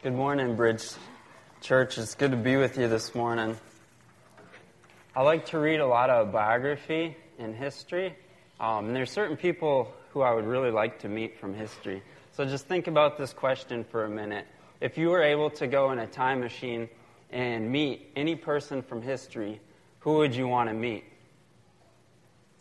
Good 0.00 0.14
morning, 0.14 0.54
Bridge 0.54 0.84
Church. 1.60 1.98
It's 1.98 2.14
good 2.14 2.30
to 2.30 2.36
be 2.36 2.54
with 2.54 2.78
you 2.78 2.86
this 2.86 3.16
morning. 3.16 3.56
I 5.16 5.22
like 5.22 5.46
to 5.46 5.58
read 5.58 5.80
a 5.80 5.86
lot 5.88 6.08
of 6.08 6.30
biography 6.30 7.16
and 7.36 7.52
history. 7.52 8.14
Um, 8.60 8.86
and 8.86 8.94
there's 8.94 9.10
certain 9.10 9.36
people 9.36 9.92
who 10.10 10.20
I 10.20 10.32
would 10.32 10.46
really 10.46 10.70
like 10.70 11.00
to 11.00 11.08
meet 11.08 11.40
from 11.40 11.52
history. 11.52 12.04
So 12.30 12.44
just 12.44 12.68
think 12.68 12.86
about 12.86 13.18
this 13.18 13.32
question 13.32 13.82
for 13.82 14.04
a 14.04 14.08
minute. 14.08 14.46
If 14.80 14.98
you 14.98 15.08
were 15.08 15.20
able 15.20 15.50
to 15.50 15.66
go 15.66 15.90
in 15.90 15.98
a 15.98 16.06
time 16.06 16.38
machine 16.38 16.88
and 17.30 17.68
meet 17.68 18.12
any 18.14 18.36
person 18.36 18.82
from 18.82 19.02
history, 19.02 19.60
who 19.98 20.18
would 20.18 20.32
you 20.32 20.46
want 20.46 20.68
to 20.68 20.74
meet? 20.74 21.02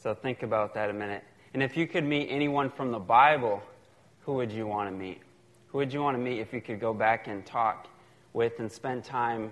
So 0.02 0.16
think 0.16 0.42
about 0.42 0.74
that 0.74 0.90
a 0.90 0.94
minute. 0.94 1.24
And 1.54 1.62
if 1.62 1.78
you 1.78 1.86
could 1.86 2.04
meet 2.04 2.30
anyone 2.32 2.72
from 2.72 2.92
the 2.92 3.00
Bible, 3.00 3.62
who 4.22 4.34
would 4.34 4.52
you 4.52 4.66
want 4.66 4.90
to 4.90 4.92
meet? 4.92 5.22
Who 5.68 5.80
would 5.80 5.92
you 5.92 6.02
want 6.02 6.16
to 6.16 6.24
meet 6.24 6.40
if 6.40 6.54
you 6.54 6.62
could 6.62 6.80
go 6.80 6.94
back 6.94 7.28
and 7.28 7.46
talk 7.46 7.88
with 8.34 8.60
and 8.60 8.72
spend 8.72 9.04
time 9.04 9.52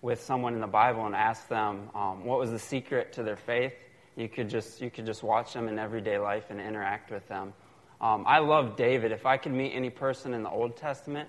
with 0.00 0.22
someone 0.22 0.54
in 0.54 0.60
the 0.60 0.66
Bible 0.68 1.06
and 1.06 1.14
ask 1.14 1.48
them 1.48 1.90
um, 1.94 2.24
what 2.24 2.38
was 2.38 2.52
the 2.52 2.58
secret 2.58 3.12
to 3.14 3.24
their 3.24 3.36
faith? 3.36 3.74
You 4.14 4.28
could 4.28 4.48
just 4.48 4.80
you 4.80 4.90
could 4.90 5.06
just 5.06 5.24
watch 5.24 5.52
them 5.52 5.68
in 5.68 5.78
everyday 5.78 6.18
life 6.18 6.44
and 6.50 6.60
interact 6.60 7.10
with 7.10 7.26
them. 7.26 7.52
Um, 8.00 8.24
I 8.26 8.38
love 8.38 8.76
David. 8.76 9.10
If 9.10 9.26
I 9.26 9.38
could 9.38 9.52
meet 9.52 9.72
any 9.72 9.90
person 9.90 10.34
in 10.34 10.44
the 10.44 10.50
Old 10.50 10.76
Testament, 10.76 11.28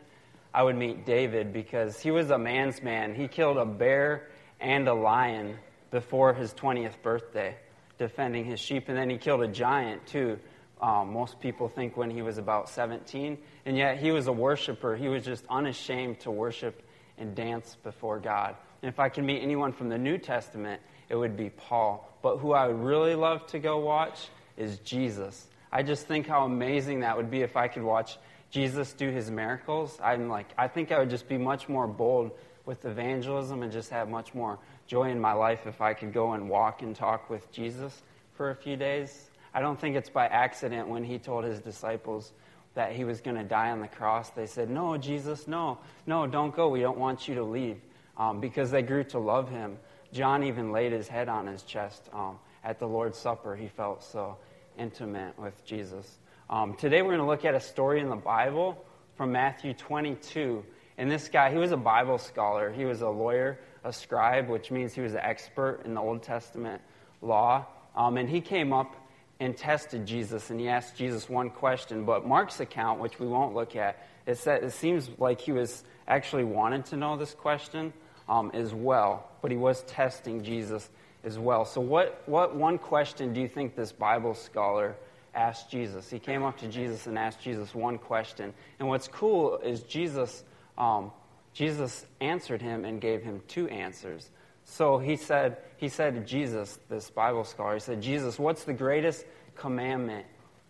I 0.54 0.62
would 0.62 0.76
meet 0.76 1.06
David 1.06 1.52
because 1.52 2.00
he 2.00 2.12
was 2.12 2.30
a 2.30 2.38
man's 2.38 2.84
man. 2.84 3.16
He 3.16 3.28
killed 3.28 3.58
a 3.58 3.66
bear 3.66 4.28
and 4.60 4.88
a 4.88 4.94
lion 4.94 5.58
before 5.90 6.34
his 6.34 6.54
20th 6.54 7.02
birthday, 7.02 7.56
defending 7.98 8.46
his 8.46 8.60
sheep, 8.60 8.88
and 8.88 8.98
then 8.98 9.10
he 9.10 9.18
killed 9.18 9.42
a 9.42 9.48
giant 9.48 10.06
too 10.06 10.38
um, 10.82 11.12
most 11.12 11.40
people 11.40 11.68
think 11.70 11.98
when 11.98 12.10
he 12.10 12.22
was 12.22 12.38
about 12.38 12.70
17. 12.70 13.38
And 13.66 13.78
yet 13.78 13.98
he 13.98 14.12
was 14.12 14.28
a 14.28 14.32
worshiper. 14.32 14.96
He 14.96 15.08
was 15.08 15.26
just 15.26 15.44
unashamed 15.50 16.20
to 16.22 16.32
worship 16.32 16.84
and 17.18 17.36
dance 17.36 17.78
before 17.84 18.20
God. 18.20 18.56
And 18.82 18.90
if 18.90 19.00
I 19.00 19.10
could 19.10 19.24
meet 19.24 19.42
anyone 19.42 19.74
from 19.74 19.90
the 19.90 19.98
New 19.98 20.18
Testament, 20.18 20.82
it 21.10 21.16
would 21.16 21.36
be 21.36 21.50
Paul. 21.50 22.18
But 22.22 22.38
who 22.38 22.54
I 22.54 22.68
would 22.68 22.80
really 22.80 23.16
love 23.16 23.48
to 23.48 23.60
go 23.60 23.80
watch 23.80 24.28
is 24.56 24.78
Jesus. 24.80 25.48
I 25.72 25.84
just 25.84 26.08
think 26.08 26.28
how 26.28 26.46
amazing 26.46 27.02
that 27.02 27.18
would 27.18 27.32
be 27.32 27.42
if 27.42 27.58
I 27.58 27.68
could 27.68 27.84
watch 27.84 28.18
Jesus 28.52 28.94
do 28.94 29.10
his 29.10 29.30
miracles. 29.30 30.00
I'm 30.02 30.30
like, 30.30 30.48
I 30.58 30.68
think 30.68 30.92
I 30.92 31.00
would 31.00 31.10
just 31.10 31.28
be 31.28 31.38
much 31.38 31.68
more 31.68 31.88
bold 31.88 32.32
with 32.66 32.86
evangelism 32.86 33.64
and 33.64 33.72
just 33.72 33.90
have 33.90 34.10
much 34.10 34.34
more 34.34 34.60
joy 34.88 35.10
in 35.10 35.20
my 35.20 35.34
life 35.34 35.66
if 35.66 35.82
I 35.82 35.94
could 35.94 36.14
go 36.14 36.34
and 36.34 36.50
walk 36.50 36.82
and 36.82 36.96
talk 36.96 37.30
with 37.30 37.52
Jesus 37.52 38.04
for 38.34 38.52
a 38.52 38.56
few 38.56 38.76
days. 38.76 39.30
I 39.58 39.60
don't 39.60 39.82
think 39.82 39.96
it's 39.96 40.12
by 40.12 40.28
accident 40.28 40.88
when 40.88 41.04
he 41.04 41.18
told 41.18 41.44
his 41.44 41.60
disciples 41.60 42.32
that 42.76 42.92
he 42.92 43.06
was 43.06 43.22
going 43.22 43.38
to 43.38 43.44
die 43.44 43.72
on 43.72 43.80
the 43.80 43.88
cross. 43.88 44.30
They 44.30 44.46
said, 44.46 44.70
No, 44.70 44.98
Jesus, 44.98 45.48
no, 45.48 45.80
no, 46.06 46.28
don't 46.28 46.56
go. 46.56 46.70
We 46.70 46.82
don't 46.82 47.00
want 47.00 47.28
you 47.28 47.34
to 47.34 47.44
leave. 47.44 47.78
Um, 48.18 48.40
because 48.40 48.70
they 48.70 48.84
grew 48.84 49.04
to 49.06 49.18
love 49.18 49.50
him. 49.50 49.80
John 50.14 50.44
even 50.44 50.72
laid 50.72 50.92
his 50.92 51.08
head 51.08 51.28
on 51.28 51.48
his 51.48 51.64
chest 51.64 52.08
um, 52.14 52.38
at 52.64 52.78
the 52.78 52.88
Lord's 52.88 53.18
Supper. 53.18 53.56
He 53.56 53.68
felt 53.68 54.04
so 54.04 54.38
intimate 54.78 55.36
with 55.40 55.66
Jesus. 55.66 56.20
Um, 56.52 56.76
today 56.76 57.02
we're 57.02 57.16
going 57.16 57.18
to 57.18 57.26
look 57.26 57.44
at 57.44 57.56
a 57.56 57.60
story 57.60 58.00
in 58.00 58.10
the 58.10 58.16
Bible 58.16 58.86
from 59.16 59.32
Matthew 59.32 59.74
22. 59.74 60.64
And 61.00 61.10
this 61.10 61.30
guy, 61.30 61.50
he 61.50 61.58
was 61.58 61.72
a 61.72 61.78
Bible 61.78 62.20
scholar. 62.20 62.72
He 62.72 62.86
was 62.86 63.02
a 63.02 63.10
lawyer, 63.10 63.58
a 63.84 63.92
scribe, 63.92 64.50
which 64.50 64.70
means 64.70 64.94
he 64.94 65.02
was 65.02 65.14
an 65.14 65.22
expert 65.22 65.82
in 65.84 65.96
the 65.96 66.02
Old 66.02 66.22
Testament 66.22 66.80
law. 67.24 67.66
Um, 67.96 68.18
and 68.18 68.30
he 68.30 68.40
came 68.40 68.72
up 68.72 68.96
and 69.40 69.56
tested 69.56 70.06
Jesus, 70.06 70.50
and 70.50 70.60
he 70.60 70.68
asked 70.68 70.96
Jesus 70.96 71.30
one 71.30 71.50
question. 71.50 72.06
But 72.06 72.26
Mark's 72.26 72.60
account, 72.60 73.00
which 73.00 73.20
we 73.20 73.28
won't 73.28 73.54
look 73.54 73.76
at, 73.76 74.04
it, 74.26 74.38
said, 74.38 74.64
it 74.64 74.72
seems 74.72 75.10
like 75.18 75.40
he 75.40 75.52
was 75.52 75.84
actually 76.08 76.44
wanted 76.44 76.86
to 76.88 76.98
know 76.98 77.18
this 77.18 77.34
question 77.34 77.94
um, 78.28 78.52
as 78.54 78.74
well, 78.74 79.30
but 79.42 79.52
he 79.52 79.58
was 79.58 79.84
testing 79.84 80.44
Jesus 80.44 80.90
as 81.24 81.38
well. 81.38 81.66
So, 81.66 81.82
what, 81.82 82.24
what 82.26 82.56
one 82.56 82.78
question 82.78 83.34
do 83.34 83.42
you 83.42 83.48
think 83.48 83.76
this 83.76 83.92
Bible 83.92 84.34
scholar 84.34 84.96
asked 85.36 85.70
Jesus? 85.70 86.10
He 86.10 86.20
came 86.20 86.44
up 86.44 86.58
to 86.60 86.68
Jesus 86.68 87.08
and 87.08 87.18
asked 87.18 87.42
Jesus 87.42 87.76
one 87.76 87.98
question. 87.98 88.54
And 88.80 88.88
what's 88.88 89.08
cool 89.08 89.58
is 89.58 89.82
Jesus, 89.82 90.44
um, 90.78 91.12
Jesus 91.54 92.06
answered 92.22 92.62
him 92.62 92.86
and 92.86 93.00
gave 93.00 93.24
him 93.24 93.42
two 93.48 93.68
answers. 93.68 94.30
So 94.70 94.98
he 94.98 95.16
said, 95.16 95.58
he 95.78 95.88
said 95.88 96.14
to 96.16 96.22
Jesus, 96.22 96.78
this 96.90 97.10
Bible 97.10 97.46
scholar, 97.46 97.76
he 97.76 97.80
said, 97.80 98.02
Jesus, 98.02 98.38
what's 98.38 98.66
the 98.66 98.74
greatest 98.74 99.26
commandment 99.56 100.26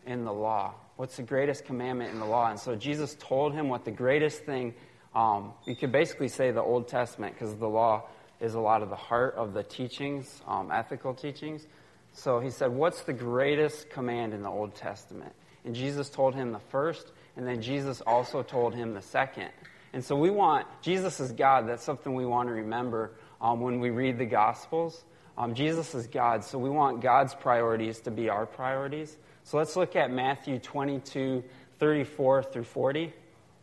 in 0.05 0.23
the 0.23 0.31
law? 0.31 0.75
What's 0.97 1.17
the 1.17 1.23
greatest 1.23 1.65
commandment 1.65 2.11
in 2.13 2.19
the 2.19 2.25
law? 2.25 2.49
And 2.49 2.59
so 2.59 2.75
Jesus 2.75 3.17
told 3.19 3.53
him 3.53 3.69
what 3.69 3.85
the 3.85 3.91
greatest 3.91 4.45
thing, 4.45 4.75
um, 5.15 5.51
you 5.65 5.75
could 5.75 5.91
basically 5.91 6.27
say 6.27 6.51
the 6.51 6.61
Old 6.61 6.87
Testament, 6.87 7.33
because 7.33 7.55
the 7.55 7.67
law 7.67 8.03
is 8.39 8.53
a 8.53 8.59
lot 8.59 8.83
of 8.83 8.89
the 8.89 8.95
heart 8.95 9.33
of 9.35 9.53
the 9.53 9.63
teachings, 9.63 10.41
um, 10.47 10.71
ethical 10.71 11.15
teachings. 11.15 11.65
So 12.13 12.39
he 12.39 12.51
said, 12.51 12.71
What's 12.71 13.01
the 13.01 13.13
greatest 13.13 13.89
command 13.89 14.33
in 14.33 14.43
the 14.43 14.49
Old 14.49 14.75
Testament? 14.75 15.33
And 15.65 15.73
Jesus 15.75 16.09
told 16.09 16.35
him 16.35 16.51
the 16.51 16.61
first, 16.69 17.11
and 17.35 17.47
then 17.47 17.61
Jesus 17.61 18.01
also 18.01 18.43
told 18.43 18.75
him 18.75 18.93
the 18.93 19.01
second. 19.01 19.49
And 19.91 20.05
so 20.05 20.15
we 20.15 20.29
want, 20.29 20.67
Jesus 20.81 21.19
is 21.19 21.31
God. 21.31 21.67
That's 21.67 21.83
something 21.83 22.13
we 22.13 22.25
want 22.25 22.49
to 22.49 22.53
remember 22.53 23.11
um, 23.41 23.61
when 23.61 23.79
we 23.79 23.89
read 23.89 24.17
the 24.17 24.25
Gospels. 24.25 25.03
Um, 25.37 25.53
Jesus 25.53 25.93
is 25.93 26.07
God, 26.07 26.43
so 26.43 26.57
we 26.57 26.69
want 26.69 27.01
God's 27.01 27.35
priorities 27.35 27.99
to 28.01 28.11
be 28.11 28.29
our 28.29 28.45
priorities. 28.45 29.17
So 29.43 29.57
let's 29.57 29.75
look 29.75 29.95
at 29.95 30.11
Matthew 30.11 30.59
22, 30.59 31.43
34 31.79 32.43
through 32.43 32.63
40. 32.63 33.13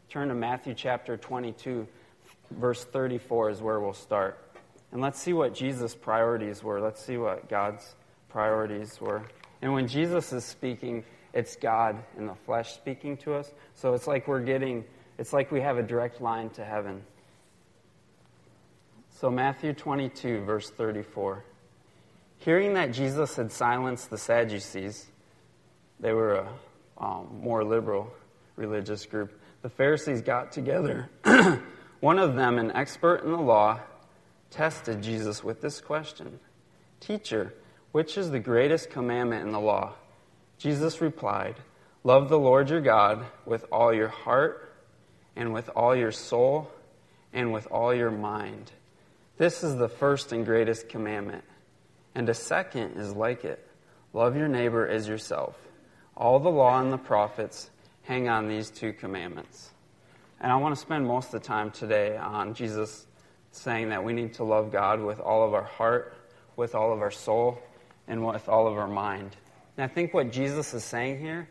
Turn 0.09 0.29
to 0.29 0.35
Matthew 0.35 0.75
chapter 0.75 1.17
22, 1.17 1.87
verse 2.53 2.85
34 2.85 3.51
is 3.51 3.61
where 3.61 3.81
we'll 3.81 3.93
start. 3.93 4.39
And 4.93 5.03
let's 5.03 5.21
see 5.21 5.33
what 5.33 5.55
Jesus' 5.55 5.95
priorities 5.95 6.63
were. 6.63 6.81
Let's 6.81 7.05
see 7.05 7.17
what 7.17 7.49
God's 7.49 7.97
priorities 8.29 9.01
were. 9.01 9.23
And 9.61 9.73
when 9.73 9.89
Jesus 9.89 10.33
is 10.33 10.45
speaking, 10.45 11.03
it's 11.33 11.57
God 11.57 11.97
in 12.17 12.27
the 12.27 12.35
flesh 12.35 12.75
speaking 12.75 13.17
to 13.19 13.35
us. 13.35 13.53
So 13.75 13.95
it's 13.95 14.07
like 14.07 14.29
we're 14.29 14.45
getting, 14.45 14.85
it's 15.19 15.33
like 15.33 15.51
we 15.51 15.61
have 15.63 15.79
a 15.79 15.83
direct 15.83 16.21
line 16.21 16.51
to 16.51 16.65
heaven. 16.65 17.03
So, 19.25 19.31
Matthew 19.31 19.73
22, 19.73 20.43
verse 20.43 20.69
34. 20.69 21.43
Hearing 22.37 22.75
that 22.75 22.93
Jesus 22.93 23.37
had 23.37 23.51
silenced 23.51 24.11
the 24.11 24.19
Sadducees, 24.19 25.07
they 25.99 26.13
were 26.13 26.35
a 26.35 26.49
um, 26.99 27.41
more 27.41 27.65
liberal 27.65 28.13
religious 28.57 29.07
group, 29.07 29.41
the 29.63 29.71
Pharisees 29.71 30.21
got 30.21 30.53
together. 30.53 31.09
One 32.01 32.19
of 32.19 32.35
them, 32.35 32.59
an 32.59 32.71
expert 32.73 33.25
in 33.25 33.31
the 33.31 33.39
law, 33.39 33.81
tested 34.51 35.01
Jesus 35.01 35.43
with 35.43 35.63
this 35.63 35.81
question 35.81 36.39
Teacher, 37.01 37.55
which 37.93 38.19
is 38.19 38.31
the 38.31 38.41
greatest 38.41 38.91
commandment 38.91 39.47
in 39.47 39.53
the 39.53 39.59
law? 39.59 39.95
Jesus 40.59 41.01
replied, 41.01 41.57
Love 42.03 42.29
the 42.29 42.39
Lord 42.39 42.69
your 42.69 42.83
God 42.83 43.25
with 43.47 43.65
all 43.73 43.91
your 43.91 44.09
heart, 44.09 44.75
and 45.35 45.55
with 45.55 45.71
all 45.75 45.97
your 45.97 46.13
soul, 46.13 46.71
and 47.33 47.55
with 47.55 47.67
all 47.69 47.95
your 47.95 48.11
mind. 48.11 48.71
This 49.37 49.65
is 49.65 49.77
the 49.77 49.89
first 49.89 50.33
and 50.33 50.45
greatest 50.45 50.89
commandment. 50.89 51.43
And 52.15 52.29
a 52.29 52.35
second 52.35 52.97
is 52.99 53.13
like 53.13 53.45
it 53.45 53.67
love 54.13 54.37
your 54.37 54.47
neighbor 54.47 54.87
as 54.87 55.09
yourself. 55.09 55.57
All 56.17 56.39
the 56.39 56.51
law 56.51 56.81
and 56.81 56.93
the 56.93 56.99
prophets 56.99 57.69
hang 58.03 58.29
on 58.29 58.47
these 58.47 58.71
two 58.71 58.93
commandments. 58.93 59.71
And 60.41 60.53
I 60.53 60.57
want 60.57 60.77
to 60.77 60.81
spend 60.81 61.07
most 61.07 61.35
of 61.35 61.43
the 61.43 61.49
time 61.49 61.73
today 61.73 62.17
on 62.17 62.55
Jesus 62.55 63.07
saying 63.51 63.89
that 63.89 64.05
we 64.05 64.13
need 64.13 64.35
to 64.35 64.45
love 64.45 64.71
God 64.71 65.01
with 65.01 65.19
all 65.19 65.45
of 65.45 65.53
our 65.53 65.65
heart, 65.65 66.15
with 66.55 66.77
all 66.77 66.93
of 66.93 67.01
our 67.01 67.11
soul, 67.11 67.59
and 68.07 68.25
with 68.25 68.49
all 68.49 68.69
of 68.69 68.77
our 68.77 68.87
mind. 68.87 69.37
And 69.77 69.91
I 69.91 69.93
think 69.93 70.15
what 70.15 70.31
Jesus 70.31 70.75
is 70.75 70.85
saying 70.85 71.19
here 71.19 71.49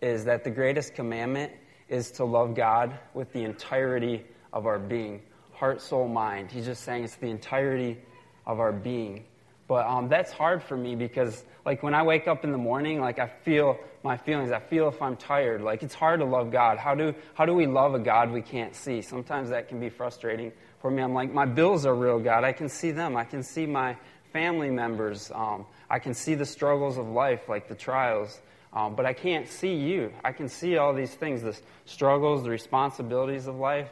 is 0.00 0.24
that 0.24 0.42
the 0.42 0.50
greatest 0.50 0.94
commandment 0.94 1.52
is 1.90 2.12
to 2.12 2.24
love 2.24 2.54
God 2.54 2.98
with 3.12 3.30
the 3.34 3.44
entirety 3.44 4.24
of 4.54 4.64
our 4.64 4.78
being 4.78 5.20
heart, 5.56 5.80
soul, 5.80 6.06
mind. 6.06 6.50
He's 6.50 6.66
just 6.66 6.84
saying 6.84 7.04
it's 7.04 7.16
the 7.16 7.28
entirety 7.28 7.98
of 8.46 8.60
our 8.60 8.72
being. 8.72 9.24
But 9.68 9.86
um, 9.86 10.08
that's 10.08 10.30
hard 10.30 10.62
for 10.62 10.76
me 10.76 10.94
because, 10.94 11.42
like, 11.64 11.82
when 11.82 11.94
I 11.94 12.02
wake 12.02 12.28
up 12.28 12.44
in 12.44 12.52
the 12.52 12.58
morning, 12.58 13.00
like, 13.00 13.18
I 13.18 13.26
feel 13.26 13.78
my 14.04 14.16
feelings. 14.16 14.52
I 14.52 14.60
feel 14.60 14.88
if 14.88 15.02
I'm 15.02 15.16
tired. 15.16 15.62
Like, 15.62 15.82
it's 15.82 15.94
hard 15.94 16.20
to 16.20 16.26
love 16.26 16.52
God. 16.52 16.78
How 16.78 16.94
do, 16.94 17.14
how 17.34 17.46
do 17.46 17.52
we 17.52 17.66
love 17.66 17.94
a 17.94 17.98
God 17.98 18.30
we 18.30 18.42
can't 18.42 18.76
see? 18.76 19.02
Sometimes 19.02 19.50
that 19.50 19.68
can 19.68 19.80
be 19.80 19.88
frustrating 19.88 20.52
for 20.80 20.90
me. 20.90 21.02
I'm 21.02 21.14
like, 21.14 21.32
my 21.32 21.46
bills 21.46 21.84
are 21.84 21.94
real, 21.94 22.20
God. 22.20 22.44
I 22.44 22.52
can 22.52 22.68
see 22.68 22.92
them. 22.92 23.16
I 23.16 23.24
can 23.24 23.42
see 23.42 23.66
my 23.66 23.96
family 24.32 24.70
members. 24.70 25.32
Um, 25.34 25.66
I 25.90 25.98
can 25.98 26.14
see 26.14 26.34
the 26.34 26.46
struggles 26.46 26.98
of 26.98 27.08
life, 27.08 27.48
like 27.48 27.68
the 27.68 27.74
trials. 27.74 28.40
Um, 28.72 28.94
but 28.94 29.06
I 29.06 29.14
can't 29.14 29.48
see 29.48 29.74
you. 29.74 30.12
I 30.22 30.32
can 30.32 30.48
see 30.48 30.76
all 30.76 30.94
these 30.94 31.14
things 31.14 31.42
the 31.42 31.58
struggles, 31.86 32.44
the 32.44 32.50
responsibilities 32.50 33.48
of 33.48 33.56
life 33.56 33.88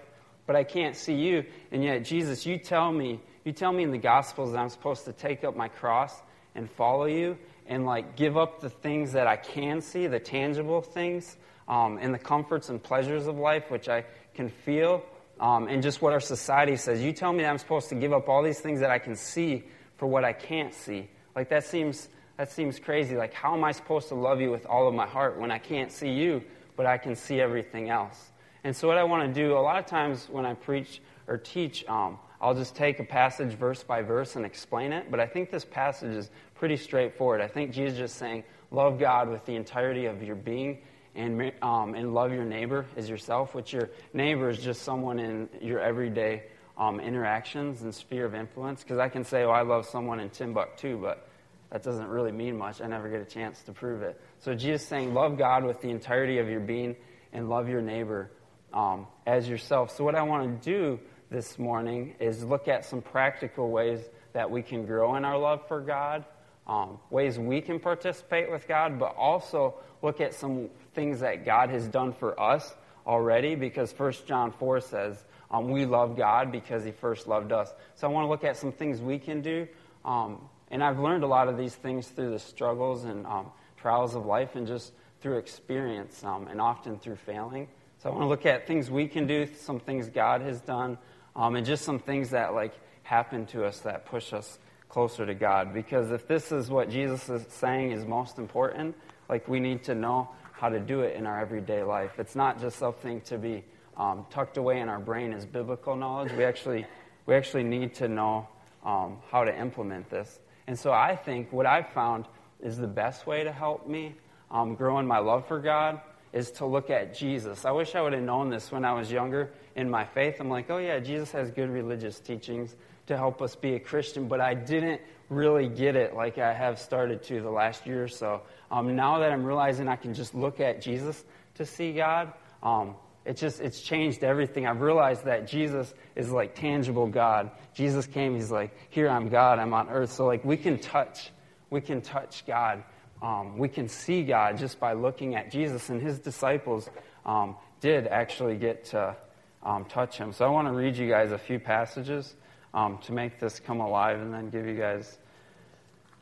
but 0.47 0.57
I 0.57 0.65
can't 0.65 0.97
see 0.97 1.15
you. 1.15 1.45
And 1.73 1.83
yet, 1.83 2.05
Jesus, 2.05 2.45
you 2.47 2.59
tell 2.59 2.93
me, 2.93 3.21
you 3.45 3.53
tell 3.53 3.73
me 3.73 3.83
in 3.83 3.91
the 3.91 3.99
Gospels 3.99 4.53
that 4.53 4.59
I'm 4.59 4.69
supposed 4.69 5.05
to 5.07 5.13
take 5.13 5.45
up 5.45 5.57
my 5.57 5.69
cross 5.69 6.15
and 6.55 6.71
follow 6.71 7.07
you 7.07 7.37
and 7.67 7.87
like 7.87 8.17
give 8.17 8.37
up 8.37 8.61
the 8.61 8.71
things 8.71 9.13
that 9.13 9.27
I 9.27 9.37
can 9.37 9.81
see, 9.81 10.07
the 10.07 10.21
tangible 10.21 10.83
things, 10.83 11.37
um, 11.69 11.99
and 12.01 12.13
the 12.13 12.19
comforts 12.19 12.69
and 12.69 12.83
pleasures 12.83 13.27
of 13.27 13.37
life, 13.37 13.71
which 13.71 13.89
I 13.89 14.05
can 14.35 14.49
feel. 14.51 15.03
um, 15.41 15.67
and 15.69 15.83
just 15.83 16.01
what 16.01 16.13
our 16.13 16.21
society 16.21 16.77
says. 16.77 17.03
You 17.03 17.13
tell 17.13 17.33
me 17.33 17.43
that 17.43 17.51
I'm 17.51 17.59
supposed 17.59 17.89
to 17.89 17.95
give 17.95 18.13
up 18.13 18.29
all 18.29 18.43
these 18.43 18.61
things 18.61 18.81
that 18.81 18.91
I 18.91 18.99
can 18.99 19.17
see 19.17 19.65
for 19.97 20.07
what 20.07 20.25
I 20.25 20.33
can't 20.33 20.73
see. 20.75 21.09
Like 21.35 21.49
that 21.51 21.65
seems 21.65 22.09
that 22.37 22.51
seems 22.53 22.79
crazy. 22.79 23.17
Like 23.17 23.33
how 23.33 23.55
am 23.55 23.65
I 23.65 23.73
supposed 23.73 24.09
to 24.09 24.15
love 24.15 24.41
you 24.41 24.51
with 24.51 24.67
all 24.67 24.89
of 24.89 24.95
my 24.95 25.07
heart 25.07 25.39
when 25.39 25.51
I 25.51 25.59
can't 25.59 25.91
see 25.93 26.11
you, 26.11 26.43
but 26.77 26.87
I 26.87 26.99
can 26.99 27.17
see 27.17 27.41
everything 27.41 27.91
else? 27.91 28.31
And 28.65 28.75
so 28.75 28.89
what 28.89 28.97
I 28.97 29.05
want 29.05 29.33
to 29.33 29.41
do 29.41 29.57
a 29.57 29.61
lot 29.61 29.79
of 29.79 29.87
times 29.87 30.27
when 30.31 30.47
I 30.47 30.55
preach 30.55 31.03
or 31.29 31.37
teach, 31.37 31.87
um, 31.87 32.19
I'll 32.41 32.55
just 32.55 32.75
take 32.75 32.99
a 32.99 33.05
passage 33.05 33.53
verse 33.53 33.83
by 33.83 34.03
verse 34.03 34.37
and 34.37 34.45
explain 34.45 34.93
it. 34.93 35.11
But 35.11 35.21
I 35.21 35.27
think 35.27 35.51
this 35.51 35.65
passage 35.65 36.17
is 36.17 36.31
pretty 36.55 36.77
straightforward. 36.77 37.43
I 37.43 37.49
think 37.49 37.73
Jesus 37.73 37.93
is 37.93 37.99
just 37.99 38.17
saying, 38.17 38.45
love 38.71 38.99
God 38.99 39.29
with 39.29 39.45
the 39.45 39.55
entirety 39.55 40.07
of 40.07 40.23
your 40.23 40.35
being 40.35 40.79
and, 41.15 41.53
um, 41.63 41.95
and 41.95 42.15
love 42.15 42.33
your 42.33 42.45
neighbor 42.45 42.87
as 42.97 43.09
yourself, 43.09 43.55
which 43.55 43.73
your 43.73 43.91
neighbor 44.15 44.49
is 44.49 44.59
just 44.59 44.83
someone 44.83 45.19
in 45.19 45.49
your 45.61 45.81
everyday 45.81 46.45
um, 46.77 47.01
interactions 47.01 47.83
and 47.83 47.95
sphere 47.95 48.25
of 48.25 48.35
influence. 48.35 48.83
Because 48.83 48.99
I 48.99 49.09
can 49.11 49.25
say, 49.25 49.45
oh, 49.45 49.51
I 49.51 49.63
love 49.63 49.87
someone 49.87 50.21
in 50.21 50.31
Timbuktu, 50.31 50.99
but 50.99 51.29
that 51.71 51.83
doesn't 51.83 52.09
really 52.09 52.33
mean 52.33 52.57
much. 52.57 52.81
I 52.81 52.87
never 52.87 53.11
get 53.11 53.21
a 53.21 53.27
chance 53.27 53.63
to 53.65 53.73
prove 53.73 54.03
it. 54.03 54.21
So 54.41 54.55
Jesus 54.55 54.83
is 54.83 54.89
saying, 54.89 55.13
love 55.13 55.37
God 55.37 55.65
with 55.65 55.83
the 55.83 55.91
entirety 55.91 56.39
of 56.39 56.49
your 56.49 56.61
being 56.61 56.97
and 57.33 57.49
love 57.49 57.69
your 57.69 57.83
neighbor 57.83 58.31
um, 58.75 59.07
as 59.25 59.49
yourself. 59.49 59.97
So 59.97 60.05
what 60.05 60.15
I 60.15 60.23
want 60.23 60.63
to 60.63 60.71
do 60.71 61.01
this 61.31 61.59
morning 61.59 62.15
is 62.21 62.45
look 62.45 62.69
at 62.69 62.85
some 62.85 63.01
practical 63.01 63.71
ways 63.71 64.01
that 64.35 64.51
we 64.51 64.63
can 64.63 64.85
grow 64.85 65.15
in 65.15 65.25
our 65.25 65.39
love 65.39 65.67
for 65.69 65.81
God, 65.81 66.25
um, 66.67 66.99
ways 67.09 67.39
we 67.39 67.61
can 67.61 67.79
participate 67.79 68.51
with 68.51 68.69
God, 68.69 68.99
but 68.99 69.15
also 69.17 69.77
look 70.03 70.21
at 70.21 70.35
some 70.35 70.69
things 70.95 71.21
that 71.21 71.45
God 71.45 71.71
has 71.71 71.87
done 71.87 72.13
for 72.13 72.39
us 72.39 72.75
already 73.07 73.55
because 73.55 73.93
1 73.97 74.13
John 74.27 74.51
4 74.51 74.81
says 74.81 75.25
um, 75.51 75.71
we 75.71 75.87
love 75.87 76.17
God 76.17 76.51
because 76.51 76.85
he 76.85 76.91
first 76.91 77.29
loved 77.29 77.53
us. 77.53 77.73
So 77.95 78.09
I 78.09 78.11
want 78.11 78.25
to 78.25 78.29
look 78.29 78.45
at 78.45 78.57
some 78.57 78.73
things 78.73 79.01
we 79.01 79.19
can 79.19 79.41
do. 79.41 79.69
Um, 80.05 80.41
and 80.71 80.83
I've 80.83 80.99
learned 80.99 81.23
a 81.23 81.29
lot 81.29 81.49
of 81.49 81.57
these 81.57 81.75
things 81.75 82.09
through 82.09 82.31
the 82.31 82.39
struggles 82.39 83.05
and 83.05 83.25
um, 83.27 83.53
trials 83.77 84.15
of 84.15 84.27
life 84.27 84.57
and 84.57 84.67
just 84.67 84.93
through 85.21 85.39
experience 85.39 86.25
um, 86.25 86.49
and 86.49 86.61
often 86.61 86.99
through 86.99 87.17
failing. 87.17 87.69
So 88.05 88.11
I 88.11 88.13
want 88.13 88.25
to 88.25 88.29
look 88.29 88.45
at 88.45 88.67
things 88.67 88.91
we 88.91 89.09
can 89.09 89.27
do, 89.27 89.49
some 89.63 89.81
things 89.81 90.11
God 90.11 90.43
has 90.43 90.61
done, 90.61 90.99
um, 91.35 91.57
and 91.57 91.65
just 91.65 91.87
some 91.87 91.99
things 91.99 92.29
that 92.31 92.53
like 92.53 92.75
happen 93.03 93.47
to 93.47 93.65
us 93.65 93.81
that 93.81 94.05
push 94.05 94.35
us 94.35 94.59
closer 94.91 95.25
to 95.25 95.33
God. 95.33 95.73
Because 95.73 96.11
if 96.11 96.29
this 96.29 96.53
is 96.53 96.69
what 96.69 96.91
Jesus 96.91 97.31
is 97.31 97.47
saying 97.49 97.93
is 97.93 98.05
most 98.05 98.37
important, 98.37 98.95
like 99.31 99.49
we 99.49 99.59
need 99.59 99.85
to 99.85 99.95
know 99.95 100.29
how 100.53 100.69
to 100.69 100.79
do 100.81 101.01
it 101.01 101.17
in 101.17 101.25
our 101.25 101.41
everyday 101.41 101.83
life. 101.83 102.19
It's 102.19 102.37
not 102.37 102.61
just 102.61 102.79
something 102.79 103.23
to 103.23 103.39
be 103.39 103.65
um, 103.97 104.27
tucked 104.29 104.59
away 104.59 104.81
in 104.81 104.91
our 104.91 105.01
brain 105.01 105.33
as 105.33 105.47
biblical 105.47 105.97
knowledge. 105.97 106.31
We 106.33 106.45
actually, 106.45 106.85
we 107.25 107.35
actually 107.35 107.65
need 107.65 107.95
to 107.95 108.09
know 108.09 108.47
um, 108.85 109.17
how 109.31 109.45
to 109.45 109.59
implement 109.59 110.11
this. 110.11 110.41
And 110.67 110.79
so 110.79 110.93
I 110.93 111.17
think 111.17 111.55
what 111.55 111.65
I've 111.65 111.89
found 111.95 112.27
is 112.61 112.77
the 112.77 112.87
best 112.87 113.27
way 113.27 113.45
to 113.45 113.51
help 113.51 113.89
me 113.89 114.15
um, 114.51 114.75
grow 114.75 114.99
in 114.99 115.07
my 115.07 115.21
love 115.21 115.49
for 115.49 115.59
God 115.59 116.03
is 116.35 116.51
to 116.51 116.67
look 116.67 116.91
at 116.91 117.15
Jesus. 117.15 117.65
I 117.65 117.71
wish 117.71 117.95
I 117.95 118.03
would 118.03 118.13
have 118.13 118.23
known 118.23 118.51
this 118.51 118.73
when 118.73 118.85
I 118.85 118.93
was 118.93 119.11
younger 119.11 119.53
in 119.77 119.89
my 119.89 120.05
faith. 120.05 120.41
I'm 120.41 120.51
like, 120.51 120.69
oh, 120.69 120.79
yeah, 120.79 120.99
Jesus 120.99 121.31
has 121.31 121.53
good 121.53 121.71
religious 121.71 122.19
teachings 122.19 122.75
to 123.07 123.17
help 123.17 123.41
us 123.41 123.55
be 123.55 123.75
a 123.75 123.81
Christian, 123.81 124.27
but 124.27 124.41
I 124.41 124.53
didn't 124.53 125.01
really 125.29 125.69
get 125.69 125.95
it 125.95 126.15
like 126.15 126.37
I 126.39 126.53
have 126.53 126.81
started 126.81 127.23
to 127.25 127.41
the 127.41 127.51
last 127.51 127.87
year 127.87 128.03
or 128.03 128.09
so. 128.09 128.43
Um, 128.69 128.97
now 128.97 129.21
that 129.21 129.31
I'm 129.31 129.45
realizing 129.45 129.87
I 129.87 129.95
can 129.95 130.13
just 130.13 130.35
look 130.35 130.59
at 130.59 130.83
Jesus 130.83 131.25
to 131.55 131.65
see 131.65 131.93
God, 131.93 132.33
um, 132.65 132.97
it 133.25 133.37
just 133.37 133.61
it's 133.61 133.81
changed 133.81 134.25
everything. 134.25 134.67
I've 134.67 134.81
realized 134.81 135.25
that 135.27 135.47
Jesus 135.47 135.95
is 136.17 136.33
like 136.33 136.57
tangible 136.57 137.07
God. 137.07 137.53
Jesus 137.75 138.07
came, 138.07 138.35
he's 138.35 138.51
like, 138.51 138.77
here 138.91 139.09
I'm 139.09 139.29
God, 139.29 139.61
I'm 139.61 139.73
on 139.73 139.89
earth. 139.89 140.11
So 140.13 140.27
like 140.27 140.45
we 140.45 140.57
can 140.57 140.79
touch, 140.79 141.31
we 141.71 141.81
can 141.81 142.01
touch 142.01 142.45
God. 142.45 142.83
Um, 143.25 143.57
we 143.57 143.71
can 143.71 143.89
see 143.89 144.23
God 144.23 144.59
just 144.59 144.79
by 144.79 144.93
looking 144.93 145.35
at 145.35 145.51
Jesus, 145.51 145.89
and 145.89 146.03
his 146.03 146.19
disciples 146.19 146.91
um, 147.25 147.57
did 147.81 148.07
actually 148.07 148.57
get 148.57 148.85
to 148.87 149.17
um, 149.63 149.87
touch 149.87 150.19
him. 150.19 150.35
So 150.35 150.45
I 150.45 150.49
want 150.51 150.69
to 150.69 150.75
read 150.75 150.95
you 150.99 151.09
guys 151.09 151.33
a 151.33 151.39
few 151.39 151.59
passages 151.59 152.35
um, 152.75 152.99
to 152.99 153.13
make 153.13 153.41
this 153.41 153.61
come 153.61 153.81
alive 153.81 154.21
and 154.21 154.31
then 154.35 154.51
give 154.51 154.67
you 154.67 154.75
guys 154.75 155.17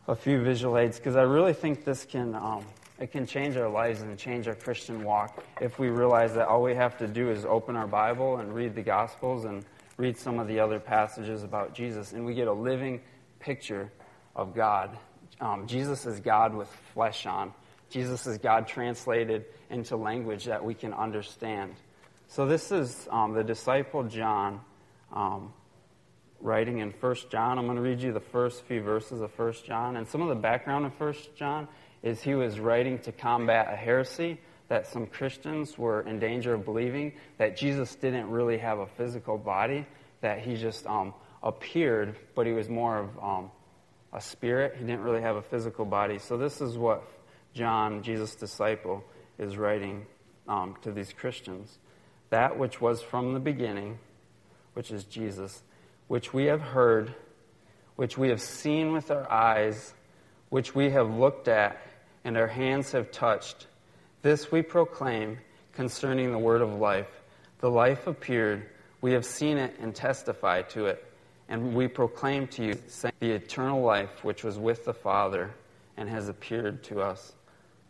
a 0.07 0.15
few 0.15 0.45
visual 0.45 0.79
aids 0.79 0.99
because 0.99 1.17
I 1.17 1.23
really 1.23 1.55
think 1.55 1.85
this 1.85 2.05
can 2.05 2.37
um, 2.37 2.65
it 3.01 3.11
can 3.11 3.27
change 3.27 3.57
our 3.57 3.69
lives 3.69 4.03
and 4.03 4.17
change 4.17 4.47
our 4.47 4.55
Christian 4.55 5.03
walk 5.03 5.45
if 5.61 5.81
we 5.81 5.89
realize 5.89 6.35
that 6.35 6.47
all 6.47 6.63
we 6.63 6.77
have 6.77 6.97
to 6.99 7.09
do 7.09 7.31
is 7.31 7.45
open 7.45 7.75
our 7.75 7.89
Bible 7.89 8.37
and 8.37 8.55
read 8.55 8.77
the 8.77 8.83
Gospels 8.83 9.45
and 9.45 9.65
read 9.97 10.17
some 10.17 10.39
of 10.39 10.47
the 10.47 10.61
other 10.61 10.79
passages 10.79 11.43
about 11.43 11.75
Jesus, 11.75 12.13
and 12.13 12.25
we 12.25 12.33
get 12.33 12.47
a 12.47 12.53
living 12.53 13.01
picture 13.41 13.91
of 14.37 14.55
God. 14.55 14.97
Um, 15.41 15.67
Jesus 15.67 16.07
is 16.07 16.21
God 16.21 16.55
with 16.55 16.69
flesh 16.95 17.27
on. 17.27 17.53
Jesus 17.91 18.27
is 18.27 18.39
God 18.39 18.67
translated 18.67 19.45
into 19.71 19.97
language 19.97 20.47
that 20.47 20.65
we 20.65 20.75
can 20.75 20.95
understand. 20.95 21.75
So 22.29 22.47
this 22.47 22.73
is 22.73 23.09
um, 23.11 23.35
the 23.35 23.45
disciple 23.45 24.05
John. 24.05 24.61
Um, 25.13 25.53
writing 26.43 26.79
in 26.79 26.91
1 26.91 27.17
John. 27.31 27.59
I'm 27.59 27.67
going 27.67 27.77
to 27.77 27.83
read 27.83 28.01
you 28.01 28.13
the 28.13 28.21
first 28.21 28.65
few 28.65 28.83
verses 28.83 29.21
of 29.21 29.37
1 29.39 29.55
John. 29.65 29.97
And 29.97 30.07
some 30.07 30.21
of 30.21 30.29
the 30.29 30.35
background 30.35 30.85
of 30.85 31.01
1 31.01 31.15
John 31.37 31.69
is 32.03 32.21
he 32.21 32.35
was 32.35 32.59
writing 32.59 32.99
to 33.01 33.13
combat 33.13 33.73
a 33.73 33.77
heresy 33.77 34.41
that 34.69 34.87
some 34.87 35.07
Christians 35.07 35.79
were 35.79 36.03
in 36.03 36.19
danger 36.19 36.55
of 36.55 36.65
believing 36.65 37.13
that 37.39 37.57
Jesus 37.57 37.95
didn't 37.95 38.29
really 38.31 38.59
have 38.59 38.79
a 38.79 38.87
physical 38.87 39.39
body, 39.39 39.87
that 40.21 40.41
he 40.41 40.57
just 40.57 40.87
um, 40.87 41.15
appeared, 41.43 42.17
but 42.35 42.47
he 42.47 42.53
was 42.53 42.69
more 42.69 42.99
of 42.99 43.19
um, 43.23 43.51
a 44.13 44.21
spirit. 44.21 44.75
He 44.77 44.85
didn't 44.85 45.03
really 45.03 45.23
have 45.23 45.37
a 45.37 45.43
physical 45.43 45.85
body. 45.85 46.19
So 46.19 46.37
this 46.37 46.61
is 46.61 46.77
what 46.77 47.03
John, 47.55 48.03
Jesus' 48.03 48.35
disciple, 48.35 49.05
is 49.39 49.57
writing 49.57 50.07
um, 50.49 50.77
to 50.83 50.93
these 50.93 51.13
Christians. 51.13 51.79
That 52.31 52.59
which 52.59 52.81
was 52.81 53.03
from 53.03 53.35
the 53.35 53.41
beginning, 53.41 53.99
which 54.75 54.91
is 54.91 55.05
Jesus 55.05 55.63
which 56.13 56.35
we 56.35 56.45
have 56.45 56.61
heard, 56.61 57.15
which 57.97 58.19
we 58.19 58.29
have 58.29 58.41
seen 58.41 58.93
with 58.93 59.11
our 59.11 59.33
eyes, 59.33 59.95
which 60.51 60.75
we 60.75 60.91
have 60.91 61.09
looked 61.09 61.49
at, 61.49 61.81
and 62.23 62.37
our 62.37 62.47
hands 62.47 62.93
have 62.93 63.11
touched. 63.11 63.67
This 64.21 64.53
we 64.53 64.61
proclaim 64.61 65.39
concerning 65.73 66.31
the 66.31 66.39
word 66.39 66.61
of 66.61 66.75
life. 66.75 67.09
The 67.61 67.71
life 67.71 68.07
appeared, 68.07 68.69
we 69.01 69.13
have 69.13 69.25
seen 69.25 69.57
it 69.57 69.77
and 69.81 69.95
testified 69.95 70.69
to 70.71 70.85
it, 70.85 71.03
and 71.53 71.75
we 71.75 71.87
proclaim 71.87 72.47
to 72.47 72.65
you 72.65 72.79
the 73.21 73.31
eternal 73.31 73.83
life 73.83 74.25
which 74.25 74.43
was 74.43 74.59
with 74.59 74.87
the 74.87 74.95
Father 74.95 75.51
and 75.99 76.09
has 76.09 76.31
appeared 76.31 76.83
to 76.85 77.03
us. 77.03 77.35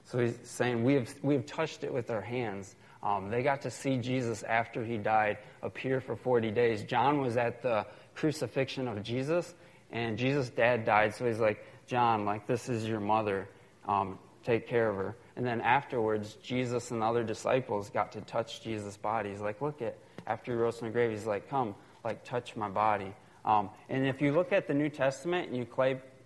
So 0.03 0.19
he's 0.19 0.37
saying 0.43 0.83
we 0.83 0.95
have, 0.95 1.15
we 1.23 1.35
have 1.35 1.47
touched 1.47 1.85
it 1.85 1.95
with 1.95 2.11
our 2.11 2.21
hands. 2.21 2.75
Um, 3.05 3.31
they 3.31 3.45
got 3.45 3.63
to 3.63 3.71
see 3.71 3.99
Jesus 3.99 4.43
after 4.43 4.85
he 4.85 4.99
died 4.99 5.39
appear 5.63 6.01
for 6.01 6.17
40 6.17 6.51
days. 6.51 6.83
John 6.83 7.21
was 7.21 7.37
at 7.37 7.63
the 7.63 7.87
crucifixion 8.17 8.89
of 8.89 9.01
Jesus, 9.05 9.55
and 9.93 10.19
Jesus' 10.19 10.51
dad 10.51 10.85
died, 10.85 11.15
so 11.15 11.25
he's 11.25 11.39
like, 11.39 11.65
John, 11.87 12.25
like, 12.25 12.49
this 12.49 12.69
is 12.69 12.89
your 12.89 12.99
mother. 12.99 13.49
Um, 13.87 14.19
take 14.43 14.67
care 14.67 14.91
of 14.91 14.97
her. 14.97 15.17
And 15.37 15.47
then 15.47 15.61
afterwards, 15.61 16.35
Jesus 16.43 16.91
and 16.91 17.01
other 17.01 17.23
disciples 17.23 17.91
got 17.91 18.11
to 18.13 18.23
touch 18.23 18.61
Jesus' 18.61 18.97
body. 18.97 19.31
He's 19.31 19.41
like, 19.41 19.61
look 19.61 19.83
at, 19.83 19.97
after 20.27 20.51
he 20.51 20.59
rose 20.59 20.81
from 20.81 20.89
the 20.89 20.93
grave, 20.93 21.13
he's 21.13 21.27
like, 21.27 21.49
come, 21.49 21.77
like, 22.05 22.25
touch 22.25 22.57
my 22.57 22.69
body. 22.69 23.15
Um, 23.45 23.71
and 23.89 24.07
if 24.07 24.21
you 24.21 24.33
look 24.33 24.53
at 24.53 24.67
the 24.67 24.75
New 24.75 24.89
Testament 24.89 25.49
and 25.49 25.57
you 25.57 25.67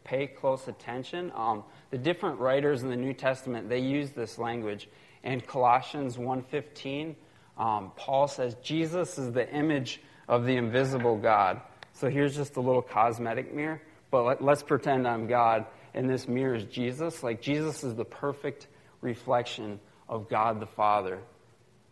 pay 0.04 0.26
close 0.26 0.68
attention, 0.68 1.32
um, 1.34 1.64
the 1.90 1.98
different 1.98 2.38
writers 2.40 2.82
in 2.82 2.90
the 2.90 2.96
New 2.96 3.14
Testament, 3.14 3.68
they 3.68 3.80
use 3.80 4.10
this 4.10 4.38
language. 4.38 4.88
In 5.22 5.40
Colossians 5.40 6.16
1.15, 6.16 7.14
um, 7.58 7.92
Paul 7.96 8.28
says, 8.28 8.54
Jesus 8.62 9.18
is 9.18 9.32
the 9.32 9.50
image 9.52 10.00
of 10.28 10.44
the 10.44 10.56
invisible 10.56 11.16
God. 11.16 11.60
So 11.94 12.10
here's 12.10 12.36
just 12.36 12.56
a 12.56 12.60
little 12.60 12.82
cosmetic 12.82 13.54
mirror, 13.54 13.80
but 14.10 14.22
let, 14.24 14.42
let's 14.42 14.62
pretend 14.62 15.08
I'm 15.08 15.26
God 15.26 15.66
and 15.96 16.08
this 16.08 16.28
mirror 16.28 16.54
is 16.54 16.64
Jesus. 16.64 17.22
Like 17.22 17.40
Jesus 17.40 17.82
is 17.82 17.94
the 17.94 18.04
perfect 18.04 18.68
reflection 19.00 19.80
of 20.08 20.28
God 20.28 20.60
the 20.60 20.66
Father. 20.66 21.18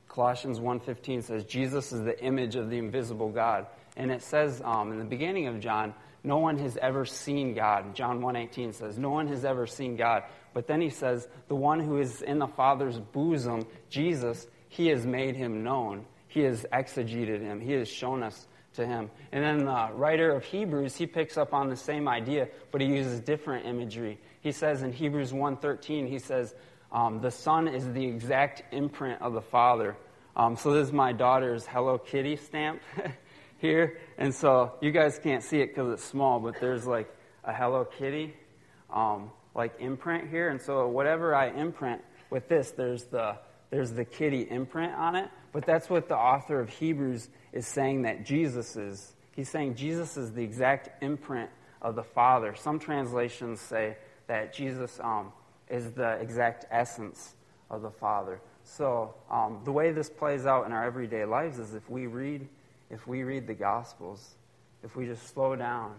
Colossians 0.09 0.61
1.15 0.61 1.25
says 1.25 1.45
Jesus 1.45 1.91
is 1.93 2.03
the 2.03 2.23
image 2.23 2.55
of 2.55 2.71
the 2.71 2.79
invisible 2.79 3.31
God. 3.31 3.67
And 3.97 4.11
it 4.11 4.23
says 4.23 4.61
um, 4.65 4.93
in 4.93 4.99
the 4.99 5.05
beginning 5.05 5.47
of 5.47 5.61
John, 5.61 5.95
no 6.23 6.39
one 6.39 6.59
has 6.59 6.77
ever 6.79 7.05
seen 7.05 7.55
God. 7.55 7.95
John 7.95 8.21
1.18 8.21 8.75
says, 8.75 8.99
no 8.99 9.11
one 9.11 9.29
has 9.29 9.45
ever 9.45 9.67
seen 9.67 9.97
God. 9.97 10.25
But 10.55 10.67
then 10.67 10.81
he 10.81 10.89
says, 10.89 11.29
the 11.49 11.55
one 11.55 11.81
who 11.81 11.99
is 11.99 12.23
in 12.23 12.39
the 12.39 12.47
Father's 12.47 12.99
bosom, 12.99 13.67
Jesus, 13.91 14.47
he 14.69 14.89
has 14.89 15.07
made 15.07 15.37
him 15.37 15.63
known. 15.63 16.07
He 16.29 16.41
has 16.41 16.65
exegeted 16.73 17.43
him. 17.43 17.61
He 17.61 17.73
has 17.73 17.89
shown 17.89 18.23
us 18.23 18.47
to 18.75 18.87
him. 18.87 19.11
And 19.33 19.45
then 19.45 19.67
the 19.67 19.91
writer 19.93 20.33
of 20.33 20.45
Hebrews, 20.45 20.97
he 20.97 21.07
picks 21.07 21.37
up 21.37 21.53
on 21.53 21.69
the 21.69 21.77
same 21.77 22.09
idea, 22.09 22.49
but 22.73 22.81
he 22.81 22.89
uses 22.89 23.21
different 23.21 23.67
imagery. 23.67 24.19
He 24.41 24.51
says 24.51 24.83
in 24.83 24.93
Hebrews 24.93 25.33
1.13, 25.33 26.09
he 26.09 26.19
says, 26.19 26.55
um, 26.91 27.21
the 27.21 27.31
Son 27.31 27.69
is 27.69 27.93
the 27.93 28.05
exact 28.05 28.63
imprint 28.73 29.21
of 29.21 29.35
the 29.35 29.43
Father. 29.43 29.97
Um, 30.37 30.57
so 30.57 30.73
this 30.73 30.89
is 30.89 30.93
my 30.93 31.13
daughter's 31.13 31.67
Hello 31.67 31.99
Kitty 31.99 32.37
stamp 32.37 32.81
here. 33.65 33.97
And 34.19 34.35
so 34.35 34.75
you 34.83 34.91
guys 34.91 35.19
can't 35.19 35.43
see 35.43 35.61
it 35.61 35.69
because 35.69 35.91
it's 35.95 36.05
small, 36.05 36.39
but 36.39 36.61
there's 36.61 36.87
like 36.87 37.09
a 37.45 37.53
Hello 37.53 37.87
Kitty 37.87 38.35
um, 38.93 39.31
like 39.55 39.73
imprint 39.81 40.29
here. 40.29 40.51
And 40.51 40.61
so 40.61 40.87
whatever 40.87 41.35
I 41.35 41.49
imprint 41.49 42.03
with 42.29 42.47
this, 42.47 42.73
there's 42.73 43.05
the, 43.05 43.39
there's 43.71 43.91
the 43.93 44.05
kitty 44.05 44.43
imprint 44.51 44.93
on 44.93 45.17
it. 45.17 45.31
But 45.53 45.65
that's 45.65 45.89
what 45.89 46.09
the 46.09 46.17
author 46.17 46.61
of 46.61 46.69
Hebrews 46.69 47.31
is 47.53 47.67
saying 47.67 48.03
that 48.03 48.27
Jesus 48.27 48.77
is. 48.77 49.15
He's 49.33 49.49
saying 49.49 49.77
Jesus 49.77 50.19
is 50.19 50.33
the 50.33 50.43
exact 50.43 51.03
imprint 51.03 51.49
of 51.81 51.95
the 51.95 52.03
Father. 52.03 52.55
Some 52.55 52.79
translations 52.79 53.61
say 53.61 53.97
that 54.27 54.53
Jesus 54.53 55.01
um, 55.03 55.33
is 55.71 55.91
the 55.93 56.13
exact 56.21 56.67
essence 56.71 57.35
of 57.71 57.81
the 57.81 57.91
Father. 57.91 58.43
So 58.65 59.15
um, 59.31 59.63
the 59.65 59.73
way 59.73 59.91
this 59.93 60.11
plays 60.11 60.45
out 60.45 60.67
in 60.67 60.73
our 60.73 60.85
everyday 60.85 61.25
lives 61.25 61.59
is 61.59 61.75
if 61.75 61.89
we 61.89 62.07
read, 62.07 62.47
if 62.91 63.07
we 63.07 63.23
read 63.23 63.47
the 63.47 63.55
Gospels, 63.55 64.35
if 64.83 64.97
we 64.97 65.07
just 65.07 65.27
slow 65.29 65.57
down 65.57 65.95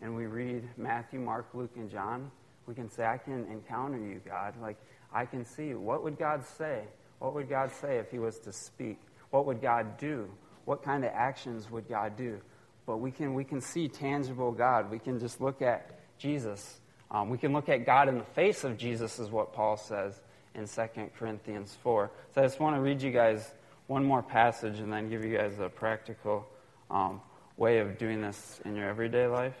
and 0.00 0.16
we 0.16 0.26
read 0.26 0.68
Matthew, 0.76 1.20
Mark, 1.20 1.46
Luke, 1.54 1.72
and 1.76 1.90
John, 1.90 2.30
we 2.66 2.74
can 2.74 2.88
say, 2.88 3.04
"I 3.04 3.18
can 3.18 3.46
encounter 3.46 3.98
you, 3.98 4.20
God. 4.24 4.54
Like 4.60 4.76
I 5.12 5.26
can 5.26 5.44
see 5.44 5.68
you. 5.68 5.80
What 5.80 6.02
would 6.02 6.18
God 6.18 6.44
say? 6.44 6.84
What 7.18 7.34
would 7.34 7.48
God 7.48 7.70
say 7.72 7.98
if 7.98 8.10
He 8.10 8.18
was 8.18 8.38
to 8.40 8.52
speak? 8.52 8.98
What 9.30 9.46
would 9.46 9.60
God 9.60 9.98
do? 9.98 10.28
What 10.64 10.82
kind 10.82 11.04
of 11.04 11.10
actions 11.12 11.70
would 11.70 11.88
God 11.88 12.16
do? 12.16 12.40
But 12.86 12.98
we 12.98 13.10
can 13.10 13.34
we 13.34 13.44
can 13.44 13.60
see 13.60 13.88
tangible 13.88 14.52
God. 14.52 14.90
We 14.90 14.98
can 14.98 15.18
just 15.18 15.40
look 15.40 15.62
at 15.62 16.00
Jesus. 16.18 16.80
Um, 17.10 17.28
we 17.28 17.36
can 17.36 17.52
look 17.52 17.68
at 17.68 17.84
God 17.84 18.08
in 18.08 18.18
the 18.18 18.24
face 18.24 18.64
of 18.64 18.78
Jesus, 18.78 19.18
is 19.18 19.30
what 19.30 19.52
Paul 19.52 19.76
says 19.76 20.18
in 20.54 20.66
2 20.66 21.10
Corinthians 21.18 21.76
4. 21.82 22.10
So 22.34 22.40
I 22.40 22.44
just 22.44 22.58
want 22.58 22.76
to 22.76 22.80
read 22.80 23.02
you 23.02 23.10
guys 23.10 23.52
one 23.92 24.06
more 24.06 24.22
passage 24.22 24.78
and 24.78 24.90
then 24.90 25.10
give 25.10 25.22
you 25.22 25.36
guys 25.36 25.58
a 25.60 25.68
practical 25.68 26.48
um, 26.90 27.20
way 27.58 27.78
of 27.78 27.98
doing 27.98 28.22
this 28.22 28.58
in 28.64 28.74
your 28.74 28.88
everyday 28.88 29.26
life. 29.26 29.54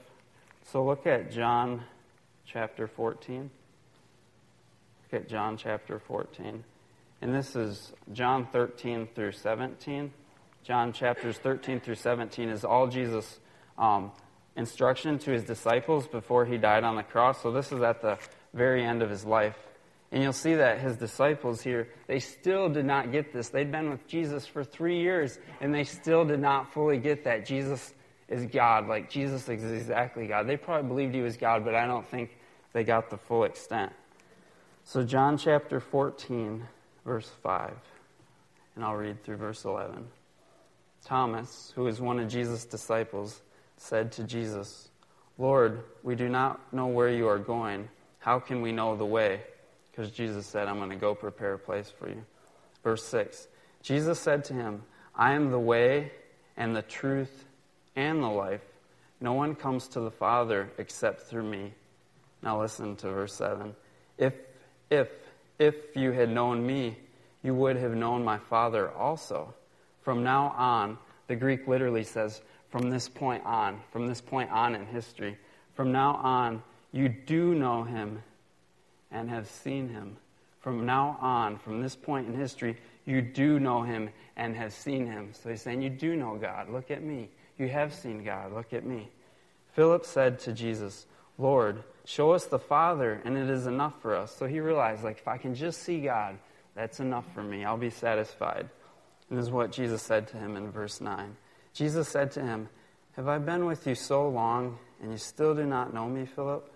So 0.70 0.82
look 0.82 1.06
at 1.06 1.30
John 1.30 1.82
chapter 2.46 2.86
14. 2.86 3.50
Look 5.02 5.22
at 5.22 5.28
John 5.28 5.58
chapter 5.58 5.98
14. 5.98 6.64
And 7.20 7.34
this 7.34 7.54
is 7.54 7.92
John 8.14 8.46
13 8.50 9.06
through 9.14 9.32
17. 9.32 10.10
John 10.64 10.94
chapters 10.94 11.36
13 11.36 11.80
through 11.80 11.96
17 11.96 12.48
is 12.48 12.64
all 12.64 12.86
Jesus' 12.86 13.38
um, 13.76 14.12
instruction 14.56 15.18
to 15.18 15.30
his 15.30 15.44
disciples 15.44 16.08
before 16.08 16.46
he 16.46 16.56
died 16.56 16.84
on 16.84 16.96
the 16.96 17.02
cross. 17.02 17.42
So 17.42 17.52
this 17.52 17.70
is 17.70 17.82
at 17.82 18.00
the 18.00 18.16
very 18.54 18.82
end 18.82 19.02
of 19.02 19.10
his 19.10 19.26
life. 19.26 19.58
And 20.12 20.22
you'll 20.22 20.34
see 20.34 20.54
that 20.56 20.78
his 20.78 20.96
disciples 20.96 21.62
here, 21.62 21.88
they 22.06 22.18
still 22.18 22.68
did 22.68 22.84
not 22.84 23.10
get 23.10 23.32
this. 23.32 23.48
They'd 23.48 23.72
been 23.72 23.88
with 23.88 24.06
Jesus 24.06 24.46
for 24.46 24.62
three 24.62 25.00
years, 25.00 25.38
and 25.62 25.74
they 25.74 25.84
still 25.84 26.26
did 26.26 26.38
not 26.38 26.74
fully 26.74 26.98
get 26.98 27.24
that 27.24 27.46
Jesus 27.46 27.94
is 28.28 28.44
God. 28.44 28.88
Like, 28.88 29.08
Jesus 29.08 29.48
is 29.48 29.48
exactly 29.48 30.26
God. 30.26 30.46
They 30.46 30.58
probably 30.58 30.86
believed 30.86 31.14
he 31.14 31.22
was 31.22 31.38
God, 31.38 31.64
but 31.64 31.74
I 31.74 31.86
don't 31.86 32.06
think 32.06 32.36
they 32.74 32.84
got 32.84 33.08
the 33.08 33.16
full 33.16 33.44
extent. 33.44 33.90
So, 34.84 35.02
John 35.02 35.38
chapter 35.38 35.80
14, 35.80 36.62
verse 37.06 37.30
5, 37.42 37.72
and 38.76 38.84
I'll 38.84 38.96
read 38.96 39.24
through 39.24 39.36
verse 39.36 39.64
11. 39.64 40.06
Thomas, 41.04 41.72
who 41.74 41.84
was 41.84 42.02
one 42.02 42.18
of 42.18 42.28
Jesus' 42.28 42.66
disciples, 42.66 43.40
said 43.78 44.12
to 44.12 44.24
Jesus, 44.24 44.90
Lord, 45.38 45.84
we 46.02 46.14
do 46.16 46.28
not 46.28 46.60
know 46.72 46.88
where 46.88 47.08
you 47.08 47.28
are 47.28 47.38
going. 47.38 47.88
How 48.18 48.38
can 48.38 48.60
we 48.60 48.72
know 48.72 48.94
the 48.94 49.06
way? 49.06 49.40
Because 49.92 50.10
Jesus 50.10 50.46
said, 50.46 50.68
I'm 50.68 50.78
going 50.78 50.90
to 50.90 50.96
go 50.96 51.14
prepare 51.14 51.54
a 51.54 51.58
place 51.58 51.92
for 51.96 52.08
you. 52.08 52.24
Verse 52.82 53.04
6 53.04 53.48
Jesus 53.82 54.18
said 54.18 54.44
to 54.44 54.54
him, 54.54 54.82
I 55.14 55.34
am 55.34 55.50
the 55.50 55.58
way 55.58 56.10
and 56.56 56.74
the 56.74 56.82
truth 56.82 57.44
and 57.94 58.22
the 58.22 58.28
life. 58.28 58.62
No 59.20 59.34
one 59.34 59.54
comes 59.54 59.88
to 59.88 60.00
the 60.00 60.10
Father 60.10 60.70
except 60.78 61.22
through 61.22 61.44
me. 61.44 61.72
Now 62.42 62.60
listen 62.60 62.96
to 62.96 63.08
verse 63.08 63.34
7. 63.34 63.74
If, 64.18 64.34
if, 64.90 65.08
if 65.58 65.74
you 65.94 66.12
had 66.12 66.30
known 66.30 66.66
me, 66.66 66.96
you 67.42 67.54
would 67.54 67.76
have 67.76 67.94
known 67.94 68.24
my 68.24 68.38
Father 68.38 68.90
also. 68.92 69.54
From 70.00 70.22
now 70.24 70.54
on, 70.56 70.98
the 71.28 71.36
Greek 71.36 71.68
literally 71.68 72.04
says, 72.04 72.42
from 72.68 72.90
this 72.90 73.08
point 73.08 73.44
on, 73.44 73.80
from 73.92 74.06
this 74.06 74.20
point 74.20 74.50
on 74.50 74.74
in 74.74 74.86
history, 74.86 75.36
from 75.74 75.92
now 75.92 76.14
on, 76.14 76.62
you 76.92 77.08
do 77.08 77.54
know 77.54 77.82
him 77.84 78.22
and 79.12 79.28
have 79.30 79.48
seen 79.48 79.88
him. 79.88 80.16
From 80.60 80.86
now 80.86 81.18
on, 81.20 81.58
from 81.58 81.82
this 81.82 81.96
point 81.96 82.28
in 82.28 82.34
history, 82.34 82.76
you 83.04 83.20
do 83.20 83.58
know 83.58 83.82
him 83.82 84.10
and 84.36 84.54
have 84.56 84.72
seen 84.72 85.06
him. 85.06 85.30
So 85.32 85.50
he's 85.50 85.62
saying, 85.62 85.82
You 85.82 85.90
do 85.90 86.16
know 86.16 86.36
God. 86.36 86.70
Look 86.70 86.90
at 86.90 87.02
me. 87.02 87.28
You 87.58 87.68
have 87.68 87.92
seen 87.92 88.24
God. 88.24 88.52
Look 88.52 88.72
at 88.72 88.84
me. 88.84 89.10
Philip 89.72 90.04
said 90.04 90.38
to 90.40 90.52
Jesus, 90.52 91.06
Lord, 91.38 91.82
show 92.04 92.32
us 92.32 92.44
the 92.44 92.58
Father, 92.58 93.20
and 93.24 93.36
it 93.36 93.48
is 93.48 93.66
enough 93.66 94.00
for 94.00 94.14
us. 94.14 94.34
So 94.34 94.46
he 94.46 94.60
realized, 94.60 95.02
like, 95.02 95.18
if 95.18 95.28
I 95.28 95.38
can 95.38 95.54
just 95.54 95.82
see 95.82 96.00
God, 96.00 96.38
that's 96.74 97.00
enough 97.00 97.24
for 97.34 97.42
me. 97.42 97.64
I'll 97.64 97.76
be 97.76 97.90
satisfied. 97.90 98.68
And 99.28 99.38
this 99.38 99.46
is 99.46 99.50
what 99.50 99.72
Jesus 99.72 100.02
said 100.02 100.28
to 100.28 100.36
him 100.36 100.56
in 100.56 100.70
verse 100.70 101.00
9. 101.00 101.36
Jesus 101.72 102.08
said 102.08 102.30
to 102.32 102.42
him, 102.42 102.68
Have 103.12 103.28
I 103.28 103.38
been 103.38 103.64
with 103.64 103.86
you 103.86 103.94
so 103.94 104.28
long, 104.28 104.78
and 105.00 105.10
you 105.10 105.16
still 105.16 105.54
do 105.54 105.64
not 105.64 105.94
know 105.94 106.06
me, 106.08 106.26
Philip? 106.26 106.70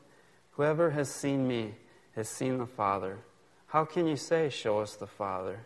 Whoever 0.53 0.91
has 0.91 1.11
seen 1.11 1.47
me 1.47 1.75
has 2.17 2.29
seen 2.29 2.57
the 2.57 2.67
Father. 2.67 3.19
How 3.67 3.85
can 3.85 4.07
you 4.07 4.17
say, 4.17 4.49
Show 4.49 4.81
us 4.81 4.97
the 4.97 5.07
Father? 5.07 5.61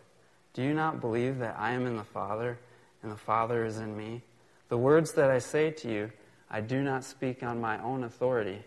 Do 0.53 0.61
you 0.61 0.73
not 0.73 0.99
believe 0.99 1.39
that 1.39 1.55
I 1.57 1.71
am 1.71 1.87
in 1.87 1.95
the 1.95 2.03
Father, 2.03 2.59
and 3.01 3.11
the 3.11 3.17
Father 3.17 3.63
is 3.65 3.77
in 3.77 3.97
me? 3.97 4.21
The 4.67 4.77
words 4.77 5.13
that 5.13 5.31
I 5.31 5.39
say 5.39 5.71
to 5.71 5.91
you, 5.91 6.11
I 6.49 6.59
do 6.59 6.83
not 6.83 7.05
speak 7.05 7.41
on 7.41 7.61
my 7.61 7.81
own 7.81 8.03
authority. 8.03 8.61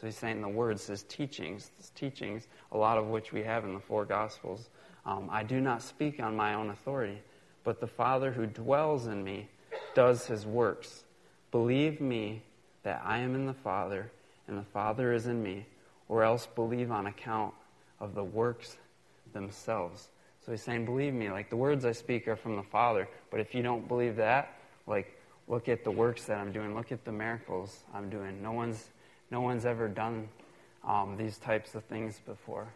So 0.00 0.06
he's 0.06 0.16
saying 0.16 0.40
the 0.40 0.48
words, 0.48 0.86
his 0.86 1.02
teachings, 1.02 1.72
his 1.76 1.90
teachings, 1.90 2.46
a 2.70 2.78
lot 2.78 2.98
of 2.98 3.08
which 3.08 3.32
we 3.32 3.42
have 3.42 3.64
in 3.64 3.74
the 3.74 3.80
four 3.80 4.04
Gospels. 4.04 4.70
Um, 5.04 5.28
I 5.30 5.42
do 5.42 5.60
not 5.60 5.82
speak 5.82 6.20
on 6.22 6.36
my 6.36 6.54
own 6.54 6.70
authority, 6.70 7.18
but 7.64 7.80
the 7.80 7.88
Father 7.88 8.30
who 8.30 8.46
dwells 8.46 9.08
in 9.08 9.24
me 9.24 9.48
does 9.94 10.26
his 10.26 10.46
works. 10.46 11.02
Believe 11.50 12.00
me 12.00 12.42
that 12.84 13.02
I 13.04 13.18
am 13.18 13.34
in 13.34 13.46
the 13.46 13.54
Father, 13.54 14.12
and 14.46 14.56
the 14.56 14.62
Father 14.62 15.12
is 15.12 15.26
in 15.26 15.42
me 15.42 15.66
or 16.08 16.22
else 16.22 16.46
believe 16.54 16.90
on 16.90 17.06
account 17.06 17.54
of 18.00 18.14
the 18.14 18.24
works 18.24 18.76
themselves. 19.32 20.08
So 20.44 20.52
he's 20.52 20.62
saying, 20.62 20.84
believe 20.84 21.12
me, 21.12 21.30
like 21.30 21.50
the 21.50 21.56
words 21.56 21.84
I 21.84 21.92
speak 21.92 22.26
are 22.28 22.36
from 22.36 22.56
the 22.56 22.62
Father, 22.62 23.08
but 23.30 23.40
if 23.40 23.54
you 23.54 23.62
don't 23.62 23.86
believe 23.86 24.16
that, 24.16 24.54
like 24.86 25.18
look 25.46 25.68
at 25.68 25.84
the 25.84 25.90
works 25.90 26.24
that 26.24 26.38
I'm 26.38 26.52
doing, 26.52 26.74
look 26.74 26.92
at 26.92 27.04
the 27.04 27.12
miracles 27.12 27.84
I'm 27.94 28.08
doing. 28.08 28.42
No 28.42 28.52
one's, 28.52 28.88
no 29.30 29.40
one's 29.40 29.66
ever 29.66 29.88
done 29.88 30.28
um, 30.86 31.16
these 31.18 31.38
types 31.38 31.74
of 31.74 31.84
things 31.84 32.20
before. 32.24 32.68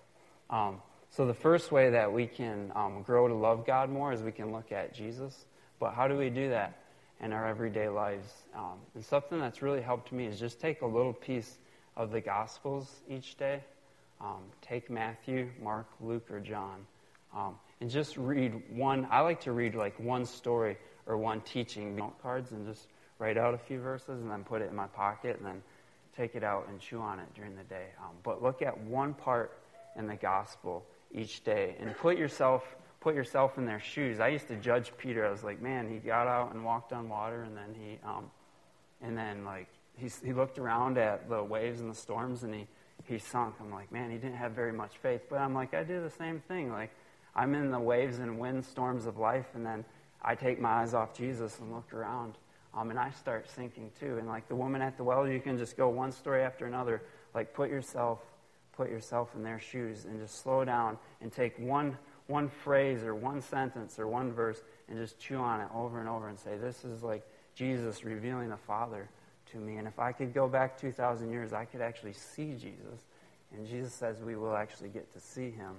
Um, 0.50 0.82
so 1.10 1.26
the 1.26 1.34
first 1.34 1.72
way 1.72 1.90
that 1.90 2.12
we 2.12 2.26
can 2.26 2.72
um, 2.74 3.02
grow 3.02 3.28
to 3.28 3.34
love 3.34 3.66
God 3.66 3.90
more 3.90 4.12
is 4.12 4.22
we 4.22 4.32
can 4.32 4.52
look 4.52 4.72
at 4.72 4.94
Jesus. 4.94 5.44
But 5.78 5.92
how 5.92 6.08
do 6.08 6.16
we 6.16 6.30
do 6.30 6.48
that 6.50 6.78
in 7.20 7.32
our 7.32 7.46
everyday 7.46 7.88
lives? 7.88 8.28
Um, 8.54 8.78
and 8.94 9.04
something 9.04 9.38
that's 9.38 9.62
really 9.62 9.82
helped 9.82 10.12
me 10.12 10.26
is 10.26 10.38
just 10.38 10.60
take 10.60 10.82
a 10.82 10.86
little 10.86 11.12
piece 11.12 11.58
of 11.96 12.10
the 12.10 12.20
Gospels 12.20 13.00
each 13.08 13.36
day. 13.36 13.62
Um, 14.20 14.42
take 14.60 14.88
Matthew, 14.88 15.50
Mark, 15.60 15.86
Luke, 16.00 16.30
or 16.30 16.38
John, 16.38 16.86
um, 17.34 17.56
and 17.80 17.90
just 17.90 18.16
read 18.16 18.62
one. 18.70 19.06
I 19.10 19.20
like 19.20 19.40
to 19.40 19.52
read 19.52 19.74
like 19.74 19.98
one 19.98 20.24
story 20.24 20.76
or 21.06 21.16
one 21.16 21.40
teaching 21.40 21.96
note 21.96 22.20
cards 22.22 22.52
and 22.52 22.64
just 22.64 22.86
write 23.18 23.36
out 23.36 23.54
a 23.54 23.58
few 23.58 23.80
verses 23.80 24.20
and 24.20 24.30
then 24.30 24.44
put 24.44 24.62
it 24.62 24.70
in 24.70 24.76
my 24.76 24.86
pocket 24.86 25.38
and 25.38 25.46
then 25.46 25.62
take 26.16 26.36
it 26.36 26.44
out 26.44 26.68
and 26.68 26.78
chew 26.78 27.00
on 27.00 27.18
it 27.18 27.34
during 27.34 27.56
the 27.56 27.64
day. 27.64 27.86
Um, 28.00 28.14
but 28.22 28.42
look 28.42 28.62
at 28.62 28.78
one 28.78 29.14
part 29.14 29.58
in 29.96 30.06
the 30.06 30.16
gospel 30.16 30.84
each 31.12 31.42
day 31.42 31.76
and 31.80 31.96
put 31.96 32.16
yourself 32.16 32.76
put 33.02 33.14
yourself 33.16 33.58
in 33.58 33.66
their 33.66 33.80
shoes. 33.80 34.20
I 34.20 34.28
used 34.28 34.46
to 34.48 34.56
judge 34.56 34.92
Peter. 34.96 35.26
I 35.26 35.30
was 35.30 35.42
like, 35.42 35.60
man, 35.60 35.90
he 35.90 35.96
got 35.96 36.28
out 36.28 36.54
and 36.54 36.64
walked 36.64 36.92
on 36.92 37.08
water, 37.08 37.42
and 37.42 37.56
then 37.56 37.74
he, 37.76 37.98
um, 38.06 38.30
and 39.02 39.18
then 39.18 39.44
like 39.44 39.66
he, 39.96 40.10
he 40.24 40.32
looked 40.32 40.58
around 40.58 40.98
at 40.98 41.28
the 41.28 41.42
waves 41.42 41.80
and 41.80 41.90
the 41.90 41.94
storms 41.94 42.42
and 42.42 42.54
he, 42.54 42.66
he 43.04 43.18
sunk. 43.18 43.54
I'm 43.60 43.72
like, 43.72 43.92
man, 43.92 44.10
he 44.10 44.16
didn't 44.16 44.36
have 44.36 44.52
very 44.52 44.72
much 44.72 44.98
faith. 44.98 45.22
But 45.28 45.38
I'm 45.38 45.54
like, 45.54 45.74
I 45.74 45.82
do 45.82 46.00
the 46.00 46.10
same 46.10 46.40
thing. 46.40 46.70
Like, 46.70 46.90
I'm 47.34 47.54
in 47.54 47.70
the 47.70 47.80
waves 47.80 48.18
and 48.18 48.38
wind 48.38 48.64
storms 48.64 49.06
of 49.06 49.16
life, 49.18 49.46
and 49.54 49.64
then 49.64 49.84
I 50.20 50.34
take 50.34 50.60
my 50.60 50.82
eyes 50.82 50.92
off 50.92 51.16
Jesus 51.16 51.58
and 51.58 51.72
look 51.72 51.92
around. 51.92 52.34
Um, 52.74 52.90
and 52.90 52.98
I 52.98 53.10
start 53.10 53.48
sinking 53.50 53.90
too. 53.98 54.18
And 54.18 54.28
like 54.28 54.48
the 54.48 54.54
woman 54.54 54.82
at 54.82 54.96
the 54.96 55.04
well, 55.04 55.28
you 55.28 55.40
can 55.40 55.58
just 55.58 55.76
go 55.76 55.88
one 55.88 56.12
story 56.12 56.42
after 56.42 56.66
another. 56.66 57.02
Like, 57.34 57.54
put 57.54 57.70
yourself, 57.70 58.20
put 58.72 58.90
yourself 58.90 59.34
in 59.34 59.42
their 59.42 59.58
shoes 59.58 60.04
and 60.04 60.18
just 60.18 60.42
slow 60.42 60.64
down 60.64 60.98
and 61.20 61.32
take 61.32 61.58
one, 61.58 61.96
one 62.26 62.48
phrase 62.48 63.02
or 63.02 63.14
one 63.14 63.40
sentence 63.40 63.98
or 63.98 64.06
one 64.06 64.32
verse 64.32 64.62
and 64.88 64.98
just 64.98 65.18
chew 65.18 65.36
on 65.36 65.60
it 65.60 65.68
over 65.74 66.00
and 66.00 66.08
over 66.08 66.28
and 66.28 66.38
say, 66.38 66.56
this 66.56 66.84
is 66.84 67.02
like 67.02 67.26
Jesus 67.54 68.04
revealing 68.04 68.48
the 68.48 68.56
Father 68.56 69.08
to 69.52 69.58
me. 69.58 69.76
And 69.76 69.86
if 69.86 69.98
I 69.98 70.12
could 70.12 70.34
go 70.34 70.48
back 70.48 70.78
2,000 70.78 71.30
years, 71.30 71.52
I 71.52 71.64
could 71.64 71.80
actually 71.80 72.12
see 72.12 72.54
Jesus. 72.54 73.06
And 73.54 73.66
Jesus 73.66 73.92
says 73.92 74.22
we 74.22 74.36
will 74.36 74.56
actually 74.56 74.88
get 74.88 75.12
to 75.12 75.20
see 75.20 75.50
him 75.50 75.76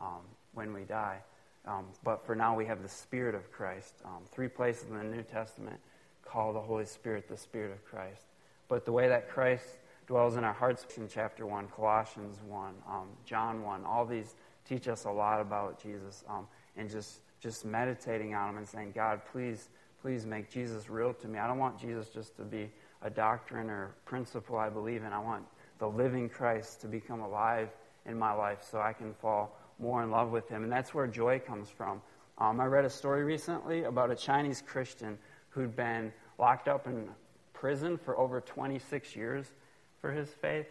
um, 0.00 0.22
when 0.54 0.72
we 0.72 0.82
die. 0.82 1.18
Um, 1.66 1.86
but 2.02 2.26
for 2.26 2.34
now, 2.34 2.56
we 2.56 2.66
have 2.66 2.82
the 2.82 2.88
Spirit 2.88 3.34
of 3.34 3.50
Christ. 3.52 3.94
Um, 4.04 4.22
three 4.32 4.48
places 4.48 4.90
in 4.90 4.96
the 4.96 5.04
New 5.04 5.22
Testament 5.22 5.78
call 6.24 6.52
the 6.52 6.60
Holy 6.60 6.86
Spirit 6.86 7.28
the 7.28 7.36
Spirit 7.36 7.72
of 7.72 7.84
Christ. 7.84 8.22
But 8.68 8.84
the 8.84 8.92
way 8.92 9.08
that 9.08 9.28
Christ 9.28 9.78
dwells 10.06 10.36
in 10.36 10.44
our 10.44 10.52
hearts 10.52 10.84
in 10.96 11.08
chapter 11.08 11.46
1, 11.46 11.68
Colossians 11.68 12.38
1, 12.48 12.74
um, 12.88 13.08
John 13.24 13.62
1, 13.62 13.84
all 13.84 14.04
these 14.04 14.34
teach 14.68 14.88
us 14.88 15.04
a 15.04 15.10
lot 15.10 15.40
about 15.40 15.80
Jesus 15.80 16.24
um, 16.28 16.46
and 16.76 16.90
just, 16.90 17.20
just 17.40 17.64
meditating 17.64 18.34
on 18.34 18.50
him 18.50 18.56
and 18.56 18.66
saying, 18.66 18.92
God, 18.94 19.20
please, 19.30 19.68
please 20.00 20.26
make 20.26 20.50
Jesus 20.50 20.88
real 20.88 21.12
to 21.14 21.28
me. 21.28 21.38
I 21.38 21.46
don't 21.46 21.58
want 21.58 21.78
Jesus 21.78 22.08
just 22.08 22.36
to 22.36 22.42
be 22.42 22.70
a 23.02 23.10
doctrine 23.10 23.68
or 23.70 23.94
principle 24.04 24.56
I 24.56 24.68
believe 24.68 25.02
in. 25.02 25.12
I 25.12 25.18
want 25.18 25.44
the 25.78 25.88
living 25.88 26.28
Christ 26.28 26.80
to 26.82 26.86
become 26.86 27.20
alive 27.20 27.68
in 28.06 28.18
my 28.18 28.32
life 28.32 28.58
so 28.68 28.80
I 28.80 28.92
can 28.92 29.14
fall 29.14 29.58
more 29.78 30.02
in 30.02 30.10
love 30.10 30.30
with 30.30 30.48
him. 30.48 30.62
And 30.62 30.72
that's 30.72 30.94
where 30.94 31.06
joy 31.06 31.40
comes 31.40 31.68
from. 31.68 32.00
Um, 32.38 32.60
I 32.60 32.66
read 32.66 32.84
a 32.84 32.90
story 32.90 33.24
recently 33.24 33.84
about 33.84 34.10
a 34.10 34.16
Chinese 34.16 34.62
Christian 34.64 35.18
who'd 35.50 35.76
been 35.76 36.12
locked 36.38 36.68
up 36.68 36.86
in 36.86 37.08
prison 37.52 37.98
for 37.98 38.18
over 38.18 38.40
26 38.40 39.14
years 39.14 39.46
for 40.00 40.10
his 40.12 40.28
faith. 40.28 40.66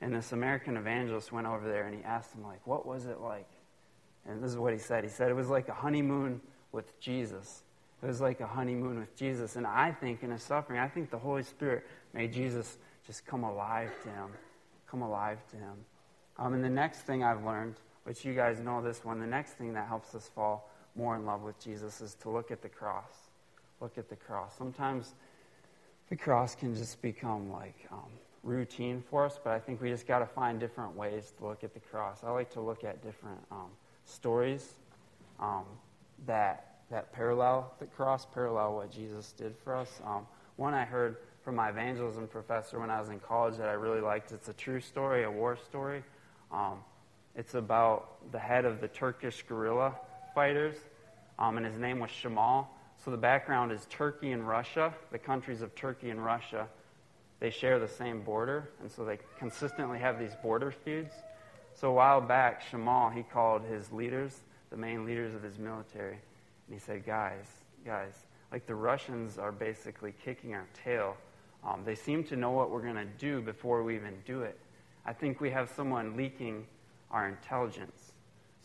And 0.00 0.14
this 0.14 0.32
American 0.32 0.76
evangelist 0.76 1.32
went 1.32 1.46
over 1.46 1.66
there 1.66 1.86
and 1.86 1.94
he 1.94 2.02
asked 2.02 2.34
him, 2.34 2.42
like, 2.42 2.66
what 2.66 2.84
was 2.84 3.06
it 3.06 3.20
like? 3.20 3.48
And 4.26 4.42
this 4.42 4.50
is 4.50 4.58
what 4.58 4.72
he 4.72 4.78
said. 4.78 5.04
He 5.04 5.10
said 5.10 5.30
it 5.30 5.34
was 5.34 5.48
like 5.48 5.68
a 5.68 5.74
honeymoon 5.74 6.40
with 6.72 6.98
Jesus. 7.00 7.62
It 8.04 8.08
was 8.08 8.20
like 8.20 8.40
a 8.40 8.46
honeymoon 8.46 9.00
with 9.00 9.16
Jesus. 9.16 9.56
And 9.56 9.66
I 9.66 9.90
think 9.90 10.22
in 10.22 10.30
his 10.30 10.42
suffering, 10.42 10.78
I 10.78 10.88
think 10.88 11.10
the 11.10 11.18
Holy 11.18 11.42
Spirit 11.42 11.86
made 12.12 12.34
Jesus 12.34 12.76
just 13.06 13.24
come 13.24 13.44
alive 13.44 13.90
to 14.02 14.10
him. 14.10 14.28
Come 14.86 15.00
alive 15.00 15.38
to 15.52 15.56
him. 15.56 15.72
Um, 16.38 16.52
and 16.52 16.62
the 16.62 16.68
next 16.68 17.00
thing 17.00 17.24
I've 17.24 17.44
learned, 17.44 17.76
which 18.04 18.22
you 18.22 18.34
guys 18.34 18.60
know 18.60 18.82
this 18.82 19.06
one, 19.06 19.20
the 19.20 19.26
next 19.26 19.52
thing 19.52 19.72
that 19.72 19.88
helps 19.88 20.14
us 20.14 20.30
fall 20.34 20.70
more 20.94 21.16
in 21.16 21.24
love 21.24 21.42
with 21.42 21.58
Jesus 21.58 22.02
is 22.02 22.14
to 22.16 22.28
look 22.28 22.50
at 22.50 22.60
the 22.60 22.68
cross. 22.68 23.30
Look 23.80 23.96
at 23.96 24.10
the 24.10 24.16
cross. 24.16 24.54
Sometimes 24.58 25.14
the 26.10 26.16
cross 26.16 26.54
can 26.54 26.74
just 26.74 27.00
become 27.00 27.50
like 27.50 27.86
um, 27.90 28.10
routine 28.42 29.02
for 29.08 29.24
us, 29.24 29.40
but 29.42 29.54
I 29.54 29.58
think 29.58 29.80
we 29.80 29.88
just 29.88 30.06
got 30.06 30.18
to 30.18 30.26
find 30.26 30.60
different 30.60 30.94
ways 30.94 31.32
to 31.38 31.46
look 31.46 31.64
at 31.64 31.72
the 31.72 31.80
cross. 31.80 32.22
I 32.22 32.30
like 32.30 32.52
to 32.52 32.60
look 32.60 32.84
at 32.84 33.02
different 33.02 33.40
um, 33.50 33.70
stories 34.04 34.74
um, 35.40 35.64
that 36.26 36.73
that 36.90 37.12
parallel 37.12 37.72
the 37.78 37.86
cross, 37.86 38.26
parallel 38.32 38.76
what 38.76 38.90
Jesus 38.90 39.32
did 39.32 39.54
for 39.64 39.74
us. 39.74 40.00
Um, 40.04 40.26
one 40.56 40.74
I 40.74 40.84
heard 40.84 41.16
from 41.42 41.56
my 41.56 41.70
evangelism 41.70 42.26
professor 42.26 42.80
when 42.80 42.90
I 42.90 43.00
was 43.00 43.08
in 43.08 43.20
college 43.20 43.56
that 43.56 43.68
I 43.68 43.72
really 43.72 44.00
liked. 44.00 44.32
It's 44.32 44.48
a 44.48 44.52
true 44.52 44.80
story, 44.80 45.24
a 45.24 45.30
war 45.30 45.56
story. 45.56 46.02
Um, 46.52 46.78
it's 47.36 47.54
about 47.54 48.30
the 48.32 48.38
head 48.38 48.64
of 48.64 48.80
the 48.80 48.88
Turkish 48.88 49.42
guerrilla 49.42 49.94
fighters, 50.34 50.76
um, 51.38 51.56
and 51.56 51.66
his 51.66 51.78
name 51.78 51.98
was 51.98 52.10
Shamal. 52.10 52.66
So 53.04 53.10
the 53.10 53.16
background 53.16 53.72
is 53.72 53.86
Turkey 53.90 54.32
and 54.32 54.46
Russia, 54.46 54.94
the 55.10 55.18
countries 55.18 55.60
of 55.60 55.74
Turkey 55.74 56.10
and 56.10 56.24
Russia 56.24 56.68
they 57.44 57.50
share 57.50 57.78
the 57.78 57.88
same 57.88 58.22
border, 58.22 58.70
and 58.80 58.90
so 58.90 59.04
they 59.04 59.18
consistently 59.38 59.98
have 59.98 60.18
these 60.18 60.34
border 60.42 60.70
feuds. 60.70 61.12
So 61.74 61.90
a 61.90 61.92
while 61.92 62.22
back, 62.22 62.62
Shamal, 62.70 63.12
he 63.12 63.22
called 63.22 63.64
his 63.64 63.92
leaders, 63.92 64.40
the 64.70 64.78
main 64.78 65.04
leaders 65.04 65.34
of 65.34 65.42
his 65.42 65.58
military, 65.58 66.18
and 66.66 66.74
he 66.74 66.80
said, 66.80 67.04
guys, 67.04 67.46
guys, 67.84 68.26
like 68.52 68.66
the 68.66 68.74
Russians 68.74 69.38
are 69.38 69.52
basically 69.52 70.14
kicking 70.24 70.54
our 70.54 70.66
tail. 70.72 71.16
Um, 71.66 71.82
they 71.84 71.94
seem 71.94 72.24
to 72.24 72.36
know 72.36 72.50
what 72.50 72.70
we're 72.70 72.82
going 72.82 72.94
to 72.94 73.04
do 73.18 73.40
before 73.40 73.82
we 73.82 73.96
even 73.96 74.14
do 74.24 74.42
it. 74.42 74.58
I 75.06 75.12
think 75.12 75.40
we 75.40 75.50
have 75.50 75.70
someone 75.70 76.16
leaking 76.16 76.66
our 77.10 77.28
intelligence. 77.28 78.12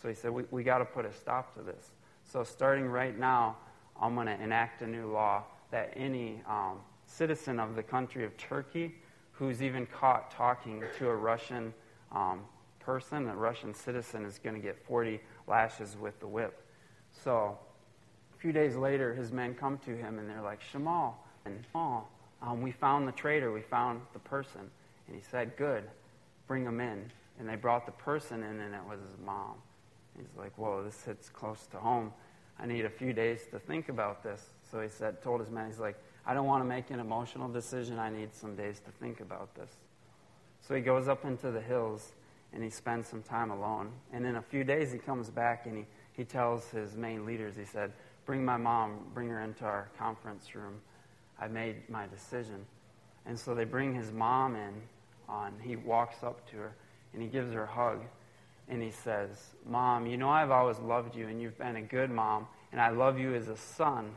So 0.02 0.08
he 0.08 0.16
said, 0.16 0.32
we, 0.32 0.44
we 0.52 0.64
got 0.64 0.78
to 0.80 0.86
put 0.86 1.06
a 1.06 1.14
stop 1.14 1.54
to 1.56 1.62
this. 1.62 1.92
So 2.24 2.44
starting 2.44 2.86
right 2.88 3.18
now, 3.18 3.58
I'm 4.02 4.16
going 4.16 4.28
to 4.28 4.42
enact 4.42 4.82
a 4.82 4.88
new 4.88 5.12
law 5.12 5.44
that 5.72 5.94
any 5.96 6.42
um, 6.48 6.80
citizen 7.06 7.60
of 7.60 7.76
the 7.76 7.84
country 7.84 8.24
of 8.24 8.36
Turkey 8.38 8.96
who's 9.32 9.62
even 9.62 9.86
caught 9.86 10.32
talking 10.32 10.84
to 10.98 11.10
a 11.10 11.16
Russian 11.16 11.74
um, 12.12 12.42
person, 12.80 13.28
a 13.30 13.36
Russian 13.36 13.74
citizen, 13.74 14.26
is 14.26 14.38
going 14.38 14.56
to 14.56 14.62
get 14.62 14.78
40 14.86 15.20
lashes 15.48 15.96
with 16.00 16.20
the 16.20 16.28
whip. 16.28 16.62
So 17.12 17.58
a 18.40 18.42
few 18.42 18.54
days 18.54 18.78
later, 18.78 19.14
his 19.14 19.34
men 19.34 19.54
come 19.54 19.78
to 19.80 19.98
him 19.98 20.18
and 20.18 20.30
they're 20.30 20.42
like, 20.42 20.62
Shamal, 20.72 21.14
and 21.44 21.62
oh, 21.76 22.04
um, 22.42 22.62
we 22.62 22.72
found 22.72 23.06
the 23.06 23.12
traitor, 23.12 23.52
we 23.52 23.62
found 23.62 24.00
the 24.14 24.20
person. 24.20 24.62
And 25.08 25.16
he 25.16 25.22
said, 25.30 25.58
Good, 25.58 25.84
bring 26.48 26.64
him 26.64 26.80
in. 26.80 27.12
And 27.38 27.50
they 27.50 27.58
brought 27.58 27.86
the 27.86 27.92
person 27.92 28.44
in, 28.44 28.62
and 28.62 28.74
it 28.74 28.82
was 28.90 29.02
his 29.02 29.18
mom. 29.26 29.56
He's 30.18 30.38
like, 30.38 30.58
Whoa, 30.58 30.84
this 30.84 31.04
hits 31.04 31.28
close 31.28 31.68
to 31.72 31.78
home. 31.78 32.14
I 32.58 32.66
need 32.66 32.86
a 32.86 32.90
few 32.90 33.12
days 33.12 33.42
to 33.52 33.60
think 33.60 33.90
about 33.90 34.24
this. 34.24 34.42
So 34.72 34.80
he 34.80 34.88
said, 34.88 35.22
told 35.22 35.42
his 35.42 35.50
men, 35.50 35.68
he's 35.68 35.80
like, 35.80 35.98
I 36.26 36.34
don't 36.34 36.46
want 36.46 36.64
to 36.64 36.68
make 36.68 36.92
an 36.92 37.00
emotional 37.00 37.50
decision. 37.50 38.00
I 38.00 38.10
need 38.10 38.34
some 38.34 38.56
days 38.56 38.80
to 38.86 38.92
think 39.02 39.20
about 39.20 39.54
this. 39.56 39.72
So 40.66 40.76
he 40.76 40.82
goes 40.82 41.08
up 41.08 41.26
into 41.26 41.52
the 41.52 41.62
hills 41.62 42.12
and 42.54 42.64
he 42.64 42.70
spends 42.70 43.08
some 43.08 43.24
time 43.24 43.52
alone. 43.52 43.92
And 44.12 44.26
in 44.26 44.36
a 44.36 44.42
few 44.42 44.64
days, 44.64 44.92
he 44.92 44.98
comes 44.98 45.30
back 45.30 45.66
and 45.66 45.78
he, 45.78 45.86
he 46.14 46.26
tells 46.26 46.70
his 46.70 46.96
main 46.96 47.26
leaders, 47.26 47.56
he 47.56 47.66
said, 47.66 47.94
Bring 48.30 48.46
my 48.46 48.58
mom, 48.58 49.08
bring 49.16 49.28
her 49.30 49.42
into 49.42 49.66
our 49.66 49.90
conference 49.98 50.54
room. 50.54 50.82
I 51.42 51.48
made 51.48 51.90
my 51.90 52.06
decision. 52.06 52.64
And 53.26 53.40
so 53.40 53.56
they 53.56 53.64
bring 53.64 53.96
his 53.96 54.12
mom 54.12 54.56
in. 54.56 54.74
On, 55.28 55.52
he 55.64 55.76
walks 55.76 56.22
up 56.22 56.48
to 56.52 56.58
her 56.58 56.76
and 57.12 57.24
he 57.24 57.28
gives 57.28 57.52
her 57.54 57.64
a 57.64 57.68
hug. 57.68 58.02
And 58.68 58.84
he 58.84 58.92
says, 58.92 59.30
Mom, 59.66 60.06
you 60.06 60.16
know 60.16 60.30
I've 60.30 60.52
always 60.52 60.78
loved 60.78 61.16
you 61.16 61.28
and 61.28 61.42
you've 61.42 61.58
been 61.58 61.78
a 61.78 61.82
good 61.82 62.12
mom 62.12 62.46
and 62.72 62.80
I 62.80 62.90
love 62.90 63.18
you 63.18 63.34
as 63.34 63.48
a 63.48 63.58
son, 63.58 64.12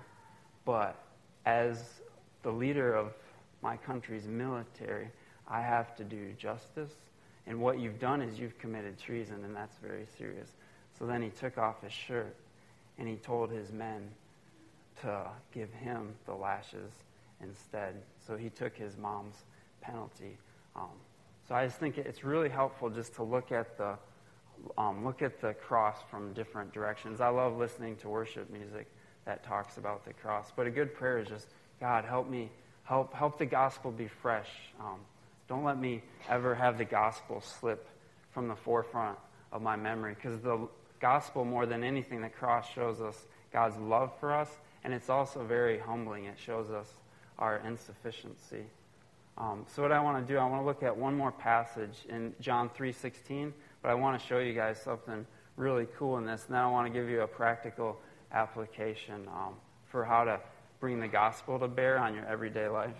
but 0.66 1.02
as 1.46 1.82
the 2.42 2.52
leader 2.52 2.94
of 2.94 3.14
my 3.62 3.78
country's 3.78 4.26
military, 4.26 5.08
I 5.48 5.62
have 5.62 5.96
to 5.96 6.04
do 6.04 6.34
justice. 6.34 6.92
And 7.46 7.62
what 7.62 7.80
you've 7.80 7.98
done 7.98 8.20
is 8.20 8.38
you've 8.38 8.58
committed 8.58 8.98
treason, 8.98 9.42
and 9.42 9.56
that's 9.56 9.78
very 9.78 10.04
serious. 10.18 10.50
So 10.98 11.06
then 11.06 11.22
he 11.22 11.30
took 11.30 11.56
off 11.56 11.82
his 11.82 11.92
shirt 11.92 12.36
and 12.98 13.08
he 13.08 13.16
told 13.16 13.50
his 13.50 13.72
men 13.72 14.08
to 15.00 15.26
give 15.52 15.72
him 15.72 16.14
the 16.26 16.34
lashes 16.34 16.92
instead. 17.42 17.94
So 18.26 18.36
he 18.36 18.50
took 18.50 18.76
his 18.76 18.96
mom's 18.96 19.44
penalty. 19.80 20.36
Um, 20.76 20.90
so 21.48 21.54
I 21.54 21.66
just 21.66 21.78
think 21.78 21.98
it's 21.98 22.24
really 22.24 22.48
helpful 22.48 22.88
just 22.88 23.14
to 23.14 23.22
look 23.22 23.52
at 23.52 23.76
the 23.76 23.96
um, 24.78 25.04
look 25.04 25.22
at 25.22 25.40
the 25.40 25.54
cross 25.54 25.96
from 26.10 26.32
different 26.34 26.72
directions. 26.72 27.20
I 27.20 27.28
love 27.28 27.56
listening 27.56 27.96
to 27.96 28.08
worship 28.08 28.48
music 28.50 28.86
that 29.24 29.42
talks 29.42 29.76
about 29.76 30.04
the 30.04 30.12
cross, 30.12 30.52
but 30.54 30.66
a 30.66 30.70
good 30.70 30.94
prayer 30.94 31.18
is 31.18 31.28
just 31.28 31.48
God, 31.80 32.04
help 32.04 32.30
me, 32.30 32.48
help, 32.84 33.12
help 33.12 33.38
the 33.38 33.46
gospel 33.46 33.90
be 33.90 34.06
fresh. 34.06 34.48
Um, 34.78 35.00
don't 35.48 35.64
let 35.64 35.78
me 35.78 36.02
ever 36.28 36.54
have 36.54 36.78
the 36.78 36.84
gospel 36.84 37.40
slip 37.40 37.88
from 38.30 38.46
the 38.46 38.54
forefront 38.54 39.18
of 39.50 39.62
my 39.62 39.74
memory 39.74 40.14
because 40.14 40.40
the 40.40 40.68
gospel, 41.02 41.44
more 41.44 41.66
than 41.66 41.84
anything, 41.84 42.22
the 42.22 42.30
cross 42.30 42.72
shows 42.72 43.02
us 43.02 43.26
God's 43.52 43.76
love 43.76 44.12
for 44.18 44.32
us, 44.32 44.48
and 44.84 44.94
it's 44.94 45.10
also 45.10 45.44
very 45.44 45.78
humbling. 45.78 46.24
It 46.24 46.38
shows 46.38 46.70
us 46.70 46.88
our 47.38 47.60
insufficiency. 47.66 48.64
Um, 49.36 49.66
so 49.74 49.82
what 49.82 49.92
I 49.92 50.00
want 50.00 50.26
to 50.26 50.32
do, 50.32 50.38
I 50.38 50.46
want 50.46 50.62
to 50.62 50.66
look 50.66 50.82
at 50.82 50.96
one 50.96 51.14
more 51.14 51.32
passage 51.32 52.06
in 52.08 52.32
John 52.40 52.70
3.16, 52.70 53.52
but 53.82 53.90
I 53.90 53.94
want 53.94 54.18
to 54.18 54.26
show 54.26 54.38
you 54.38 54.54
guys 54.54 54.80
something 54.80 55.26
really 55.56 55.86
cool 55.98 56.16
in 56.18 56.24
this, 56.24 56.46
and 56.46 56.54
then 56.54 56.62
I 56.62 56.70
want 56.70 56.86
to 56.86 56.98
give 56.98 57.10
you 57.10 57.20
a 57.20 57.26
practical 57.26 57.98
application 58.32 59.28
um, 59.28 59.54
for 59.90 60.04
how 60.04 60.24
to 60.24 60.40
bring 60.80 61.00
the 61.00 61.08
gospel 61.08 61.58
to 61.58 61.68
bear 61.68 61.98
on 61.98 62.14
your 62.14 62.26
everyday 62.26 62.68
life? 62.68 62.96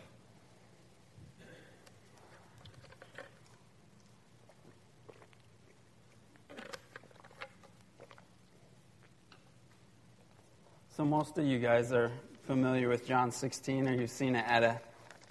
So, 11.03 11.07
most 11.07 11.37
of 11.37 11.45
you 11.45 11.59
guys 11.59 11.93
are 11.93 12.13
familiar 12.45 12.89
with 12.89 13.09
John 13.09 13.33
16, 13.33 13.89
or 13.89 13.93
you've 13.93 14.09
seen 14.09 14.37
it 14.37 14.45
at 14.47 14.63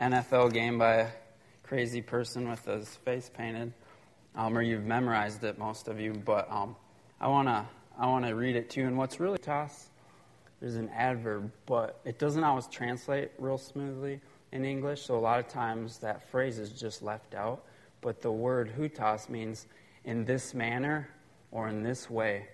an 0.01 0.11
NFL 0.11 0.51
game 0.51 0.77
by 0.77 0.95
a 0.95 1.07
crazy 1.63 2.01
person 2.01 2.49
with 2.49 2.65
his 2.65 2.89
face 2.89 3.31
painted, 3.33 3.71
um, 4.35 4.57
or 4.57 4.63
you've 4.63 4.83
memorized 4.83 5.45
it, 5.45 5.57
most 5.57 5.87
of 5.87 5.97
you. 5.97 6.11
But 6.11 6.51
um, 6.51 6.75
I 7.21 7.29
want 7.29 7.47
to 7.47 7.65
I 7.97 8.05
wanna 8.05 8.35
read 8.35 8.57
it 8.57 8.69
to 8.71 8.81
you. 8.81 8.87
And 8.87 8.97
what's 8.97 9.21
really 9.21 9.37
tough 9.37 9.89
there's 10.59 10.75
an 10.75 10.89
adverb, 10.89 11.49
but 11.65 12.01
it 12.03 12.19
doesn't 12.19 12.43
always 12.43 12.67
translate 12.67 13.31
real 13.37 13.57
smoothly 13.57 14.19
in 14.51 14.65
English, 14.65 15.03
so 15.03 15.15
a 15.15 15.21
lot 15.21 15.39
of 15.39 15.47
times 15.47 15.99
that 15.99 16.29
phrase 16.31 16.59
is 16.59 16.71
just 16.71 17.01
left 17.01 17.33
out. 17.33 17.63
But 18.01 18.21
the 18.21 18.31
word 18.33 18.73
hutas 18.77 19.29
means 19.29 19.67
in 20.03 20.25
this 20.25 20.53
manner 20.53 21.07
or 21.49 21.69
in 21.69 21.81
this 21.81 22.09
way. 22.09 22.49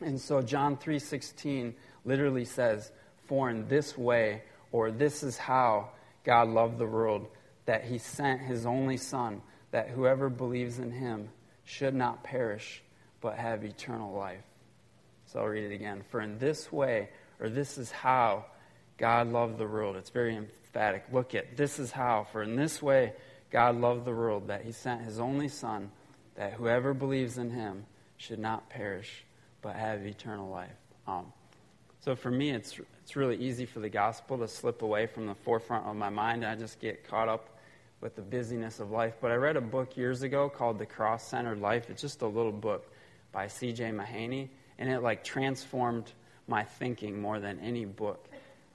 And 0.00 0.20
so 0.20 0.42
John 0.42 0.76
3:16 0.76 1.74
literally 2.04 2.44
says, 2.44 2.92
"For 3.26 3.50
in 3.50 3.68
this 3.68 3.96
way 3.96 4.42
or 4.72 4.90
this 4.90 5.22
is 5.22 5.36
how 5.36 5.90
God 6.24 6.48
loved 6.48 6.78
the 6.78 6.86
world 6.86 7.28
that 7.66 7.84
he 7.84 7.98
sent 7.98 8.40
his 8.40 8.66
only 8.66 8.96
son 8.96 9.42
that 9.70 9.88
whoever 9.88 10.28
believes 10.28 10.78
in 10.78 10.90
him 10.90 11.30
should 11.64 11.94
not 11.94 12.22
perish 12.22 12.82
but 13.20 13.36
have 13.36 13.64
eternal 13.64 14.12
life." 14.12 14.44
So 15.26 15.40
I'll 15.40 15.46
read 15.46 15.70
it 15.70 15.74
again. 15.74 16.02
For 16.10 16.20
in 16.20 16.38
this 16.38 16.70
way, 16.70 17.08
or 17.40 17.48
this 17.48 17.78
is 17.78 17.90
how 17.90 18.46
God 18.98 19.28
loved 19.28 19.58
the 19.58 19.66
world. 19.66 19.96
It's 19.96 20.10
very 20.10 20.36
emphatic. 20.36 21.04
Look 21.12 21.34
at 21.34 21.56
this 21.56 21.78
is 21.78 21.90
how. 21.90 22.24
For 22.24 22.42
in 22.42 22.56
this 22.56 22.82
way, 22.82 23.14
God 23.50 23.76
loved 23.76 24.04
the 24.04 24.12
world 24.12 24.48
that 24.48 24.62
he 24.62 24.72
sent 24.72 25.02
his 25.02 25.18
only 25.18 25.48
Son, 25.48 25.90
that 26.36 26.52
whoever 26.52 26.94
believes 26.94 27.38
in 27.38 27.50
him 27.50 27.86
should 28.16 28.38
not 28.38 28.68
perish, 28.68 29.24
but 29.62 29.76
have 29.76 30.06
eternal 30.06 30.48
life. 30.48 30.76
Um, 31.06 31.32
so 32.04 32.14
for 32.14 32.30
me, 32.30 32.50
it's, 32.50 32.78
it's 33.02 33.16
really 33.16 33.36
easy 33.38 33.64
for 33.64 33.80
the 33.80 33.88
gospel 33.88 34.36
to 34.36 34.46
slip 34.46 34.82
away 34.82 35.06
from 35.06 35.26
the 35.26 35.34
forefront 35.34 35.86
of 35.86 35.96
my 35.96 36.10
mind. 36.10 36.44
And 36.44 36.52
I 36.52 36.54
just 36.54 36.78
get 36.78 37.08
caught 37.08 37.30
up 37.30 37.56
with 38.02 38.14
the 38.14 38.20
busyness 38.20 38.78
of 38.78 38.90
life. 38.90 39.14
But 39.22 39.30
I 39.30 39.36
read 39.36 39.56
a 39.56 39.62
book 39.62 39.96
years 39.96 40.20
ago 40.20 40.50
called 40.50 40.78
The 40.78 40.84
Cross 40.84 41.26
Centered 41.26 41.62
Life. 41.62 41.88
It's 41.88 42.02
just 42.02 42.20
a 42.20 42.26
little 42.26 42.52
book 42.52 42.92
by 43.32 43.48
C.J. 43.48 43.84
Mahaney, 43.92 44.50
and 44.78 44.90
it 44.90 45.00
like 45.00 45.24
transformed 45.24 46.12
my 46.46 46.62
thinking 46.62 47.18
more 47.18 47.40
than 47.40 47.58
any 47.60 47.86
book 47.86 48.28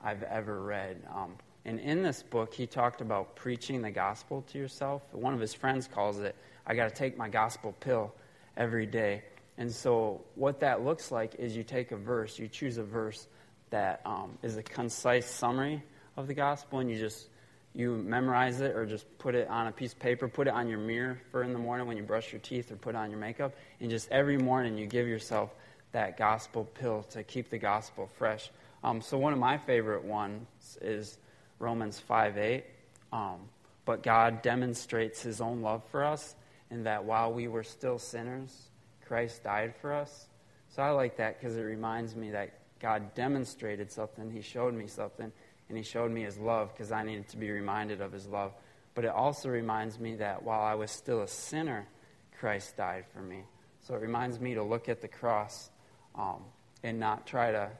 I've 0.04 0.24
ever 0.24 0.63
read. 0.63 0.98
Um, 1.13 1.36
and 1.65 1.80
in 1.80 2.02
this 2.02 2.24
book, 2.24 2.52
he 2.52 2.65
talked 2.65 3.00
about 3.00 3.36
preaching 3.36 3.84
the 3.84 3.92
gospel 3.92 4.44
to 4.52 4.58
yourself. 4.58 5.04
One 5.12 5.36
of 5.36 5.39
his 5.39 5.54
friends 5.54 5.88
calls 5.88 6.18
it, 6.18 6.36
I 6.65 6.74
got 6.74 6.89
to 6.89 6.96
take 6.96 7.15
my 7.15 7.30
gospel 7.30 7.76
pill 7.80 8.12
every 8.58 8.88
day. 8.88 9.22
And 9.60 9.72
so, 9.72 10.22
what 10.36 10.62
that 10.62 10.84
looks 10.84 11.12
like 11.12 11.36
is 11.36 11.56
you 11.56 11.63
take 11.63 11.91
a 11.91 11.98
verse, 11.98 12.39
you 12.39 12.48
choose 12.48 12.78
a 12.78 12.84
verse 12.84 13.28
that 13.69 14.02
um, 14.06 14.38
is 14.41 14.58
a 14.58 14.63
concise 14.63 15.28
summary 15.28 15.84
of 16.17 16.28
the 16.28 16.34
gospel, 16.34 16.80
and 16.80 16.89
you 16.89 16.98
just 16.98 17.28
you 17.76 17.91
memorize 17.98 18.62
it 18.62 18.76
or 18.76 18.86
just 18.86 19.06
put 19.19 19.36
it 19.36 19.48
on 19.48 19.67
a 19.67 19.72
piece 19.72 19.93
of 19.93 20.00
paper, 20.00 20.28
put 20.28 20.48
it 20.48 20.54
on 20.54 20.67
your 20.67 20.80
mirror 20.80 21.22
for 21.30 21.43
in 21.43 21.54
the 21.54 21.60
morning 21.60 21.86
when 21.86 21.98
you 21.98 22.04
brush 22.04 22.32
your 22.32 22.39
teeth 22.39 22.72
or 22.72 22.78
put 22.78 22.95
on 22.95 23.12
your 23.12 23.19
makeup, 23.19 23.54
and 23.80 23.91
just 23.91 24.10
every 24.10 24.38
morning 24.38 24.78
you 24.78 24.88
give 24.88 25.08
yourself 25.08 25.54
that 25.91 26.17
gospel 26.17 26.63
pill 26.63 27.04
to 27.12 27.22
keep 27.24 27.50
the 27.50 27.58
gospel 27.58 28.10
fresh. 28.17 28.50
Um, 28.84 29.02
so 29.02 29.17
one 29.17 29.34
of 29.34 29.39
my 29.39 29.58
favorite 29.58 30.06
ones 30.06 30.78
is 30.82 31.17
Romans 31.60 32.00
5 32.00 32.38
8. 32.38 32.63
Um, 33.12 33.39
but 33.86 34.04
God 34.04 34.41
demonstrates 34.41 35.22
his 35.22 35.41
own 35.41 35.62
love 35.62 35.84
for 35.91 36.04
us 36.04 36.36
in 36.69 36.84
that 36.84 37.04
while 37.04 37.34
we 37.34 37.48
were 37.48 37.63
still 37.63 37.98
sinners, 37.98 38.69
Christ 39.10 39.43
died 39.43 39.74
for 39.82 39.91
us. 39.91 40.28
So 40.69 40.84
I 40.84 40.91
like 40.91 41.17
that 41.17 41.39
because 41.39 41.58
it 41.58 41.63
reminds 41.63 42.15
me 42.15 42.30
that 42.30 42.54
God 42.80 43.15
demonstrated 43.15 43.91
something, 43.91 44.30
he 44.30 44.41
showed 44.41 44.76
me 44.76 44.86
something, 44.86 45.32
and 45.67 45.78
he 45.78 45.84
showed 45.84 46.12
me 46.12 46.22
his 46.22 46.38
love 46.38 46.72
because 46.72 46.91
I 46.91 47.04
needed 47.04 47.28
to 47.30 47.38
be 47.38 47.50
reminded 47.50 48.02
of 48.02 48.12
his 48.12 48.28
love. 48.28 48.54
But 48.93 49.06
it 49.06 49.12
also 49.12 49.50
reminds 49.50 50.00
me 50.00 50.17
that 50.17 50.43
while 50.43 50.62
I 50.62 50.76
was 50.76 50.91
still 50.91 51.24
a 51.24 51.28
sinner, 51.28 51.88
Christ 52.39 52.78
died 52.78 53.06
for 53.12 53.22
me. 53.22 53.41
So 53.82 53.95
it 53.95 54.02
reminds 54.02 54.39
me 54.39 54.54
to 54.54 54.63
look 54.63 54.89
at 54.89 55.02
the 55.02 55.08
cross 55.08 55.72
um, 56.13 56.43
and 56.84 57.00
not 57.00 57.26
try 57.26 57.52
to 57.52 57.72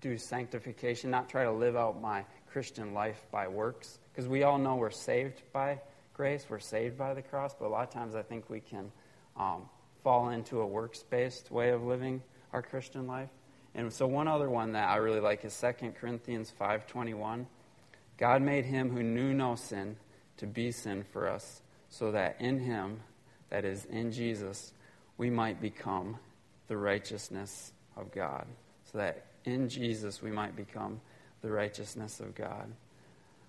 do 0.00 0.18
sanctification, 0.18 1.08
not 1.08 1.28
try 1.28 1.44
to 1.44 1.52
live 1.52 1.76
out 1.76 2.02
my 2.02 2.24
Christian 2.50 2.94
life 2.94 3.24
by 3.30 3.46
works. 3.46 4.00
Because 4.12 4.28
we 4.28 4.42
all 4.42 4.58
know 4.58 4.74
we're 4.74 4.90
saved 4.90 5.40
by 5.52 5.80
grace, 6.14 6.44
we're 6.48 6.58
saved 6.58 6.98
by 6.98 7.14
the 7.14 7.22
cross, 7.22 7.54
but 7.54 7.66
a 7.66 7.68
lot 7.68 7.84
of 7.84 7.90
times 7.90 8.16
I 8.16 8.22
think 8.22 8.50
we 8.50 8.60
can 8.60 8.90
um, 9.36 9.68
fall 10.04 10.28
into 10.28 10.60
a 10.60 10.66
works 10.66 11.02
based 11.02 11.50
way 11.50 11.70
of 11.70 11.82
living 11.82 12.22
our 12.52 12.62
Christian 12.62 13.08
life. 13.08 13.30
And 13.74 13.92
so 13.92 14.06
one 14.06 14.28
other 14.28 14.48
one 14.48 14.72
that 14.72 14.88
I 14.88 14.96
really 14.96 15.18
like 15.18 15.44
is 15.44 15.52
2 15.54 15.94
Corinthians 15.96 16.52
5:21. 16.52 17.48
God 18.16 18.42
made 18.42 18.66
him 18.66 18.90
who 18.90 19.02
knew 19.02 19.34
no 19.34 19.56
sin 19.56 19.96
to 20.36 20.46
be 20.46 20.70
sin 20.70 21.02
for 21.02 21.28
us, 21.28 21.62
so 21.88 22.12
that 22.12 22.40
in 22.40 22.60
him, 22.60 23.00
that 23.50 23.64
is 23.64 23.86
in 23.86 24.12
Jesus, 24.12 24.72
we 25.18 25.30
might 25.30 25.60
become 25.60 26.18
the 26.68 26.76
righteousness 26.76 27.72
of 27.96 28.12
God. 28.12 28.46
So 28.84 28.98
that 28.98 29.26
in 29.44 29.68
Jesus 29.68 30.22
we 30.22 30.30
might 30.30 30.54
become 30.54 31.00
the 31.42 31.50
righteousness 31.50 32.20
of 32.20 32.34
God. 32.34 32.70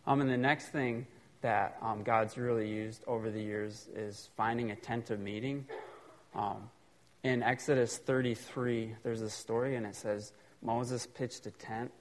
Um, 0.07 0.21
and 0.21 0.29
the 0.29 0.37
next 0.37 0.69
thing 0.69 1.05
that 1.41 1.77
um, 1.81 2.03
God's 2.03 2.37
really 2.37 2.67
used 2.67 3.03
over 3.07 3.29
the 3.29 3.41
years 3.41 3.87
is 3.95 4.29
finding 4.35 4.71
a 4.71 4.75
tent 4.75 5.11
of 5.11 5.19
meeting. 5.19 5.65
Um, 6.35 6.69
in 7.23 7.41
Exodus 7.41 7.97
33, 7.97 8.95
there's 9.03 9.21
a 9.21 9.29
story, 9.29 9.75
and 9.75 9.85
it 9.85 9.95
says 9.95 10.33
Moses 10.61 11.07
pitched 11.07 11.47
a 11.47 11.51
tent, 11.51 11.91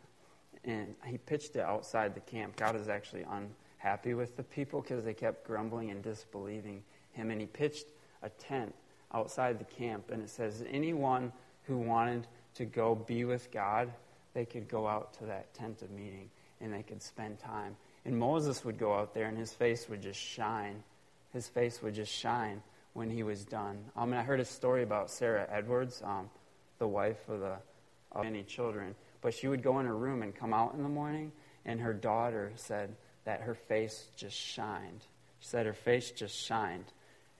and 0.64 0.94
he 1.06 1.18
pitched 1.18 1.56
it 1.56 1.62
outside 1.62 2.14
the 2.14 2.20
camp. 2.20 2.56
God 2.56 2.76
is 2.76 2.88
actually 2.88 3.24
unhappy 3.30 4.14
with 4.14 4.36
the 4.36 4.42
people 4.42 4.82
because 4.82 5.04
they 5.04 5.14
kept 5.14 5.46
grumbling 5.46 5.90
and 5.90 6.02
disbelieving 6.02 6.82
him, 7.12 7.30
and 7.30 7.40
he 7.40 7.46
pitched 7.46 7.86
a 8.22 8.28
tent 8.28 8.74
outside 9.14 9.58
the 9.58 9.64
camp, 9.64 10.10
and 10.10 10.22
it 10.22 10.28
says 10.28 10.64
anyone 10.68 11.32
who 11.62 11.78
wanted 11.78 12.26
to 12.56 12.64
go 12.64 12.94
be 12.94 13.24
with 13.24 13.50
God, 13.50 13.90
they 14.34 14.44
could 14.44 14.68
go 14.68 14.86
out 14.86 15.14
to 15.14 15.26
that 15.26 15.54
tent 15.54 15.82
of 15.82 15.90
meeting 15.90 16.28
and 16.60 16.72
they 16.72 16.82
could 16.82 17.02
spend 17.02 17.38
time. 17.38 17.76
And 18.04 18.18
Moses 18.18 18.64
would 18.64 18.78
go 18.78 18.92
out 18.94 19.14
there 19.14 19.26
and 19.26 19.38
his 19.38 19.52
face 19.52 19.88
would 19.88 20.02
just 20.02 20.20
shine. 20.20 20.82
His 21.32 21.48
face 21.48 21.82
would 21.82 21.94
just 21.94 22.12
shine 22.12 22.62
when 22.94 23.10
he 23.10 23.22
was 23.22 23.44
done. 23.44 23.78
Um, 23.96 24.12
and 24.12 24.20
I 24.20 24.22
heard 24.22 24.40
a 24.40 24.44
story 24.44 24.82
about 24.82 25.10
Sarah 25.10 25.46
Edwards, 25.50 26.00
um, 26.04 26.30
the 26.78 26.88
wife 26.88 27.28
of, 27.28 27.40
the, 27.40 27.56
of 28.12 28.24
many 28.24 28.42
children. 28.42 28.94
But 29.20 29.34
she 29.34 29.48
would 29.48 29.62
go 29.62 29.78
in 29.80 29.86
her 29.86 29.96
room 29.96 30.22
and 30.22 30.34
come 30.34 30.54
out 30.54 30.74
in 30.74 30.82
the 30.82 30.88
morning, 30.88 31.32
and 31.64 31.80
her 31.80 31.92
daughter 31.92 32.52
said 32.56 32.94
that 33.24 33.40
her 33.42 33.54
face 33.54 34.06
just 34.16 34.36
shined. 34.36 35.00
She 35.40 35.48
said 35.48 35.66
her 35.66 35.72
face 35.72 36.10
just 36.10 36.36
shined. 36.36 36.86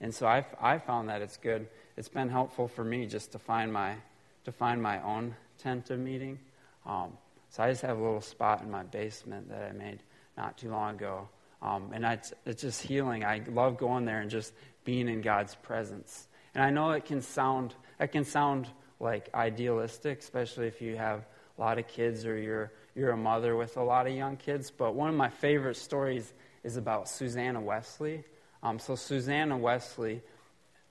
And 0.01 0.13
so 0.13 0.27
I, 0.27 0.45
I 0.61 0.77
found 0.77 1.09
that 1.09 1.21
it's 1.21 1.37
good. 1.37 1.67
It's 1.95 2.09
been 2.09 2.29
helpful 2.29 2.67
for 2.67 2.83
me 2.83 3.05
just 3.05 3.31
to 3.31 3.39
find 3.39 3.71
my, 3.71 3.95
to 4.43 4.51
find 4.51 4.81
my 4.81 5.01
own 5.01 5.35
tent 5.57 5.89
of 5.89 5.99
meeting. 5.99 6.39
Um, 6.85 7.17
so 7.49 7.63
I 7.63 7.69
just 7.69 7.81
have 7.83 7.97
a 7.97 8.01
little 8.01 8.21
spot 8.21 8.61
in 8.61 8.69
my 8.69 8.83
basement 8.83 9.49
that 9.49 9.63
I 9.63 9.71
made 9.71 9.99
not 10.35 10.57
too 10.57 10.69
long 10.69 10.95
ago. 10.95 11.29
Um, 11.61 11.91
and 11.93 12.03
it's, 12.03 12.33
it's 12.45 12.61
just 12.61 12.81
healing. 12.81 13.23
I 13.23 13.41
love 13.47 13.77
going 13.77 14.03
there 14.05 14.19
and 14.19 14.29
just 14.29 14.53
being 14.85 15.09
in 15.09 15.21
God's 15.21 15.55
presence. 15.55 16.27
And 16.53 16.63
I 16.63 16.69
know 16.69 16.91
it 16.91 17.03
can 17.03 17.21
sound, 17.21 17.75
it 17.99 18.07
can 18.07 18.23
sound 18.23 18.67
like 19.01 19.29
idealistic, 19.33 20.19
especially 20.19 20.67
if 20.67 20.81
you 20.81 20.95
have 20.95 21.25
a 21.57 21.61
lot 21.61 21.77
of 21.77 21.87
kids 21.87 22.25
or 22.25 22.37
you're, 22.37 22.71
you're 22.95 23.11
a 23.11 23.17
mother 23.17 23.57
with 23.57 23.75
a 23.75 23.83
lot 23.83 24.07
of 24.07 24.13
young 24.13 24.37
kids. 24.37 24.71
But 24.71 24.95
one 24.95 25.09
of 25.09 25.15
my 25.15 25.29
favorite 25.29 25.75
stories 25.75 26.33
is 26.63 26.77
about 26.77 27.09
Susanna 27.09 27.59
Wesley. 27.59 28.23
Um, 28.63 28.79
so, 28.79 28.95
Susanna 28.95 29.57
Wesley 29.57 30.21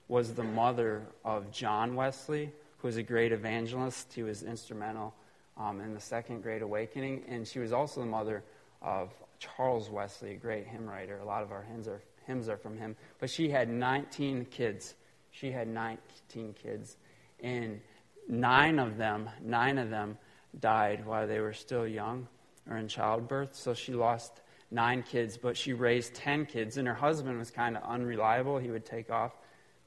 was 0.07 0.33
the 0.33 0.43
mother 0.43 1.01
of 1.23 1.51
John 1.51 1.95
Wesley, 1.95 2.51
who 2.77 2.87
was 2.87 2.97
a 2.97 3.03
great 3.03 3.31
evangelist. 3.31 4.13
He 4.13 4.23
was 4.23 4.43
instrumental 4.43 5.13
um, 5.57 5.81
in 5.81 5.93
the 5.93 5.99
Second 5.99 6.43
Great 6.43 6.61
Awakening. 6.61 7.23
And 7.27 7.47
she 7.47 7.59
was 7.59 7.73
also 7.73 8.01
the 8.01 8.05
mother 8.05 8.43
of 8.81 9.11
Charles 9.39 9.89
Wesley, 9.89 10.31
a 10.31 10.37
great 10.37 10.67
hymn 10.67 10.87
writer. 10.87 11.17
A 11.17 11.25
lot 11.25 11.43
of 11.43 11.51
our 11.51 11.63
hymns 11.63 11.87
are, 11.87 12.01
hymns 12.25 12.49
are 12.49 12.57
from 12.57 12.77
him. 12.77 12.95
But 13.19 13.29
she 13.29 13.49
had 13.49 13.69
19 13.69 14.45
kids. 14.45 14.95
She 15.31 15.51
had 15.51 15.67
19 15.67 16.53
kids. 16.53 16.97
And 17.41 17.81
nine 18.27 18.79
of 18.79 18.97
them, 18.97 19.29
nine 19.41 19.77
of 19.77 19.89
them 19.89 20.17
died 20.59 21.05
while 21.05 21.27
they 21.27 21.39
were 21.39 21.53
still 21.53 21.87
young 21.87 22.27
or 22.69 22.77
in 22.77 22.87
childbirth. 22.87 23.55
So 23.55 23.73
she 23.73 23.93
lost 23.93 24.41
nine 24.71 25.03
kids, 25.03 25.37
but 25.37 25.55
she 25.55 25.73
raised 25.73 26.13
10 26.15 26.45
kids. 26.45 26.77
And 26.77 26.87
her 26.87 26.93
husband 26.93 27.37
was 27.37 27.51
kind 27.51 27.77
of 27.77 27.83
unreliable. 27.83 28.57
He 28.57 28.71
would 28.71 28.85
take 28.85 29.11
off 29.11 29.33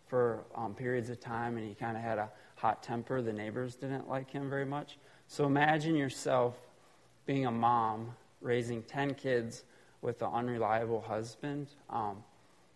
for 0.07 0.45
um, 0.55 0.75
periods 0.75 1.11
of 1.11 1.21
time, 1.21 1.59
and 1.59 1.69
he 1.69 1.75
kind 1.75 1.97
of 1.97 2.03
had 2.03 2.19
a 2.19 2.31
hot 2.57 2.83
temper. 2.83 3.21
The 3.21 3.33
neighbors 3.33 3.77
didn't 3.77 4.09
like 4.09 4.31
him 4.31 4.49
very 4.49 4.65
much. 4.65 4.99
So 5.27 5.45
imagine 5.45 5.95
yourself 5.95 6.57
being 7.27 7.47
a 7.47 7.51
mom 7.51 8.15
raising 8.41 8.83
10 8.83 9.15
kids 9.15 9.65
with 10.01 10.23
an 10.23 10.31
unreliable 10.33 11.01
husband, 11.01 11.69
um, 11.91 12.23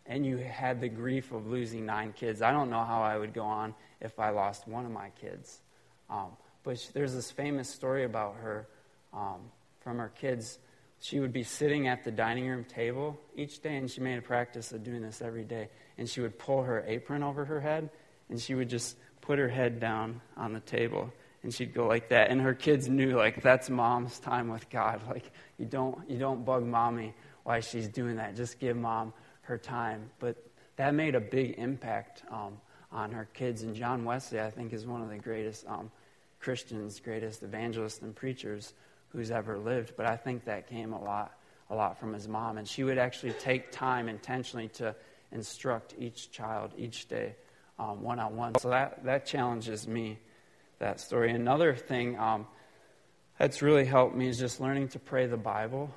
and 0.06 0.26
you 0.26 0.36
had 0.36 0.80
the 0.80 0.88
grief 0.88 1.32
of 1.32 1.46
losing 1.46 1.86
nine 1.86 2.12
kids. 2.12 2.42
I 2.42 2.50
don't 2.50 2.70
know 2.70 2.82
how 2.82 3.02
I 3.02 3.16
would 3.16 3.32
go 3.32 3.44
on 3.44 3.74
if 4.00 4.18
I 4.18 4.30
lost 4.30 4.66
one 4.66 4.84
of 4.84 4.90
my 4.90 5.10
kids. 5.20 5.60
Um, 6.10 6.36
but 6.64 6.90
there's 6.92 7.14
this 7.14 7.30
famous 7.30 7.68
story 7.68 8.04
about 8.04 8.36
her 8.36 8.68
um, 9.12 9.40
from 9.80 9.98
her 9.98 10.08
kids. 10.08 10.58
She 11.00 11.20
would 11.20 11.32
be 11.32 11.42
sitting 11.42 11.88
at 11.88 12.04
the 12.04 12.10
dining 12.10 12.46
room 12.48 12.64
table 12.64 13.18
each 13.34 13.60
day, 13.60 13.76
and 13.76 13.90
she 13.90 14.00
made 14.00 14.18
a 14.18 14.22
practice 14.22 14.72
of 14.72 14.84
doing 14.84 15.02
this 15.02 15.22
every 15.22 15.44
day. 15.44 15.68
And 15.98 16.08
she 16.08 16.20
would 16.20 16.38
pull 16.38 16.62
her 16.62 16.84
apron 16.86 17.22
over 17.22 17.44
her 17.44 17.60
head, 17.60 17.90
and 18.28 18.40
she 18.40 18.54
would 18.54 18.68
just 18.68 18.96
put 19.20 19.38
her 19.38 19.48
head 19.48 19.80
down 19.80 20.20
on 20.36 20.52
the 20.52 20.60
table 20.60 21.12
and 21.42 21.52
she'd 21.52 21.74
go 21.74 21.86
like 21.86 22.08
that 22.08 22.30
and 22.30 22.40
her 22.40 22.54
kids 22.54 22.88
knew 22.88 23.16
like 23.16 23.42
that's 23.42 23.70
mom's 23.70 24.18
time 24.18 24.48
with 24.48 24.68
god 24.70 25.00
like 25.08 25.30
you 25.58 25.66
don't 25.66 25.98
you 26.10 26.18
don't 26.18 26.44
bug 26.44 26.64
mommy 26.64 27.14
while 27.44 27.60
she's 27.60 27.88
doing 27.88 28.16
that 28.16 28.36
just 28.36 28.58
give 28.58 28.76
mom 28.76 29.12
her 29.42 29.58
time 29.58 30.10
but 30.18 30.36
that 30.76 30.94
made 30.94 31.14
a 31.14 31.20
big 31.20 31.54
impact 31.58 32.22
um, 32.30 32.58
on 32.90 33.12
her 33.12 33.28
kids. 33.34 33.62
And 33.62 33.74
john 33.74 34.04
wesley 34.04 34.40
i 34.40 34.50
think 34.50 34.72
is 34.72 34.86
one 34.86 35.02
of 35.02 35.08
the 35.08 35.18
greatest 35.18 35.66
um, 35.66 35.90
christians 36.40 37.00
greatest 37.00 37.42
evangelists 37.42 38.02
and 38.02 38.14
preachers 38.14 38.74
who's 39.08 39.30
ever 39.30 39.58
lived. 39.58 39.92
But 39.96 40.06
i 40.06 40.16
think 40.16 40.44
that 40.44 40.68
came 40.68 40.92
a 40.92 41.02
lot 41.02 41.38
a 41.70 41.74
lot 41.74 41.98
from 41.98 42.12
his 42.12 42.28
mom. 42.28 42.58
And 42.58 42.68
she 42.68 42.84
would 42.84 42.98
actually 42.98 43.32
take 43.32 43.72
time 43.72 44.08
intentionally 44.08 44.68
to 44.74 44.94
instruct 45.30 45.94
each 45.98 46.30
child 46.30 46.72
each 46.76 47.08
day 47.08 47.34
one 48.00 48.18
on 48.20 48.36
one 48.36 48.54
so 48.58 48.70
that, 48.70 49.04
that 49.04 49.26
challenges 49.26 49.88
me 49.88 50.18
that 50.78 51.00
story. 51.00 51.30
Another 51.32 51.74
thing 51.74 52.18
um, 52.18 52.46
that's 53.38 53.62
really 53.62 53.84
helped 53.84 54.14
me 54.14 54.28
is 54.28 54.38
just 54.38 54.60
learning 54.60 54.88
to 54.88 54.98
pray 54.98 55.26
the 55.26 55.36
Bible, 55.36 55.92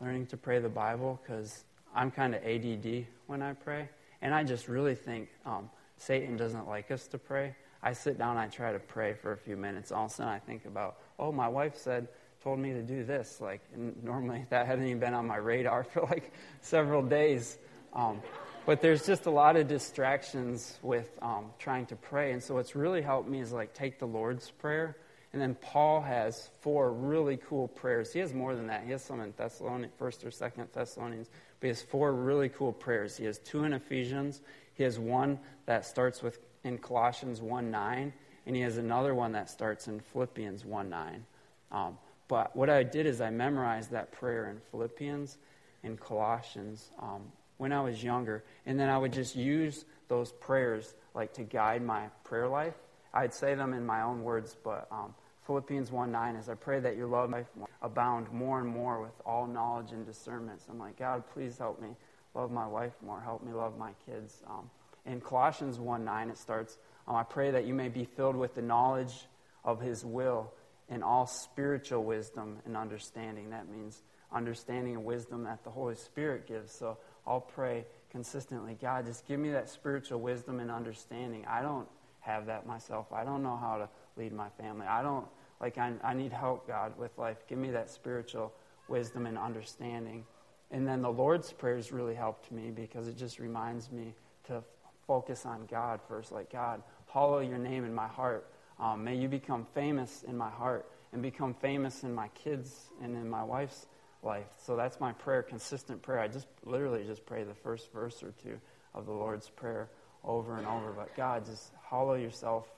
learning 0.00 0.26
to 0.26 0.36
pray 0.36 0.58
the 0.58 0.68
Bible 0.68 1.20
because 1.22 1.64
I'm 1.94 2.10
kind 2.10 2.34
of 2.34 2.44
ADD 2.44 3.06
when 3.26 3.42
I 3.42 3.52
pray, 3.54 3.88
and 4.22 4.34
I 4.34 4.44
just 4.44 4.68
really 4.68 4.94
think 4.94 5.28
um, 5.44 5.70
Satan 5.96 6.36
doesn't 6.36 6.68
like 6.68 6.90
us 6.90 7.06
to 7.08 7.18
pray. 7.18 7.54
I 7.82 7.92
sit 7.92 8.18
down, 8.18 8.36
I 8.36 8.46
try 8.46 8.72
to 8.72 8.78
pray 8.78 9.14
for 9.14 9.32
a 9.32 9.36
few 9.36 9.56
minutes. 9.56 9.90
All 9.90 10.04
of 10.04 10.10
a 10.10 10.14
sudden, 10.14 10.32
I 10.32 10.38
think 10.38 10.66
about, 10.66 10.98
oh, 11.18 11.32
my 11.32 11.48
wife 11.48 11.76
said, 11.76 12.08
told 12.42 12.58
me 12.58 12.72
to 12.72 12.82
do 12.82 13.04
this. 13.04 13.40
Like, 13.40 13.62
normally 14.02 14.44
that 14.50 14.66
hadn't 14.66 14.86
even 14.86 15.00
been 15.00 15.14
on 15.14 15.26
my 15.26 15.36
radar 15.36 15.84
for 15.92 16.02
like 16.02 16.32
several 16.60 17.02
days. 17.02 17.58
Um, 17.92 18.20
but 18.66 18.80
there's 18.82 19.06
just 19.06 19.26
a 19.26 19.30
lot 19.30 19.56
of 19.56 19.66
distractions 19.66 20.78
with 20.82 21.10
um, 21.22 21.46
trying 21.58 21.86
to 21.86 21.96
pray. 21.96 22.32
And 22.32 22.42
so 22.42 22.54
what's 22.54 22.76
really 22.76 23.02
helped 23.02 23.28
me 23.28 23.40
is 23.40 23.52
like 23.52 23.72
take 23.74 23.98
the 23.98 24.06
Lord's 24.06 24.50
Prayer. 24.50 24.96
And 25.32 25.40
then 25.40 25.54
Paul 25.60 26.00
has 26.00 26.50
four 26.60 26.92
really 26.92 27.36
cool 27.36 27.68
prayers. 27.68 28.12
He 28.12 28.18
has 28.18 28.34
more 28.34 28.54
than 28.54 28.66
that. 28.66 28.82
He 28.84 28.90
has 28.90 29.02
some 29.02 29.20
in 29.20 29.32
Thessalonians, 29.36 29.92
first 29.96 30.24
or 30.24 30.30
second 30.30 30.68
Thessalonians, 30.72 31.28
but 31.60 31.66
he 31.66 31.68
has 31.68 31.82
four 31.82 32.12
really 32.12 32.48
cool 32.48 32.72
prayers. 32.72 33.16
He 33.16 33.24
has 33.26 33.38
two 33.38 33.64
in 33.64 33.72
Ephesians. 33.72 34.40
He 34.74 34.82
has 34.82 34.98
one 34.98 35.38
that 35.66 35.84
starts 35.84 36.22
with 36.22 36.40
in 36.64 36.78
Colossians 36.78 37.40
1 37.40 37.70
9, 37.70 38.12
and 38.46 38.56
he 38.56 38.62
has 38.62 38.76
another 38.76 39.14
one 39.14 39.32
that 39.32 39.48
starts 39.48 39.88
in 39.88 40.00
Philippians 40.00 40.64
1 40.64 40.90
9. 40.90 41.24
Um, 41.72 41.98
but 42.26 42.54
what 42.56 42.68
I 42.68 42.82
did 42.82 43.06
is 43.06 43.20
I 43.20 43.30
memorized 43.30 43.92
that 43.92 44.12
prayer 44.12 44.50
in 44.50 44.60
Philippians 44.70 45.38
and 45.84 45.98
Colossians. 45.98 46.90
Um, 47.00 47.22
when 47.60 47.72
I 47.72 47.82
was 47.82 48.02
younger. 48.02 48.42
And 48.64 48.80
then 48.80 48.88
I 48.88 48.96
would 48.96 49.12
just 49.12 49.36
use 49.36 49.84
those 50.08 50.32
prayers 50.32 50.94
like 51.14 51.34
to 51.34 51.42
guide 51.42 51.82
my 51.82 52.06
prayer 52.24 52.48
life. 52.48 52.72
I'd 53.12 53.34
say 53.34 53.54
them 53.54 53.74
in 53.74 53.84
my 53.84 54.00
own 54.00 54.24
words, 54.24 54.56
but 54.64 54.88
um, 54.90 55.14
Philippians 55.50 55.90
1 55.90 56.12
9 56.12 56.36
is 56.36 56.48
I 56.48 56.54
pray 56.54 56.78
that 56.78 56.96
your 56.96 57.08
love 57.08 57.28
might 57.28 57.44
abound 57.82 58.32
more 58.32 58.60
and 58.60 58.68
more 58.68 59.02
with 59.02 59.20
all 59.26 59.48
knowledge 59.48 59.90
and 59.90 60.06
discernment. 60.06 60.60
So 60.60 60.70
I'm 60.70 60.78
like, 60.78 60.96
God, 60.96 61.24
please 61.34 61.58
help 61.58 61.82
me 61.82 61.88
love 62.36 62.52
my 62.52 62.68
wife 62.68 62.92
more. 63.04 63.20
Help 63.20 63.42
me 63.42 63.52
love 63.52 63.76
my 63.76 63.90
kids. 64.06 64.44
Um, 64.46 64.70
in 65.06 65.20
Colossians 65.20 65.80
1 65.80 66.04
9, 66.04 66.30
it 66.30 66.38
starts, 66.38 66.78
um, 67.08 67.16
I 67.16 67.24
pray 67.24 67.50
that 67.50 67.64
you 67.64 67.74
may 67.74 67.88
be 67.88 68.04
filled 68.04 68.36
with 68.36 68.54
the 68.54 68.62
knowledge 68.62 69.26
of 69.64 69.80
his 69.80 70.04
will 70.04 70.52
and 70.88 71.02
all 71.02 71.26
spiritual 71.26 72.04
wisdom 72.04 72.58
and 72.64 72.76
understanding. 72.76 73.50
That 73.50 73.68
means 73.68 74.04
understanding 74.32 74.94
and 74.94 75.04
wisdom 75.04 75.42
that 75.42 75.64
the 75.64 75.70
Holy 75.70 75.96
Spirit 75.96 76.46
gives. 76.46 76.70
So 76.70 76.96
I'll 77.26 77.40
pray 77.40 77.86
consistently 78.12 78.78
God, 78.80 79.04
just 79.04 79.26
give 79.26 79.40
me 79.40 79.50
that 79.50 79.68
spiritual 79.68 80.20
wisdom 80.20 80.60
and 80.60 80.70
understanding. 80.70 81.44
I 81.48 81.60
don't 81.60 81.88
have 82.20 82.46
that 82.46 82.68
myself. 82.68 83.12
I 83.12 83.24
don't 83.24 83.42
know 83.42 83.56
how 83.56 83.78
to 83.78 83.88
lead 84.16 84.32
my 84.32 84.48
family. 84.50 84.86
I 84.86 85.02
don't, 85.02 85.26
like, 85.60 85.78
I, 85.78 85.92
I 86.02 86.14
need 86.14 86.32
help, 86.32 86.66
God, 86.66 86.96
with 86.98 87.16
life. 87.18 87.38
Give 87.48 87.58
me 87.58 87.70
that 87.70 87.90
spiritual 87.90 88.52
wisdom 88.88 89.26
and 89.26 89.36
understanding. 89.36 90.24
And 90.70 90.86
then 90.86 91.02
the 91.02 91.10
Lord's 91.10 91.52
prayers 91.52 91.92
really 91.92 92.14
helped 92.14 92.50
me 92.50 92.70
because 92.70 93.08
it 93.08 93.16
just 93.16 93.38
reminds 93.38 93.90
me 93.90 94.14
to 94.46 94.62
focus 95.06 95.44
on 95.44 95.66
God 95.70 96.00
first. 96.08 96.32
Like, 96.32 96.50
God, 96.50 96.82
hollow 97.06 97.40
your 97.40 97.58
name 97.58 97.84
in 97.84 97.94
my 97.94 98.06
heart. 98.06 98.48
Um, 98.78 99.04
may 99.04 99.16
you 99.16 99.28
become 99.28 99.66
famous 99.74 100.22
in 100.26 100.36
my 100.36 100.48
heart 100.48 100.88
and 101.12 101.20
become 101.20 101.54
famous 101.54 102.04
in 102.04 102.14
my 102.14 102.28
kids 102.28 102.90
and 103.02 103.14
in 103.14 103.28
my 103.28 103.42
wife's 103.42 103.86
life. 104.22 104.46
So 104.64 104.76
that's 104.76 105.00
my 105.00 105.12
prayer, 105.12 105.42
consistent 105.42 106.00
prayer. 106.02 106.20
I 106.20 106.28
just 106.28 106.46
literally 106.64 107.04
just 107.04 107.26
pray 107.26 107.44
the 107.44 107.54
first 107.54 107.92
verse 107.92 108.22
or 108.22 108.32
two 108.42 108.58
of 108.94 109.06
the 109.06 109.12
Lord's 109.12 109.48
Prayer 109.48 109.88
over 110.24 110.56
and 110.56 110.66
over. 110.66 110.92
But 110.92 111.14
God, 111.16 111.44
just 111.44 111.72
hollow 111.82 112.14
yourself 112.14 112.68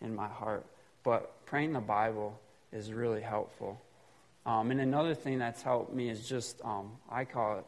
in 0.00 0.14
my 0.14 0.28
heart. 0.28 0.66
But 1.02 1.44
praying 1.46 1.72
the 1.72 1.80
Bible 1.80 2.38
is 2.72 2.92
really 2.92 3.20
helpful. 3.20 3.80
Um, 4.44 4.70
and 4.70 4.80
another 4.80 5.14
thing 5.14 5.38
that's 5.38 5.62
helped 5.62 5.92
me 5.92 6.08
is 6.08 6.28
just, 6.28 6.60
um, 6.64 6.92
I 7.10 7.24
call 7.24 7.58
it 7.58 7.64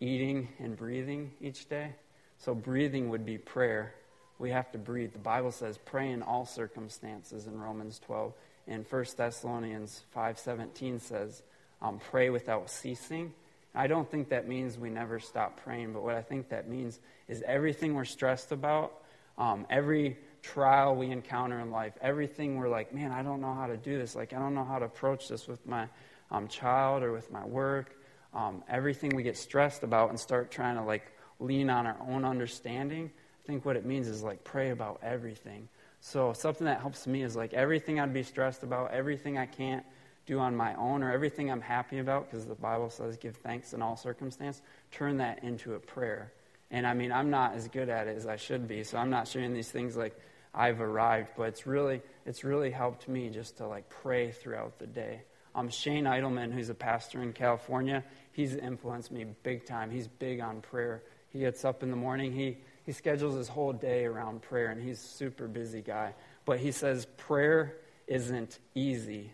eating 0.00 0.48
and 0.58 0.76
breathing 0.76 1.32
each 1.40 1.68
day. 1.68 1.94
So 2.38 2.54
breathing 2.54 3.08
would 3.10 3.24
be 3.24 3.38
prayer. 3.38 3.94
We 4.38 4.50
have 4.50 4.72
to 4.72 4.78
breathe. 4.78 5.12
The 5.12 5.18
Bible 5.18 5.52
says 5.52 5.78
pray 5.78 6.10
in 6.10 6.22
all 6.22 6.46
circumstances 6.46 7.46
in 7.46 7.58
Romans 7.58 8.00
12. 8.06 8.32
And 8.66 8.86
1 8.88 9.04
Thessalonians 9.16 10.04
5.17 10.16 11.00
says 11.00 11.42
um, 11.82 11.98
pray 12.10 12.30
without 12.30 12.70
ceasing. 12.70 13.32
I 13.74 13.86
don't 13.86 14.10
think 14.10 14.30
that 14.30 14.48
means 14.48 14.78
we 14.78 14.90
never 14.90 15.20
stop 15.20 15.60
praying, 15.62 15.92
but 15.92 16.02
what 16.02 16.14
I 16.14 16.22
think 16.22 16.48
that 16.48 16.68
means 16.68 16.98
is 17.28 17.42
everything 17.46 17.94
we're 17.94 18.04
stressed 18.04 18.52
about, 18.52 18.92
um, 19.38 19.66
every 19.70 20.18
trial 20.42 20.96
we 20.96 21.10
encounter 21.10 21.60
in 21.60 21.70
life, 21.70 21.94
everything 22.00 22.56
we're 22.56 22.68
like, 22.68 22.94
man, 22.94 23.12
I 23.12 23.22
don't 23.22 23.40
know 23.40 23.54
how 23.54 23.66
to 23.66 23.76
do 23.76 23.98
this. 23.98 24.14
Like, 24.16 24.32
I 24.32 24.38
don't 24.38 24.54
know 24.54 24.64
how 24.64 24.78
to 24.78 24.86
approach 24.86 25.28
this 25.28 25.46
with 25.46 25.66
my 25.66 25.88
um, 26.30 26.48
child 26.48 27.02
or 27.02 27.12
with 27.12 27.30
my 27.30 27.44
work. 27.44 27.96
Um, 28.32 28.62
everything 28.68 29.14
we 29.14 29.22
get 29.22 29.36
stressed 29.36 29.82
about 29.82 30.10
and 30.10 30.18
start 30.18 30.50
trying 30.50 30.76
to 30.76 30.82
like 30.82 31.12
lean 31.40 31.68
on 31.70 31.86
our 31.86 31.96
own 32.08 32.24
understanding. 32.24 33.10
I 33.42 33.46
think 33.46 33.64
what 33.64 33.76
it 33.76 33.84
means 33.84 34.06
is 34.06 34.22
like 34.22 34.44
pray 34.44 34.70
about 34.70 35.00
everything. 35.02 35.68
So 36.00 36.32
something 36.32 36.64
that 36.64 36.80
helps 36.80 37.06
me 37.06 37.22
is 37.22 37.36
like 37.36 37.52
everything 37.52 38.00
I'd 38.00 38.14
be 38.14 38.22
stressed 38.22 38.62
about, 38.62 38.92
everything 38.92 39.36
I 39.36 39.46
can't 39.46 39.84
do 40.26 40.38
on 40.38 40.56
my 40.56 40.74
own 40.76 41.02
or 41.02 41.12
everything 41.12 41.50
I'm 41.50 41.60
happy 41.60 41.98
about, 41.98 42.30
because 42.30 42.46
the 42.46 42.54
Bible 42.54 42.88
says 42.88 43.16
give 43.16 43.36
thanks 43.36 43.72
in 43.72 43.82
all 43.82 43.96
circumstance, 43.96 44.62
turn 44.92 45.16
that 45.18 45.42
into 45.42 45.74
a 45.74 45.78
prayer. 45.80 46.32
And 46.70 46.86
I 46.86 46.94
mean, 46.94 47.10
I'm 47.10 47.30
not 47.30 47.54
as 47.54 47.66
good 47.68 47.88
at 47.88 48.06
it 48.06 48.16
as 48.16 48.26
I 48.26 48.36
should 48.36 48.68
be, 48.68 48.84
so 48.84 48.96
I'm 48.96 49.10
not 49.10 49.26
sharing 49.26 49.52
these 49.52 49.70
things 49.70 49.96
like 49.96 50.16
I've 50.54 50.80
arrived, 50.80 51.30
but 51.36 51.44
it's 51.44 51.66
really, 51.66 52.02
it's 52.26 52.44
really 52.44 52.70
helped 52.70 53.08
me 53.08 53.30
just 53.30 53.58
to 53.58 53.66
like 53.66 53.88
pray 53.88 54.32
throughout 54.32 54.78
the 54.78 54.86
day. 54.86 55.22
Um, 55.54 55.68
Shane 55.68 56.04
Idleman, 56.04 56.52
who's 56.52 56.68
a 56.68 56.74
pastor 56.74 57.22
in 57.22 57.32
California, 57.32 58.04
he's 58.32 58.54
influenced 58.54 59.10
me 59.10 59.24
big 59.42 59.66
time. 59.66 59.90
He's 59.90 60.06
big 60.06 60.40
on 60.40 60.60
prayer. 60.60 61.02
He 61.32 61.40
gets 61.40 61.64
up 61.64 61.82
in 61.82 61.90
the 61.90 61.96
morning, 61.96 62.32
he, 62.32 62.58
he 62.84 62.92
schedules 62.92 63.36
his 63.36 63.48
whole 63.48 63.72
day 63.72 64.04
around 64.04 64.42
prayer, 64.42 64.70
and 64.70 64.82
he's 64.82 64.98
super 64.98 65.46
busy 65.46 65.80
guy. 65.80 66.14
But 66.44 66.58
he 66.58 66.72
says 66.72 67.06
prayer 67.16 67.76
isn't 68.08 68.58
easy, 68.74 69.32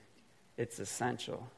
it's 0.58 0.78
essential. 0.78 1.48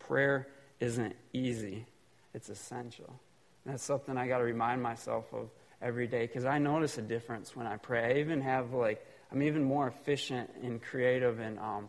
Prayer 0.00 0.48
isn't 0.80 1.14
easy, 1.32 1.86
it's 2.34 2.48
essential. 2.48 3.20
And 3.64 3.74
that's 3.74 3.84
something 3.84 4.16
I 4.16 4.26
got 4.26 4.38
to 4.38 4.44
remind 4.44 4.82
myself 4.82 5.32
of 5.32 5.50
every 5.82 6.06
day 6.06 6.26
because 6.26 6.44
I 6.44 6.58
notice 6.58 6.98
a 6.98 7.02
difference 7.02 7.56
when 7.56 7.66
I 7.66 7.76
pray. 7.76 8.14
I 8.14 8.20
even 8.20 8.40
have, 8.42 8.72
like, 8.72 9.04
I'm 9.32 9.42
even 9.42 9.64
more 9.64 9.88
efficient 9.88 10.50
and 10.62 10.82
creative 10.82 11.40
and 11.40 11.58
um, 11.58 11.88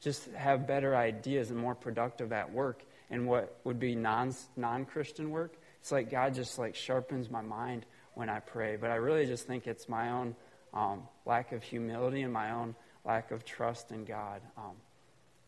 just 0.00 0.30
have 0.32 0.66
better 0.66 0.94
ideas 0.94 1.50
and 1.50 1.58
more 1.58 1.74
productive 1.74 2.32
at 2.32 2.52
work 2.52 2.82
and 3.10 3.26
what 3.26 3.58
would 3.64 3.78
be 3.78 3.94
non 3.94 4.34
non 4.56 4.84
Christian 4.84 5.30
work. 5.30 5.54
It's 5.80 5.92
like 5.92 6.10
God 6.10 6.34
just 6.34 6.58
like 6.58 6.74
sharpens 6.74 7.30
my 7.30 7.42
mind 7.42 7.86
when 8.14 8.28
I 8.28 8.40
pray. 8.40 8.76
But 8.76 8.90
I 8.90 8.96
really 8.96 9.26
just 9.26 9.46
think 9.46 9.66
it's 9.66 9.88
my 9.88 10.10
own 10.10 10.34
um, 10.72 11.02
lack 11.26 11.52
of 11.52 11.62
humility 11.62 12.22
and 12.22 12.32
my 12.32 12.52
own 12.52 12.74
lack 13.04 13.30
of 13.30 13.44
trust 13.44 13.92
in 13.92 14.04
God. 14.04 14.40
Um, 14.56 14.72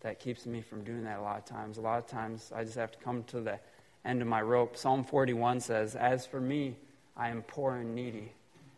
that 0.00 0.20
keeps 0.20 0.46
me 0.46 0.60
from 0.60 0.84
doing 0.84 1.04
that 1.04 1.18
a 1.18 1.22
lot 1.22 1.38
of 1.38 1.44
times. 1.44 1.78
A 1.78 1.80
lot 1.80 1.98
of 1.98 2.06
times 2.06 2.52
I 2.54 2.64
just 2.64 2.76
have 2.76 2.92
to 2.92 2.98
come 2.98 3.24
to 3.24 3.40
the 3.40 3.58
end 4.04 4.22
of 4.22 4.28
my 4.28 4.40
rope. 4.40 4.76
Psalm 4.76 5.04
41 5.04 5.60
says, 5.60 5.96
As 5.96 6.26
for 6.26 6.40
me, 6.40 6.76
I 7.16 7.30
am 7.30 7.42
poor 7.42 7.76
and 7.76 7.94
needy. 7.94 8.32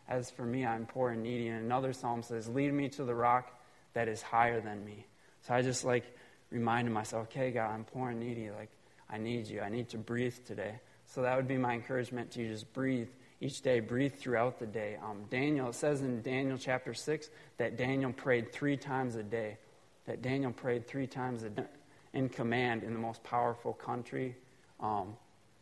As 0.07 0.31
for 0.31 0.43
me, 0.43 0.65
I 0.65 0.75
am 0.75 0.85
poor 0.85 1.11
and 1.11 1.23
needy. 1.23 1.47
And 1.47 1.63
another 1.63 1.93
psalm 1.93 2.23
says, 2.23 2.47
Lead 2.47 2.73
me 2.73 2.89
to 2.89 3.03
the 3.03 3.13
rock 3.13 3.51
that 3.93 4.07
is 4.07 4.21
higher 4.21 4.61
than 4.61 4.83
me. 4.85 5.05
So 5.41 5.53
I 5.53 5.61
just 5.61 5.85
like 5.85 6.05
reminded 6.51 6.93
myself, 6.93 7.27
okay, 7.27 7.51
God, 7.51 7.71
I'm 7.71 7.83
poor 7.83 8.09
and 8.09 8.19
needy. 8.19 8.49
Like, 8.49 8.69
I 9.09 9.17
need 9.17 9.47
you. 9.47 9.61
I 9.61 9.69
need 9.69 9.89
to 9.89 9.97
breathe 9.97 10.35
today. 10.45 10.79
So 11.05 11.21
that 11.21 11.35
would 11.35 11.47
be 11.47 11.57
my 11.57 11.73
encouragement 11.73 12.31
to 12.31 12.41
you. 12.41 12.49
Just 12.49 12.71
breathe 12.73 13.09
each 13.41 13.61
day. 13.61 13.79
Breathe 13.79 14.13
throughout 14.15 14.59
the 14.59 14.67
day. 14.67 14.97
Um, 15.03 15.25
Daniel, 15.29 15.69
it 15.69 15.75
says 15.75 16.01
in 16.01 16.21
Daniel 16.21 16.57
chapter 16.57 16.93
6 16.93 17.29
that 17.57 17.77
Daniel 17.77 18.13
prayed 18.13 18.51
three 18.51 18.77
times 18.77 19.15
a 19.15 19.23
day 19.23 19.57
that 20.09 20.23
Daniel 20.23 20.51
prayed 20.51 20.87
three 20.87 21.05
times 21.05 21.43
a 21.43 21.49
day 21.51 21.63
in 22.13 22.29
command 22.29 22.81
in 22.81 22.93
the 22.93 22.99
most 22.99 23.23
powerful 23.23 23.73
country 23.73 24.35
um, 24.79 25.15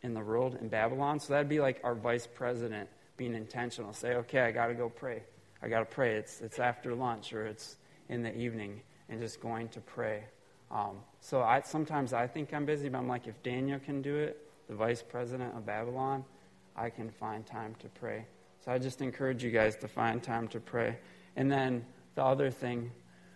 in 0.04 0.14
the 0.14 0.22
world, 0.22 0.58
in 0.62 0.68
Babylon. 0.68 1.20
So 1.20 1.34
that'd 1.34 1.50
be 1.50 1.60
like 1.60 1.80
our 1.84 1.96
vice 1.96 2.28
president 2.28 2.90
being 3.18 3.34
intentional. 3.34 3.94
Say, 3.94 4.16
okay, 4.16 4.42
I 4.42 4.52
got 4.52 4.68
to 4.68 4.74
go 4.74 4.90
pray. 4.90 5.24
I 5.62 5.68
got 5.68 5.80
to 5.80 5.86
pray. 5.86 6.16
It's, 6.16 6.42
it's 6.42 6.60
after 6.60 6.94
lunch 6.94 7.34
or 7.34 7.46
it's 7.46 7.78
in 8.10 8.22
the 8.22 8.36
evening 8.36 8.82
and 9.10 9.20
just 9.20 9.42
going 9.42 9.70
to 9.70 9.80
pray. 9.82 10.24
Um, 10.70 10.98
so 11.22 11.42
I, 11.42 11.62
sometimes 11.62 12.14
I 12.14 12.28
think 12.28 12.54
I'm 12.54 12.66
busy, 12.66 12.90
but 12.90 12.98
I'm 13.00 13.08
like, 13.08 13.28
if 13.28 13.42
Daniel 13.42 13.80
can 13.80 14.02
do 14.02 14.16
it, 14.16 14.50
the 14.68 14.76
vice 14.76 15.02
president 15.02 15.56
of 15.56 15.66
Babylon, 15.66 16.24
I 16.76 16.90
can 16.90 17.10
find 17.10 17.46
time 17.46 17.76
to 17.80 17.88
pray. 17.88 18.26
So 18.64 18.72
I 18.72 18.78
just 18.78 19.02
encourage 19.02 19.44
you 19.44 19.52
guys 19.52 19.78
to 19.78 19.88
find 19.88 20.22
time 20.22 20.48
to 20.50 20.60
pray. 20.60 20.98
And 21.36 21.52
then 21.52 21.86
the 22.16 22.24
other 22.24 22.52
thing 22.52 22.92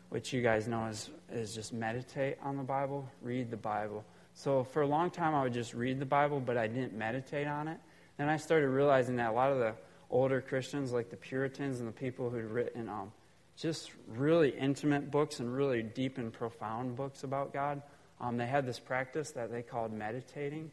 which 0.10 0.34
you 0.34 0.42
guys 0.42 0.68
know 0.68 0.86
is, 0.88 1.10
is 1.32 1.56
just 1.56 1.72
meditate 1.72 2.38
on 2.44 2.58
the 2.58 2.64
Bible, 2.64 3.08
read 3.22 3.50
the 3.50 3.58
Bible. 3.58 4.04
So 4.34 4.64
for 4.64 4.82
a 4.82 4.88
long 4.88 5.10
time, 5.10 5.36
I 5.36 5.44
would 5.44 5.54
just 5.54 5.74
read 5.74 6.00
the 6.00 6.06
Bible, 6.06 6.40
but 6.40 6.58
I 6.58 6.68
didn't 6.68 6.94
meditate 6.94 7.48
on 7.48 7.68
it. 7.68 7.78
Then 8.18 8.30
I 8.30 8.38
started 8.38 8.70
realizing 8.70 9.18
that 9.18 9.30
a 9.30 9.34
lot 9.34 9.52
of 9.52 9.60
the 9.60 9.74
older 10.10 10.42
Christians, 10.42 10.92
like 10.92 11.10
the 11.10 11.18
Puritans 11.18 11.80
and 11.80 11.88
the 11.88 11.94
people 11.94 12.30
who'd 12.30 12.46
written 12.46 12.90
um, 12.90 13.12
just 13.58 13.92
really 14.08 14.50
intimate 14.50 15.12
books 15.12 15.40
and 15.40 15.54
really 15.54 15.84
deep 15.84 16.18
and 16.18 16.32
profound 16.32 16.96
books 16.96 17.24
about 17.24 17.54
God. 17.54 17.82
Um, 18.20 18.38
they 18.38 18.46
had 18.46 18.66
this 18.66 18.80
practice 18.80 19.32
that 19.32 19.52
they 19.52 19.62
called 19.62 19.92
meditating. 19.94 20.72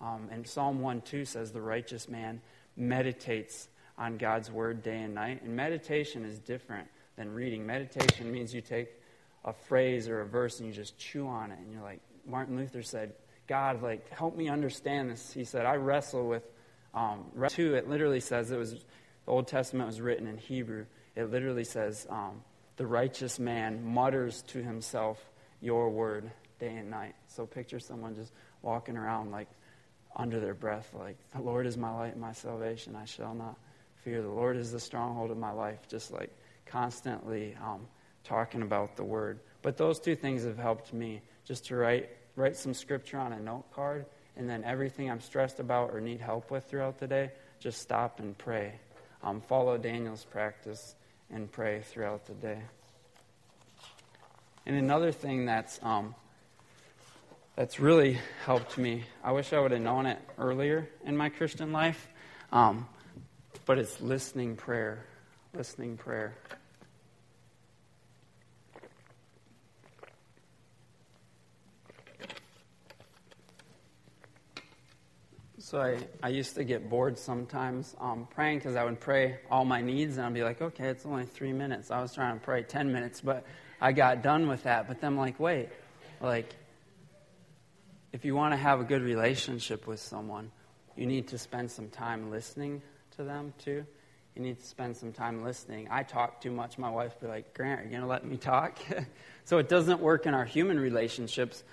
Um, 0.00 0.28
and 0.30 0.46
Psalm 0.46 0.80
1 0.80 1.02
2 1.02 1.24
says, 1.24 1.52
The 1.52 1.60
righteous 1.60 2.08
man 2.08 2.40
meditates 2.76 3.68
on 3.96 4.16
God's 4.16 4.50
word 4.50 4.82
day 4.82 5.02
and 5.02 5.14
night. 5.14 5.42
And 5.42 5.54
meditation 5.54 6.24
is 6.24 6.38
different 6.38 6.88
than 7.16 7.32
reading. 7.32 7.66
Meditation 7.66 8.30
means 8.30 8.54
you 8.54 8.60
take 8.60 8.88
a 9.44 9.52
phrase 9.52 10.08
or 10.08 10.20
a 10.20 10.26
verse 10.26 10.58
and 10.58 10.68
you 10.68 10.74
just 10.74 10.98
chew 10.98 11.26
on 11.26 11.52
it. 11.52 11.58
And 11.58 11.72
you're 11.72 11.82
like, 11.82 12.00
Martin 12.26 12.56
Luther 12.56 12.82
said, 12.82 13.12
God, 13.46 13.82
like, 13.82 14.08
help 14.10 14.36
me 14.36 14.48
understand 14.48 15.10
this. 15.10 15.32
He 15.32 15.44
said, 15.44 15.66
I 15.66 15.74
wrestle 15.74 16.26
with 16.26 16.42
um, 16.94 17.24
two. 17.48 17.74
It 17.74 17.88
literally 17.88 18.20
says 18.20 18.50
it 18.50 18.58
was 18.58 18.72
the 18.72 18.80
Old 19.26 19.48
Testament 19.48 19.86
was 19.86 20.00
written 20.00 20.26
in 20.26 20.38
Hebrew. 20.38 20.86
It 21.16 21.30
literally 21.30 21.64
says, 21.64 22.06
um, 22.10 22.42
the 22.76 22.86
righteous 22.86 23.38
man 23.38 23.84
mutters 23.84 24.42
to 24.48 24.62
himself 24.62 25.18
your 25.60 25.90
word 25.90 26.30
day 26.58 26.74
and 26.76 26.90
night. 26.90 27.14
So 27.28 27.46
picture 27.46 27.78
someone 27.78 28.14
just 28.14 28.32
walking 28.62 28.96
around 28.96 29.30
like 29.30 29.48
under 30.16 30.40
their 30.40 30.54
breath, 30.54 30.88
like, 30.94 31.16
the 31.34 31.40
Lord 31.40 31.66
is 31.66 31.76
my 31.76 31.90
light 31.90 32.12
and 32.12 32.20
my 32.20 32.32
salvation. 32.32 32.96
I 32.96 33.04
shall 33.04 33.34
not 33.34 33.56
fear. 34.04 34.22
The 34.22 34.28
Lord 34.28 34.56
is 34.56 34.70
the 34.70 34.80
stronghold 34.80 35.30
of 35.30 35.38
my 35.38 35.50
life. 35.50 35.88
Just 35.88 36.12
like 36.12 36.30
constantly 36.66 37.56
um, 37.62 37.86
talking 38.22 38.62
about 38.62 38.96
the 38.96 39.04
word. 39.04 39.40
But 39.62 39.76
those 39.76 39.98
two 39.98 40.14
things 40.14 40.44
have 40.44 40.58
helped 40.58 40.92
me 40.92 41.20
just 41.44 41.66
to 41.66 41.76
write 41.76 42.10
write 42.36 42.56
some 42.56 42.74
scripture 42.74 43.18
on 43.18 43.32
a 43.32 43.40
note 43.40 43.64
card, 43.72 44.06
and 44.36 44.48
then 44.48 44.64
everything 44.64 45.10
I'm 45.10 45.20
stressed 45.20 45.60
about 45.60 45.90
or 45.92 46.00
need 46.00 46.20
help 46.20 46.50
with 46.50 46.64
throughout 46.64 46.98
the 46.98 47.06
day, 47.06 47.30
just 47.60 47.80
stop 47.80 48.18
and 48.18 48.36
pray. 48.36 48.74
Um, 49.22 49.40
follow 49.40 49.78
Daniel's 49.78 50.24
practice 50.24 50.94
and 51.30 51.50
pray 51.50 51.82
throughout 51.82 52.26
the 52.26 52.34
day. 52.34 52.60
And 54.66 54.76
another 54.76 55.12
thing 55.12 55.46
that's 55.46 55.78
um, 55.82 56.14
that's 57.56 57.78
really 57.78 58.18
helped 58.44 58.76
me. 58.76 59.04
I 59.22 59.32
wish 59.32 59.52
I 59.52 59.60
would 59.60 59.70
have 59.70 59.80
known 59.80 60.06
it 60.06 60.18
earlier 60.38 60.88
in 61.04 61.16
my 61.16 61.28
Christian 61.28 61.72
life, 61.72 62.08
um, 62.50 62.88
but 63.64 63.78
it's 63.78 64.00
listening 64.00 64.56
prayer. 64.56 65.04
Listening 65.54 65.96
prayer. 65.96 66.34
So 75.74 75.80
I, 75.80 75.98
I 76.22 76.28
used 76.28 76.54
to 76.54 76.62
get 76.62 76.88
bored 76.88 77.18
sometimes 77.18 77.96
um, 77.98 78.28
praying 78.32 78.58
because 78.58 78.76
I 78.76 78.84
would 78.84 79.00
pray 79.00 79.40
all 79.50 79.64
my 79.64 79.80
needs 79.80 80.16
and 80.16 80.24
I'd 80.24 80.32
be 80.32 80.44
like, 80.44 80.62
okay, 80.62 80.86
it's 80.86 81.04
only 81.04 81.26
three 81.26 81.52
minutes. 81.52 81.90
I 81.90 82.00
was 82.00 82.14
trying 82.14 82.38
to 82.38 82.44
pray 82.44 82.62
10 82.62 82.92
minutes, 82.92 83.20
but 83.20 83.44
I 83.80 83.90
got 83.90 84.22
done 84.22 84.46
with 84.46 84.62
that. 84.62 84.86
But 84.86 85.00
then 85.00 85.14
I'm 85.14 85.18
like, 85.18 85.40
wait, 85.40 85.70
like, 86.20 86.54
if 88.12 88.24
you 88.24 88.36
want 88.36 88.52
to 88.52 88.56
have 88.56 88.78
a 88.78 88.84
good 88.84 89.02
relationship 89.02 89.84
with 89.88 89.98
someone, 89.98 90.52
you 90.94 91.06
need 91.06 91.26
to 91.30 91.38
spend 91.38 91.72
some 91.72 91.88
time 91.88 92.30
listening 92.30 92.80
to 93.16 93.24
them 93.24 93.52
too. 93.58 93.84
You 94.36 94.42
need 94.42 94.60
to 94.60 94.66
spend 94.66 94.96
some 94.96 95.10
time 95.10 95.42
listening. 95.42 95.88
I 95.90 96.04
talk 96.04 96.40
too 96.40 96.52
much. 96.52 96.78
My 96.78 96.90
wife 96.90 97.18
be 97.18 97.26
like, 97.26 97.52
Grant, 97.52 97.80
are 97.80 97.82
you 97.82 97.90
going 97.90 98.02
to 98.02 98.06
let 98.06 98.24
me 98.24 98.36
talk? 98.36 98.78
so 99.44 99.58
it 99.58 99.68
doesn't 99.68 99.98
work 99.98 100.26
in 100.26 100.34
our 100.34 100.44
human 100.44 100.78
relationships, 100.78 101.64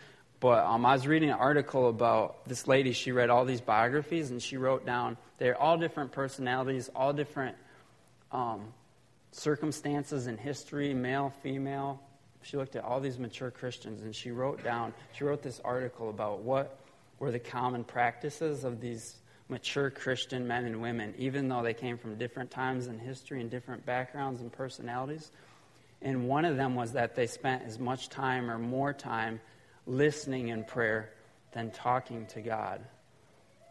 but 0.42 0.66
um, 0.66 0.88
I 0.88 0.94
was 0.94 1.06
reading 1.06 1.30
an 1.30 1.38
article 1.38 1.88
about 1.88 2.46
this 2.48 2.68
lady. 2.68 2.94
She 2.94 3.12
read 3.12 3.30
all 3.30 3.46
these 3.46 3.62
biographies 3.62 4.32
and 4.32 4.42
she 4.42 4.58
wrote 4.58 4.86
down 4.86 5.16
they're 5.38 5.60
all 5.60 5.78
different 5.78 6.12
personalities, 6.12 6.90
all 6.96 7.14
different 7.14 7.56
um, 8.32 8.74
circumstances 9.32 10.28
in 10.28 10.38
history, 10.38 10.94
male, 10.94 11.32
female. 11.42 12.02
She 12.42 12.58
looked 12.58 12.76
at 12.76 12.84
all 12.84 13.00
these 13.00 13.20
mature 13.20 13.52
Christians 13.52 14.02
and 14.02 14.16
she 14.16 14.32
wrote 14.32 14.64
down, 14.64 14.94
she 15.14 15.24
wrote 15.24 15.44
this 15.44 15.62
article 15.64 16.10
about 16.10 16.40
what 16.40 16.80
were 17.20 17.32
the 17.32 17.40
common 17.40 17.84
practices 17.84 18.64
of 18.64 18.82
these 18.82 19.18
mature 19.48 19.92
Christian 19.92 20.48
men 20.48 20.66
and 20.66 20.82
women, 20.82 21.14
even 21.20 21.50
though 21.50 21.62
they 21.62 21.76
came 21.76 22.00
from 22.00 22.18
different 22.18 22.50
times 22.50 22.88
in 22.88 22.98
history 22.98 23.42
and 23.42 23.52
different 23.52 23.86
backgrounds 23.86 24.42
and 24.42 24.52
personalities. 24.52 25.32
And 26.02 26.28
one 26.28 26.46
of 26.46 26.58
them 26.58 26.74
was 26.74 26.94
that 26.94 27.16
they 27.16 27.28
spent 27.28 27.64
as 27.64 27.78
much 27.78 28.10
time 28.10 28.50
or 28.50 28.58
more 28.58 28.92
time 28.92 29.40
listening 29.86 30.50
in 30.50 30.64
prayer 30.64 31.12
than 31.52 31.72
talking 31.72 32.26
to 32.28 32.42
God. 32.42 32.82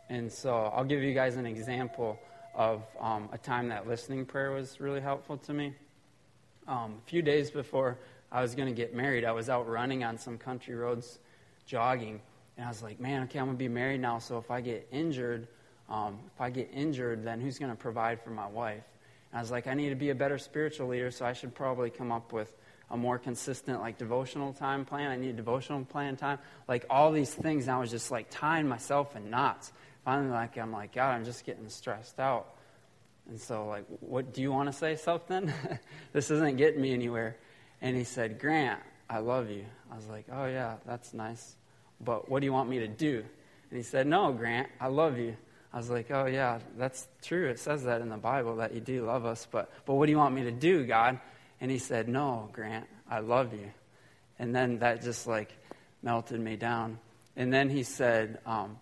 And 0.09 0.31
so 0.31 0.73
I'll 0.75 0.85
give 0.85 1.03
you 1.03 1.15
guys 1.15 1.37
an 1.37 1.47
example 1.47 2.19
of 2.55 2.83
um, 2.99 3.29
a 3.33 3.39
time 3.39 3.69
that 3.69 3.87
listening 3.87 4.27
prayer 4.27 4.51
was 4.51 4.81
really 4.81 5.01
helpful 5.01 5.37
to 5.39 5.53
me. 5.53 5.73
Um, 6.67 6.97
a 7.05 7.09
few 7.09 7.23
days 7.23 7.51
before 7.51 7.99
I 8.33 8.43
was 8.43 8.55
going 8.55 8.69
to 8.69 8.75
get 8.75 8.95
married, 8.95 9.25
I 9.25 9.33
was 9.33 9.49
out 9.49 9.69
running 9.69 10.05
on 10.05 10.19
some 10.19 10.37
country 10.37 10.75
roads 10.75 11.19
jogging. 11.65 12.21
And 12.57 12.67
I 12.67 12.69
was 12.69 12.83
like, 12.83 13.01
man, 13.01 13.23
okay, 13.25 13.39
I'm 13.39 13.47
going 13.47 13.57
to 13.57 13.59
be 13.59 13.69
married 13.69 14.01
now, 14.01 14.19
so 14.19 14.37
if 14.39 14.51
I 14.51 14.61
get 14.61 14.87
injured, 14.91 15.49
um, 15.89 16.19
if 16.35 16.41
I 16.41 16.51
get 16.51 16.71
injured, 16.75 17.25
then 17.25 17.41
who's 17.41 17.59
going 17.59 17.71
to 17.71 17.77
provide 17.77 18.21
for 18.23 18.31
my 18.31 18.47
wife? 18.47 18.85
And 19.33 19.39
I 19.39 19.41
was 19.41 19.51
like, 19.51 19.67
I 19.67 19.75
need 19.75 19.91
to 19.91 19.95
be 19.95 20.11
a 20.11 20.15
better 20.15 20.39
spiritual 20.39 20.89
leader, 20.89 21.11
so 21.11 21.25
I 21.25 21.33
should 21.33 21.55
probably 21.55 21.89
come 21.89 22.13
up 22.13 22.33
with 22.33 22.55
a 22.91 22.97
more 22.97 23.19
consistent 23.19 23.81
like 23.81 23.99
devotional 23.99 24.53
time 24.53 24.85
plan. 24.85 25.11
I 25.11 25.17
need 25.17 25.37
devotional 25.37 25.85
plan 25.85 26.17
time. 26.17 26.39
Like 26.67 26.87
all 26.91 27.13
these 27.13 27.33
things, 27.33 27.69
and 27.69 27.77
I 27.77 27.79
was 27.79 27.91
just 27.91 28.11
like 28.11 28.27
tying 28.31 28.69
myself 28.69 29.17
in 29.17 29.31
knots. 29.31 29.73
Finally, 30.05 30.31
like 30.31 30.59
I'm 30.59 30.73
like, 30.73 30.95
God, 30.95 31.15
I'm 31.15 31.25
just 31.25 31.45
getting 31.45 31.69
stressed 31.69 32.19
out. 32.19 32.55
And 33.29 33.41
so, 33.41 33.67
like, 33.67 33.85
what 34.01 34.33
do 34.33 34.43
you 34.43 34.51
want 34.51 34.69
to 34.69 34.73
say 34.73 34.97
something? 34.97 35.53
this 36.13 36.31
isn't 36.31 36.57
getting 36.57 36.81
me 36.81 36.93
anywhere. 36.93 37.37
And 37.81 37.97
he 37.97 38.05
said, 38.05 38.41
Grant, 38.41 38.81
I 39.09 39.19
love 39.19 39.51
you. 39.51 39.65
I 39.91 39.97
was 39.97 40.07
like, 40.07 40.27
oh 40.33 40.47
yeah, 40.47 40.77
that's 40.87 41.15
nice. 41.15 41.57
But 42.01 42.31
what 42.31 42.41
do 42.41 42.47
you 42.47 42.53
want 42.53 42.69
me 42.69 42.81
to 42.81 42.89
do? 42.89 43.25
And 43.71 43.77
he 43.77 43.83
said, 43.83 44.07
No, 44.07 44.33
Grant, 44.33 44.69
I 44.81 44.89
love 44.89 45.19
you. 45.19 45.37
I 45.73 45.77
was 45.77 45.89
like, 45.89 46.11
oh 46.11 46.27
yeah, 46.27 46.59
that's 46.77 47.07
true. 47.23 47.49
It 47.49 47.61
says 47.61 47.85
that 47.85 48.01
in 48.01 48.09
the 48.09 48.17
Bible 48.17 48.57
that 48.57 48.75
you 48.75 48.81
do 48.81 49.07
love 49.07 49.25
us. 49.25 49.47
But 49.49 49.71
but 49.87 49.95
what 49.95 50.07
do 50.07 50.13
you 50.13 50.19
want 50.19 50.35
me 50.35 50.43
to 50.45 50.51
do, 50.51 50.85
God? 50.85 51.21
And 51.61 51.71
he 51.71 51.79
said, 51.79 52.09
No, 52.09 52.49
Grant, 52.53 52.87
I 53.09 53.21
love 53.21 53.53
you. 53.53 53.71
And 54.39 54.55
then 54.55 54.79
that 54.79 55.03
just 55.03 55.27
like 55.27 55.53
melted 56.03 56.41
me 56.41 56.57
down. 56.57 56.99
And 57.37 57.53
then 57.53 57.69
he 57.69 57.83
said, 57.83 58.39
um, 58.47 58.79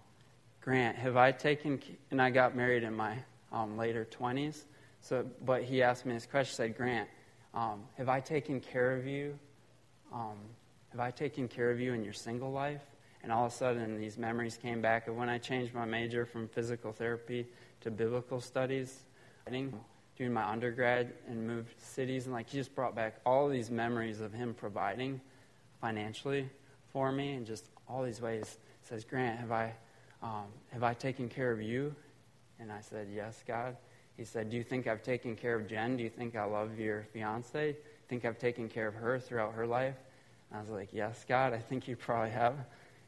Grant, 0.60 0.96
have 0.96 1.16
I 1.16 1.32
taken, 1.32 1.80
and 2.10 2.20
I 2.20 2.30
got 2.30 2.56
married 2.56 2.82
in 2.82 2.94
my 2.94 3.16
um, 3.52 3.76
later 3.76 4.06
20s. 4.18 4.64
So, 5.00 5.26
but 5.44 5.62
he 5.62 5.82
asked 5.82 6.06
me 6.06 6.14
this 6.14 6.26
question, 6.26 6.54
said, 6.54 6.76
Grant, 6.76 7.08
um, 7.54 7.84
have 7.96 8.08
I 8.08 8.20
taken 8.20 8.60
care 8.60 8.92
of 8.92 9.06
you? 9.06 9.38
Um, 10.12 10.36
have 10.90 11.00
I 11.00 11.10
taken 11.10 11.48
care 11.48 11.70
of 11.70 11.80
you 11.80 11.92
in 11.92 12.04
your 12.04 12.12
single 12.12 12.52
life? 12.52 12.82
And 13.22 13.32
all 13.32 13.46
of 13.46 13.52
a 13.52 13.54
sudden, 13.54 13.98
these 13.98 14.16
memories 14.16 14.56
came 14.56 14.80
back 14.80 15.08
of 15.08 15.16
when 15.16 15.28
I 15.28 15.38
changed 15.38 15.74
my 15.74 15.84
major 15.84 16.24
from 16.24 16.48
physical 16.48 16.92
therapy 16.92 17.46
to 17.80 17.90
biblical 17.90 18.40
studies 18.40 19.02
doing 20.18 20.33
my 20.33 20.44
undergrad 20.44 21.14
and 21.28 21.46
moved 21.46 21.81
cities, 21.81 22.26
and 22.26 22.35
like 22.35 22.50
he 22.50 22.59
just 22.59 22.74
brought 22.74 22.94
back 22.94 23.20
all 23.24 23.48
these 23.48 23.70
memories 23.70 24.20
of 24.20 24.33
him 24.33 24.52
providing 24.52 25.20
financially 25.81 26.50
for 26.92 27.12
me, 27.12 27.35
and 27.35 27.46
just 27.46 27.66
all 27.88 28.02
these 28.02 28.20
ways. 28.20 28.59
He 28.83 28.88
says, 28.88 29.04
Grant, 29.04 29.38
have 29.38 29.52
I 29.52 29.72
um, 30.22 30.46
have 30.72 30.83
I 30.83 30.94
taken 30.94 31.28
care 31.28 31.52
of 31.52 31.62
you? 31.62 31.94
And 32.59 32.72
I 32.72 32.81
said, 32.81 33.09
Yes, 33.14 33.42
God. 33.46 33.76
He 34.16 34.24
said, 34.24 34.50
Do 34.50 34.57
you 34.57 34.64
think 34.64 34.87
I've 34.87 35.02
taken 35.02 35.37
care 35.37 35.54
of 35.54 35.68
Jen? 35.68 35.96
Do 35.96 36.02
you 36.02 36.11
think 36.11 36.35
I 36.35 36.44
love 36.44 36.78
your 36.78 37.07
fiance? 37.12 37.76
Think 38.09 38.24
I've 38.24 38.38
taken 38.38 38.68
care 38.68 38.88
of 38.88 38.94
her 38.94 39.20
throughout 39.20 39.54
her 39.54 39.66
life? 39.66 39.94
And 40.50 40.59
I 40.59 40.61
was 40.61 40.70
like, 40.70 40.88
Yes, 40.92 41.24
God, 41.28 41.52
I 41.52 41.59
think 41.59 41.87
you 41.87 41.94
probably 41.94 42.31
have. 42.31 42.57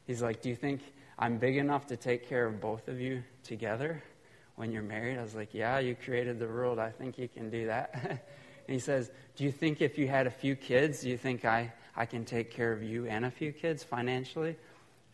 He's 0.05 0.21
like, 0.21 0.41
Do 0.41 0.49
you 0.49 0.55
think 0.55 0.81
I'm 1.19 1.37
big 1.37 1.57
enough 1.57 1.87
to 1.87 1.97
take 1.97 2.27
care 2.27 2.45
of 2.45 2.61
both 2.61 2.87
of 2.87 3.01
you 3.01 3.23
together? 3.43 4.01
When 4.61 4.71
you're 4.71 4.83
married? 4.83 5.17
I 5.17 5.23
was 5.23 5.33
like, 5.33 5.55
Yeah, 5.55 5.79
you 5.79 5.95
created 5.95 6.37
the 6.37 6.45
world. 6.45 6.77
I 6.77 6.91
think 6.91 7.17
you 7.17 7.27
can 7.27 7.49
do 7.49 7.65
that. 7.65 7.95
and 8.03 8.19
he 8.67 8.77
says, 8.77 9.09
Do 9.35 9.43
you 9.43 9.51
think 9.51 9.81
if 9.81 9.97
you 9.97 10.07
had 10.07 10.27
a 10.27 10.29
few 10.29 10.55
kids, 10.55 11.01
do 11.01 11.09
you 11.09 11.17
think 11.17 11.45
I, 11.45 11.73
I 11.95 12.05
can 12.05 12.25
take 12.25 12.51
care 12.51 12.71
of 12.71 12.83
you 12.83 13.07
and 13.07 13.25
a 13.25 13.31
few 13.31 13.51
kids 13.51 13.83
financially 13.83 14.55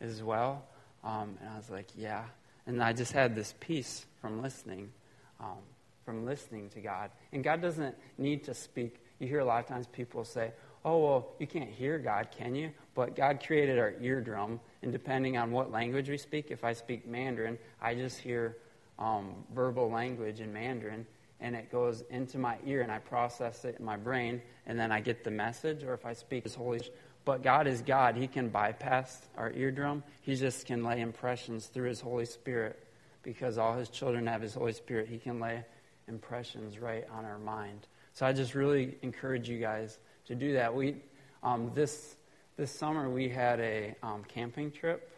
as 0.01 0.21
well? 0.21 0.65
Um, 1.01 1.37
and 1.39 1.49
I 1.49 1.55
was 1.55 1.69
like, 1.69 1.87
Yeah. 1.95 2.25
And 2.65 2.83
I 2.83 2.91
just 2.91 3.13
had 3.13 3.35
this 3.35 3.55
peace 3.61 4.05
from 4.19 4.41
listening, 4.41 4.91
um, 5.39 5.63
from 6.03 6.25
listening 6.25 6.69
to 6.71 6.81
God. 6.81 7.11
And 7.31 7.41
God 7.41 7.61
doesn't 7.61 7.95
need 8.17 8.43
to 8.43 8.53
speak. 8.53 9.01
You 9.19 9.29
hear 9.29 9.39
a 9.39 9.45
lot 9.45 9.61
of 9.61 9.67
times 9.67 9.87
people 9.87 10.25
say, 10.25 10.51
Oh, 10.83 10.97
well, 10.97 11.29
you 11.39 11.47
can't 11.47 11.69
hear 11.69 11.99
God, 11.99 12.31
can 12.37 12.53
you? 12.53 12.71
But 12.95 13.15
God 13.15 13.41
created 13.41 13.79
our 13.79 13.93
eardrum, 14.01 14.59
and 14.81 14.91
depending 14.91 15.37
on 15.37 15.51
what 15.51 15.71
language 15.71 16.09
we 16.09 16.17
speak, 16.17 16.51
if 16.51 16.65
I 16.65 16.73
speak 16.73 17.07
Mandarin, 17.07 17.57
I 17.81 17.95
just 17.95 18.17
hear 18.17 18.57
um, 18.99 19.33
verbal 19.53 19.89
language 19.89 20.39
in 20.39 20.51
Mandarin, 20.51 21.05
and 21.39 21.55
it 21.55 21.71
goes 21.71 22.03
into 22.09 22.37
my 22.37 22.57
ear, 22.65 22.81
and 22.81 22.91
I 22.91 22.99
process 22.99 23.63
it 23.65 23.77
in 23.79 23.85
my 23.85 23.97
brain, 23.97 24.41
and 24.65 24.79
then 24.79 24.91
I 24.91 25.01
get 25.01 25.23
the 25.23 25.31
message. 25.31 25.83
Or 25.83 25.93
if 25.93 26.05
I 26.05 26.13
speak 26.13 26.47
Swahili, 26.47 26.89
but 27.25 27.43
God 27.43 27.67
is 27.67 27.81
God; 27.81 28.15
He 28.15 28.27
can 28.27 28.49
bypass 28.49 29.27
our 29.37 29.51
eardrum. 29.51 30.03
He 30.21 30.35
just 30.35 30.65
can 30.65 30.83
lay 30.83 31.01
impressions 31.01 31.67
through 31.67 31.89
His 31.89 32.01
Holy 32.01 32.25
Spirit, 32.25 32.79
because 33.23 33.57
all 33.57 33.75
His 33.77 33.89
children 33.89 34.27
have 34.27 34.41
His 34.41 34.53
Holy 34.53 34.73
Spirit. 34.73 35.07
He 35.09 35.17
can 35.17 35.39
lay 35.39 35.63
impressions 36.07 36.79
right 36.79 37.05
on 37.11 37.25
our 37.25 37.39
mind. 37.39 37.87
So 38.13 38.25
I 38.25 38.33
just 38.33 38.55
really 38.55 38.97
encourage 39.03 39.47
you 39.47 39.59
guys 39.59 39.99
to 40.25 40.35
do 40.35 40.53
that. 40.53 40.73
We 40.73 40.95
um, 41.43 41.71
this 41.75 42.15
this 42.55 42.71
summer 42.71 43.09
we 43.09 43.29
had 43.29 43.59
a 43.59 43.95
um, 44.01 44.23
camping 44.27 44.71
trip, 44.71 45.11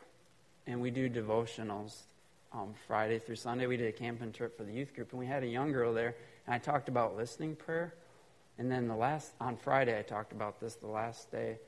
and 0.67 0.81
we 0.81 0.91
do 0.91 1.09
devotionals 1.09 1.93
um, 2.51 2.73
Friday 2.87 3.19
through 3.19 3.35
Sunday. 3.35 3.67
We 3.67 3.77
did 3.77 3.87
a 3.87 3.97
camping 3.97 4.31
trip 4.31 4.57
for 4.57 4.63
the 4.63 4.73
youth 4.73 4.93
group, 4.93 5.11
and 5.11 5.19
we 5.19 5.25
had 5.25 5.43
a 5.43 5.47
young 5.47 5.71
girl 5.71 5.93
there, 5.93 6.15
and 6.45 6.55
I 6.55 6.57
talked 6.57 6.89
about 6.89 7.15
listening 7.15 7.55
prayer. 7.55 7.93
And 8.57 8.69
then 8.69 8.87
the 8.87 8.95
last 8.95 9.31
on 9.39 9.55
Friday, 9.55 9.97
I 9.97 10.01
talked 10.01 10.33
about 10.33 10.59
this. 10.59 10.75
The 10.75 10.87
last 10.87 11.31
day, 11.31 11.59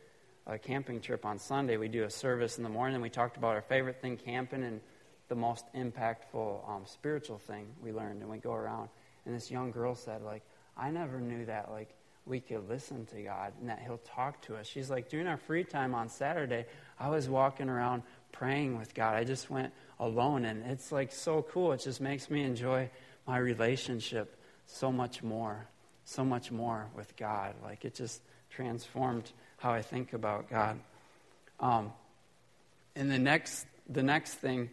a 0.45 0.57
camping 0.57 0.99
trip 0.99 1.25
on 1.25 1.39
Sunday, 1.39 1.77
we 1.77 1.87
do 1.87 2.03
a 2.03 2.09
service 2.09 2.57
in 2.57 2.63
the 2.63 2.69
morning. 2.69 2.95
And 2.95 3.01
we 3.01 3.09
talked 3.09 3.37
about 3.37 3.55
our 3.55 3.61
favorite 3.61 4.01
thing 4.01 4.17
camping 4.17 4.63
and 4.63 4.81
the 5.29 5.35
most 5.35 5.63
impactful 5.73 6.69
um, 6.69 6.81
spiritual 6.85 7.37
thing 7.37 7.67
we 7.81 7.93
learned. 7.93 8.21
And 8.21 8.29
we 8.29 8.39
go 8.39 8.53
around, 8.53 8.89
and 9.25 9.33
this 9.33 9.49
young 9.49 9.71
girl 9.71 9.95
said, 9.95 10.21
like, 10.21 10.43
I 10.75 10.91
never 10.91 11.21
knew 11.21 11.45
that, 11.45 11.71
like, 11.71 11.95
we 12.25 12.39
could 12.39 12.67
listen 12.69 13.05
to 13.07 13.21
God 13.21 13.53
and 13.59 13.69
that 13.69 13.79
He'll 13.79 13.99
talk 13.99 14.41
to 14.43 14.57
us. 14.57 14.67
She's 14.67 14.89
like, 14.89 15.09
during 15.09 15.27
our 15.27 15.37
free 15.37 15.63
time 15.63 15.95
on 15.95 16.09
Saturday, 16.09 16.65
I 16.99 17.09
was 17.09 17.29
walking 17.29 17.69
around 17.69 18.03
praying 18.31 18.77
with 18.77 18.93
God. 18.93 19.15
I 19.15 19.23
just 19.23 19.49
went 19.49 19.73
alone, 19.99 20.45
and 20.45 20.63
it's 20.65 20.91
like 20.91 21.11
so 21.11 21.43
cool. 21.43 21.71
It 21.73 21.81
just 21.81 22.01
makes 22.01 22.29
me 22.29 22.43
enjoy 22.43 22.89
my 23.27 23.37
relationship 23.37 24.35
so 24.65 24.91
much 24.91 25.21
more, 25.21 25.67
so 26.05 26.23
much 26.23 26.51
more 26.51 26.87
with 26.95 27.15
God. 27.15 27.55
Like 27.63 27.85
it 27.85 27.95
just 27.95 28.21
transformed 28.49 29.31
how 29.57 29.71
I 29.71 29.81
think 29.81 30.13
about 30.13 30.49
God. 30.49 30.79
Um, 31.59 31.93
and 32.95 33.11
the 33.11 33.19
next, 33.19 33.65
the 33.89 34.03
next 34.03 34.35
thing 34.35 34.69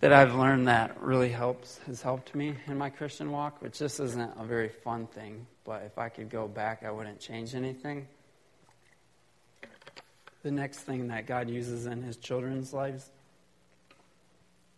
that 0.00 0.12
I've 0.12 0.34
learned 0.34 0.68
that 0.68 1.00
really 1.02 1.30
helps 1.30 1.78
has 1.86 2.02
helped 2.02 2.34
me 2.34 2.54
in 2.66 2.78
my 2.78 2.90
Christian 2.90 3.32
walk, 3.32 3.60
which 3.60 3.78
this 3.78 3.98
isn't 3.98 4.32
a 4.38 4.44
very 4.44 4.68
fun 4.68 5.06
thing, 5.08 5.46
but 5.64 5.82
if 5.82 5.98
I 5.98 6.08
could 6.08 6.30
go 6.30 6.46
back, 6.46 6.84
I 6.84 6.90
wouldn't 6.90 7.18
change 7.20 7.54
anything. 7.54 8.06
The 10.42 10.50
next 10.50 10.80
thing 10.80 11.08
that 11.08 11.26
God 11.26 11.50
uses 11.50 11.86
in 11.86 12.02
His 12.02 12.16
children's 12.16 12.72
lives 12.72 13.10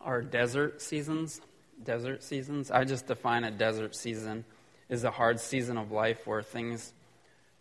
are 0.01 0.23
desert 0.23 0.81
seasons. 0.81 1.41
Desert 1.83 2.23
seasons. 2.23 2.71
I 2.71 2.85
just 2.85 3.07
define 3.07 3.45
a 3.45 3.51
desert 3.51 3.95
season 3.95 4.45
as 4.89 5.05
a 5.05 5.11
hard 5.11 5.39
season 5.39 5.77
of 5.77 5.93
life 5.93 6.27
where 6.27 6.43
things 6.43 6.93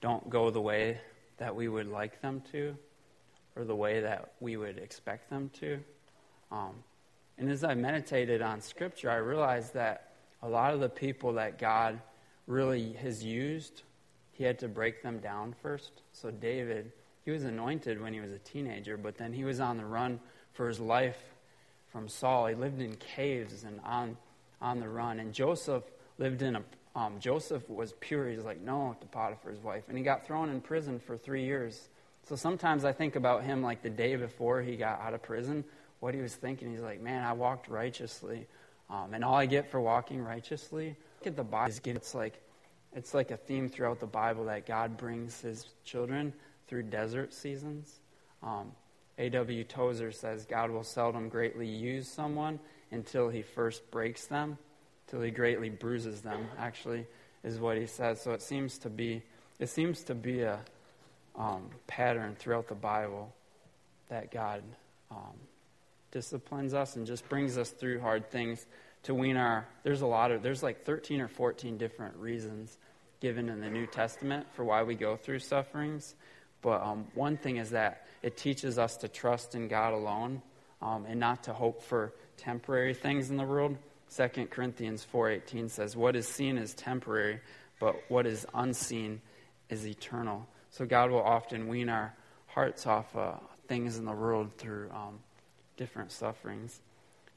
don't 0.01 0.29
go 0.29 0.49
the 0.49 0.61
way 0.61 0.99
that 1.37 1.55
we 1.55 1.67
would 1.67 1.87
like 1.87 2.21
them 2.21 2.41
to 2.51 2.75
or 3.55 3.65
the 3.65 3.75
way 3.75 4.01
that 4.01 4.33
we 4.39 4.57
would 4.57 4.77
expect 4.77 5.29
them 5.29 5.49
to. 5.59 5.79
Um, 6.51 6.75
and 7.37 7.49
as 7.49 7.63
I 7.63 7.73
meditated 7.73 8.41
on 8.41 8.61
Scripture, 8.61 9.09
I 9.09 9.15
realized 9.15 9.73
that 9.73 10.13
a 10.41 10.49
lot 10.49 10.73
of 10.73 10.79
the 10.79 10.89
people 10.89 11.33
that 11.33 11.59
God 11.59 11.99
really 12.47 12.93
has 12.93 13.23
used, 13.23 13.83
He 14.31 14.43
had 14.43 14.59
to 14.59 14.67
break 14.67 15.03
them 15.03 15.19
down 15.19 15.53
first. 15.61 16.01
So, 16.13 16.31
David, 16.31 16.91
he 17.29 17.33
was 17.33 17.43
anointed 17.43 18.01
when 18.01 18.11
he 18.11 18.19
was 18.19 18.31
a 18.31 18.39
teenager, 18.39 18.97
but 18.97 19.15
then 19.15 19.31
he 19.31 19.43
was 19.43 19.59
on 19.59 19.77
the 19.77 19.85
run 19.85 20.19
for 20.53 20.67
his 20.67 20.79
life 20.79 21.19
from 21.91 22.07
Saul. 22.07 22.47
He 22.47 22.55
lived 22.55 22.81
in 22.81 22.95
caves 22.95 23.63
and 23.63 23.79
on, 23.83 24.17
on 24.59 24.79
the 24.79 24.89
run. 24.89 25.19
And 25.19 25.31
Joseph 25.31 25.83
lived 26.17 26.41
in 26.41 26.55
a. 26.55 26.63
Um, 26.95 27.19
Joseph 27.19 27.69
was 27.69 27.93
pure. 27.99 28.27
He's 28.27 28.43
like, 28.43 28.59
no 28.61 28.97
to 28.99 29.05
Potiphar's 29.05 29.59
wife. 29.59 29.83
And 29.89 29.97
he 29.97 30.03
got 30.03 30.25
thrown 30.25 30.49
in 30.49 30.59
prison 30.59 30.99
for 30.99 31.17
three 31.17 31.45
years. 31.45 31.87
So 32.27 32.35
sometimes 32.35 32.83
I 32.83 32.93
think 32.93 33.15
about 33.15 33.43
him 33.43 33.61
like 33.61 33.83
the 33.83 33.91
day 33.91 34.15
before 34.15 34.63
he 34.63 34.75
got 34.75 34.99
out 34.99 35.13
of 35.13 35.21
prison 35.21 35.63
what 35.99 36.15
he 36.15 36.21
was 36.21 36.33
thinking. 36.33 36.71
He's 36.71 36.81
like, 36.81 36.99
man, 36.99 37.23
I 37.23 37.33
walked 37.33 37.67
righteously. 37.69 38.47
Um, 38.89 39.13
and 39.13 39.23
all 39.23 39.35
I 39.35 39.45
get 39.45 39.69
for 39.69 39.79
walking 39.79 40.23
righteously, 40.23 40.95
look 41.19 41.27
at 41.27 41.35
the 41.35 41.43
Bible. 41.43 41.71
It's 41.85 42.15
like, 42.15 42.41
it's 42.95 43.13
like 43.13 43.29
a 43.29 43.37
theme 43.37 43.69
throughout 43.69 43.99
the 43.99 44.07
Bible 44.07 44.45
that 44.45 44.65
God 44.65 44.97
brings 44.97 45.39
his 45.39 45.67
children 45.85 46.33
through 46.69 46.83
desert 46.83 47.33
seasons. 47.33 47.99
Um, 48.43 48.71
A.W. 49.17 49.63
Tozer 49.65 50.11
says 50.11 50.45
God 50.45 50.69
will 50.69 50.83
seldom 50.83 51.27
greatly 51.27 51.67
use 51.67 52.07
someone 52.07 52.59
until 52.91 53.27
he 53.27 53.41
first 53.41 53.89
breaks 53.91 54.27
them, 54.27 54.57
till 55.07 55.21
he 55.21 55.31
greatly 55.31 55.69
bruises 55.69 56.21
them, 56.21 56.47
actually, 56.57 57.05
is 57.43 57.59
what 57.59 57.77
he 57.77 57.87
says. 57.87 58.21
So 58.21 58.31
it 58.31 58.41
seems 58.41 58.77
to 58.79 58.89
be, 58.89 59.23
it 59.59 59.69
seems 59.69 60.03
to 60.03 60.15
be 60.15 60.41
a 60.41 60.59
um, 61.35 61.69
pattern 61.87 62.35
throughout 62.37 62.67
the 62.67 62.75
Bible 62.75 63.33
that 64.09 64.31
God 64.31 64.63
um, 65.11 65.35
disciplines 66.11 66.73
us 66.73 66.95
and 66.95 67.05
just 67.05 67.27
brings 67.29 67.57
us 67.57 67.69
through 67.71 67.99
hard 67.99 68.29
things 68.29 68.65
to 69.03 69.13
wean 69.13 69.37
our 69.37 69.65
there's 69.83 70.01
a 70.01 70.07
lot 70.07 70.31
of 70.31 70.43
there's 70.43 70.61
like 70.61 70.83
13 70.83 71.21
or 71.21 71.27
14 71.27 71.77
different 71.77 72.15
reasons 72.17 72.77
given 73.21 73.47
in 73.47 73.61
the 73.61 73.69
new 73.69 73.85
testament 73.85 74.45
for 74.53 74.65
why 74.65 74.83
we 74.83 74.95
go 74.95 75.15
through 75.15 75.39
sufferings 75.39 76.15
but 76.61 76.81
um, 76.81 77.07
one 77.13 77.37
thing 77.37 77.57
is 77.57 77.71
that 77.71 78.05
it 78.21 78.37
teaches 78.37 78.77
us 78.77 78.97
to 78.97 79.07
trust 79.07 79.55
in 79.55 79.67
god 79.67 79.93
alone 79.93 80.41
um, 80.81 81.05
and 81.05 81.19
not 81.19 81.43
to 81.43 81.53
hope 81.53 81.83
for 81.83 82.13
temporary 82.37 82.93
things 82.93 83.29
in 83.29 83.37
the 83.37 83.43
world. 83.43 83.77
2 84.15 84.47
corinthians 84.47 85.05
4.18 85.13 85.69
says 85.69 85.95
what 85.95 86.15
is 86.15 86.27
seen 86.27 86.57
is 86.57 86.73
temporary 86.73 87.39
but 87.79 87.95
what 88.09 88.25
is 88.25 88.45
unseen 88.53 89.21
is 89.69 89.87
eternal. 89.87 90.47
So 90.71 90.85
god 90.85 91.11
will 91.11 91.23
often 91.23 91.67
wean 91.67 91.89
our 91.89 92.13
hearts 92.47 92.87
off 92.87 93.15
uh, 93.15 93.33
things 93.67 93.97
in 93.97 94.05
the 94.05 94.11
world 94.11 94.51
through 94.57 94.89
um, 94.91 95.19
different 95.77 96.11
sufferings. 96.11 96.81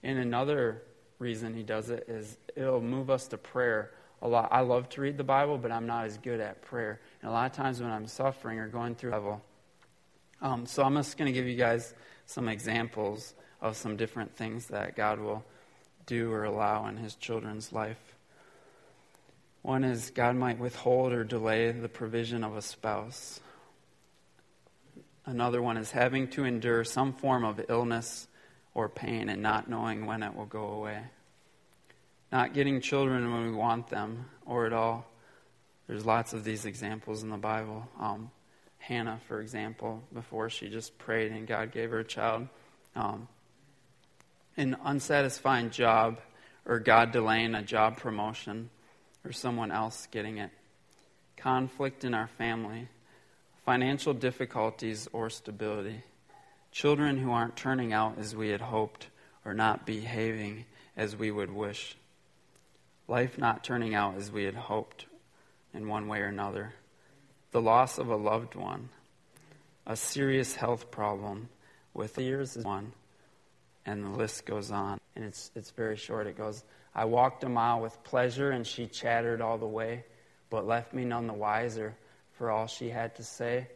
And 0.03 0.19
another 0.19 0.83
reason 1.19 1.55
he 1.55 1.63
does 1.63 1.91
it 1.91 2.07
is 2.09 2.37
it'll 2.57 2.81
move 2.81 3.11
us 3.11 3.29
to 3.29 3.39
prayer 3.39 3.93
a 4.23 4.29
lot. 4.29 4.49
I 4.53 4.61
love 4.61 4.89
to 4.91 5.01
read 5.01 5.19
the 5.19 5.25
Bible, 5.25 5.59
but 5.59 5.73
I'm 5.73 5.87
not 5.87 6.07
as 6.07 6.17
good 6.17 6.41
at 6.41 6.63
prayer. 6.63 7.01
And 7.21 7.31
a 7.31 7.33
lot 7.33 7.51
of 7.51 7.57
times 7.57 7.83
when 7.83 7.91
I'm 7.91 8.07
suffering 8.07 8.59
or 8.59 8.69
going 8.69 8.95
through 8.95 9.11
level, 9.11 9.43
um, 10.41 10.65
so 10.65 10.83
I'm 10.83 10.95
just 10.95 11.19
going 11.19 11.27
to 11.27 11.33
give 11.33 11.47
you 11.47 11.57
guys 11.57 11.93
some 12.27 12.49
examples 12.49 13.35
of 13.61 13.77
some 13.77 13.97
different 13.97 14.37
things 14.37 14.69
that 14.69 14.97
God 14.97 15.21
will 15.21 15.45
do 16.07 16.33
or 16.33 16.45
allow 16.45 16.87
in 16.87 16.97
His 16.97 17.15
children's 17.17 17.73
life. 17.73 17.99
One 19.63 19.85
is 19.85 20.11
God 20.11 20.35
might 20.37 20.59
withhold 20.59 21.13
or 21.13 21.23
delay 21.23 21.71
the 21.71 21.89
provision 21.89 22.43
of 22.43 22.57
a 22.57 22.63
spouse. 22.63 23.41
Another 25.25 25.63
one 25.63 25.77
is 25.77 25.93
having 25.93 26.29
to 26.29 26.45
endure 26.45 26.83
some 26.83 27.13
form 27.13 27.45
of 27.45 27.61
illness 27.69 28.27
or 28.75 28.89
pain 28.89 29.29
and 29.29 29.41
not 29.43 29.69
knowing 29.71 30.07
when 30.07 30.23
it 30.25 30.35
will 30.35 30.47
go 30.47 30.67
away. 30.67 31.03
Not 32.33 32.55
getting 32.55 32.81
children 32.81 33.31
when 33.31 33.45
we 33.45 33.53
want 33.53 33.89
them 33.89 34.25
or 34.47 34.67
at 34.67 34.73
all. 34.73 35.07
There's 35.87 36.07
lots 36.07 36.33
of 36.33 36.43
these 36.43 36.65
examples 36.65 37.23
in 37.23 37.29
the 37.29 37.37
Bible. 37.37 37.87
Um, 38.01 38.31
Hannah, 38.79 39.21
for 39.29 39.41
example, 39.41 40.03
before 40.13 40.49
she 40.49 40.69
just 40.69 40.97
prayed 40.99 41.31
and 41.31 41.47
God 41.47 41.71
gave 41.71 41.91
her 41.91 41.99
a 41.99 42.05
child. 42.05 42.49
Um, 42.97 43.29
an 44.57 44.77
unsatisfying 44.83 45.71
job 45.71 46.19
or 46.65 46.79
God 46.79 47.13
delaying 47.13 47.55
a 47.55 47.63
job 47.63 47.99
promotion 47.99 48.71
or 49.25 49.33
someone 49.33 49.71
else 49.71 50.09
getting 50.11 50.39
it. 50.39 50.51
Conflict 51.37 52.05
in 52.05 52.15
our 52.15 52.29
family. 52.29 52.89
Financial 53.65 54.15
difficulties 54.15 55.09
or 55.13 55.31
stability 55.31 56.03
Children 56.73 57.19
who 57.19 57.31
aren't 57.33 57.55
turning 57.55 57.93
out 57.93 58.19
as 58.19 58.35
we 58.35 58.49
had 58.49 58.63
hoped 58.63 59.09
or 59.45 59.53
not 59.53 59.85
behaving 59.85 60.65
as 60.97 61.15
we 61.15 61.31
would 61.31 61.51
wish. 61.51 61.97
Life 63.09 63.37
not 63.37 63.65
turning 63.65 63.95
out 63.95 64.17
as 64.17 64.31
we 64.31 64.45
had 64.45 64.55
hoped 64.55 65.07
in 65.75 65.89
one 65.89 66.09
way 66.09 66.21
or 66.21 66.27
another. 66.27 66.73
The 67.51 67.61
loss 67.61 67.99
of 67.99 68.09
a 68.09 68.17
loved 68.17 68.55
one. 68.55 68.89
A 69.87 69.97
serious 69.97 70.55
health 70.55 70.91
problem 70.91 71.49
with 71.93 72.17
years 72.19 72.57
is 72.57 72.65
one. 72.65 72.93
And 73.85 74.05
the 74.05 74.11
list 74.11 74.47
goes 74.47 74.71
on. 74.71 75.01
And 75.17 75.25
it's, 75.25 75.51
it's 75.57 75.71
very 75.71 75.97
short. 75.97 76.27
It 76.27 76.39
goes, 76.39 76.63
I 76.95 77.05
walked 77.07 77.43
a 77.43 77.49
mile 77.49 77.81
with 77.81 78.03
pleasure, 78.05 78.51
and 78.51 78.67
she 78.67 78.87
chattered 78.87 79.41
all 79.41 79.59
the 79.59 79.67
way, 79.67 80.05
but 80.51 80.67
left 80.67 80.95
me 80.95 81.05
none 81.05 81.27
the 81.27 81.33
wiser 81.33 81.97
for 82.33 82.51
all 82.51 82.67
she 82.67 82.89
had 82.89 83.17
to 83.17 83.25
say. 83.25 83.67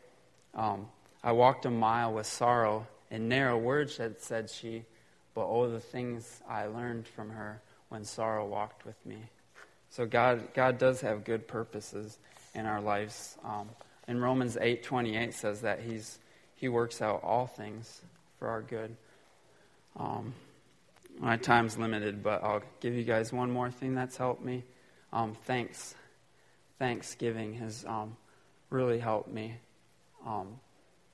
Um, 0.55 0.87
I 1.25 1.33
walked 1.33 1.67
a 1.67 1.71
mile 1.71 2.13
with 2.13 2.27
sorrow, 2.27 2.87
and 3.11 3.29
narrow 3.29 3.59
words, 3.59 3.97
said, 3.97 4.21
said 4.21 4.49
she, 4.49 4.85
but 5.35 5.47
oh, 5.47 5.69
the 5.69 5.81
things 5.81 6.41
I 6.49 6.67
learned 6.67 7.09
from 7.09 7.31
her 7.31 7.61
when 7.89 8.05
sorrow 8.05 8.47
walked 8.47 8.85
with 8.85 9.05
me. 9.07 9.19
So 9.91 10.07
God, 10.07 10.53
God 10.55 10.79
does 10.79 11.01
have 11.01 11.25
good 11.25 11.47
purposes 11.47 12.19
in 12.55 12.67
our 12.67 12.81
lives. 12.81 13.37
Um, 13.45 13.69
and 14.09 14.21
Romans 14.21 14.57
8.28 14.57 15.33
says 15.33 15.61
that 15.63 15.81
he's, 15.81 16.19
he 16.55 16.69
works 16.69 17.01
out 17.01 17.23
all 17.23 17.47
things 17.47 18.03
for 18.39 18.49
our 18.49 18.63
good. 18.63 18.97
Um, 19.97 20.35
my 21.19 21.37
time's 21.37 21.79
limited, 21.79 22.23
but 22.23 22.43
I'll 22.45 22.63
give 22.81 22.95
you 22.95 23.05
guys 23.05 23.33
one 23.33 23.51
more 23.51 23.71
thing 23.71 23.95
that's 23.95 24.17
helped 24.17 24.45
me. 24.45 24.65
Um, 25.13 25.35
thanks. 25.45 25.95
Thanksgiving 26.79 27.55
has 27.55 27.85
um, 27.87 28.17
really 28.71 28.99
helped 28.99 29.33
me. 29.33 29.57
Um, 30.27 30.61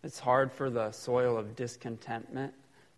it's 0.02 0.18
hard 0.18 0.52
for 0.52 0.70
the 0.70 0.90
soil 0.90 1.36
of 1.36 1.54
discontentment 1.54 2.52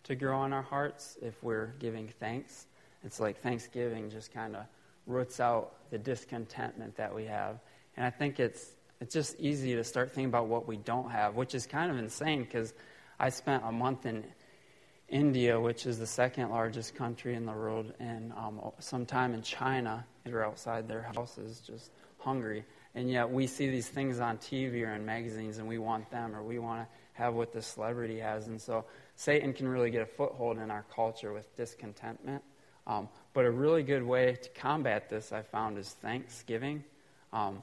to 0.05 0.15
grow 0.15 0.45
in 0.45 0.53
our 0.53 0.63
hearts 0.63 1.19
if 1.21 1.43
we're 1.43 1.75
giving 1.79 2.09
thanks. 2.21 2.67
It's 3.05 3.21
like 3.21 3.41
Thanksgiving 3.41 4.11
just 4.11 4.33
kind 4.33 4.57
of 4.57 4.65
roots 5.07 5.41
out 5.41 5.91
the 5.91 5.99
discontentment 5.99 6.97
that 6.97 7.15
we 7.15 7.25
have. 7.27 7.61
And 7.97 8.07
I 8.07 8.11
think 8.11 8.41
it's, 8.41 8.75
it's 9.01 9.13
just 9.13 9.39
easy 9.39 9.75
to 9.77 9.85
start 9.85 10.13
thinking 10.13 10.31
about 10.31 10.47
what 10.47 10.67
we 10.67 10.77
don't 10.79 11.11
have, 11.11 11.35
which 11.35 11.55
is 11.55 11.67
kind 11.67 11.91
of 11.91 11.99
insane 11.99 12.43
because 12.45 12.73
I 13.19 13.29
spent 13.29 13.63
a 13.67 13.73
month 13.73 14.07
in 14.07 14.25
India, 15.09 15.61
which 15.61 15.87
is 15.87 15.99
the 15.99 16.07
second 16.07 16.51
largest 16.51 16.95
country 16.95 17.35
in 17.35 17.45
the 17.45 17.53
world, 17.53 17.93
and 18.01 18.33
um, 18.33 18.61
some 18.79 19.05
time 19.05 19.35
in 19.35 19.43
China. 19.43 20.05
They're 20.25 20.45
outside 20.45 20.89
their 20.89 21.03
houses 21.15 21.61
just 21.65 21.91
hungry. 22.19 22.65
And 22.95 23.11
yet 23.11 23.31
we 23.31 23.47
see 23.47 23.69
these 23.69 23.89
things 23.89 24.21
on 24.21 24.39
TV 24.39 24.87
or 24.87 24.95
in 24.95 25.05
magazines 25.05 25.59
and 25.59 25.69
we 25.69 25.79
want 25.79 26.11
them 26.11 26.35
or 26.35 26.43
we 26.43 26.59
want 26.59 26.83
to 26.83 26.89
have 27.13 27.35
what 27.35 27.53
the 27.53 27.61
celebrity 27.61 28.19
has. 28.19 28.47
And 28.47 28.61
so 28.61 28.85
Satan 29.17 29.53
can 29.53 29.69
really 29.69 29.91
get 29.91 30.03
a 30.03 30.07
foothold 30.07 30.59
in 30.59 30.71
our 30.71 30.85
culture 30.95 31.33
with 31.33 31.55
discontentment. 31.57 32.43
Um, 32.87 33.09
but 33.33 33.47
a 33.47 33.51
really 33.51 33.83
good 33.83 34.03
way 34.03 34.35
to 34.35 34.49
combat 34.51 35.09
this, 35.09 35.33
I 35.33 35.43
found, 35.43 35.79
is 35.79 35.89
thanksgiving. 35.89 36.85
Um, 37.33 37.63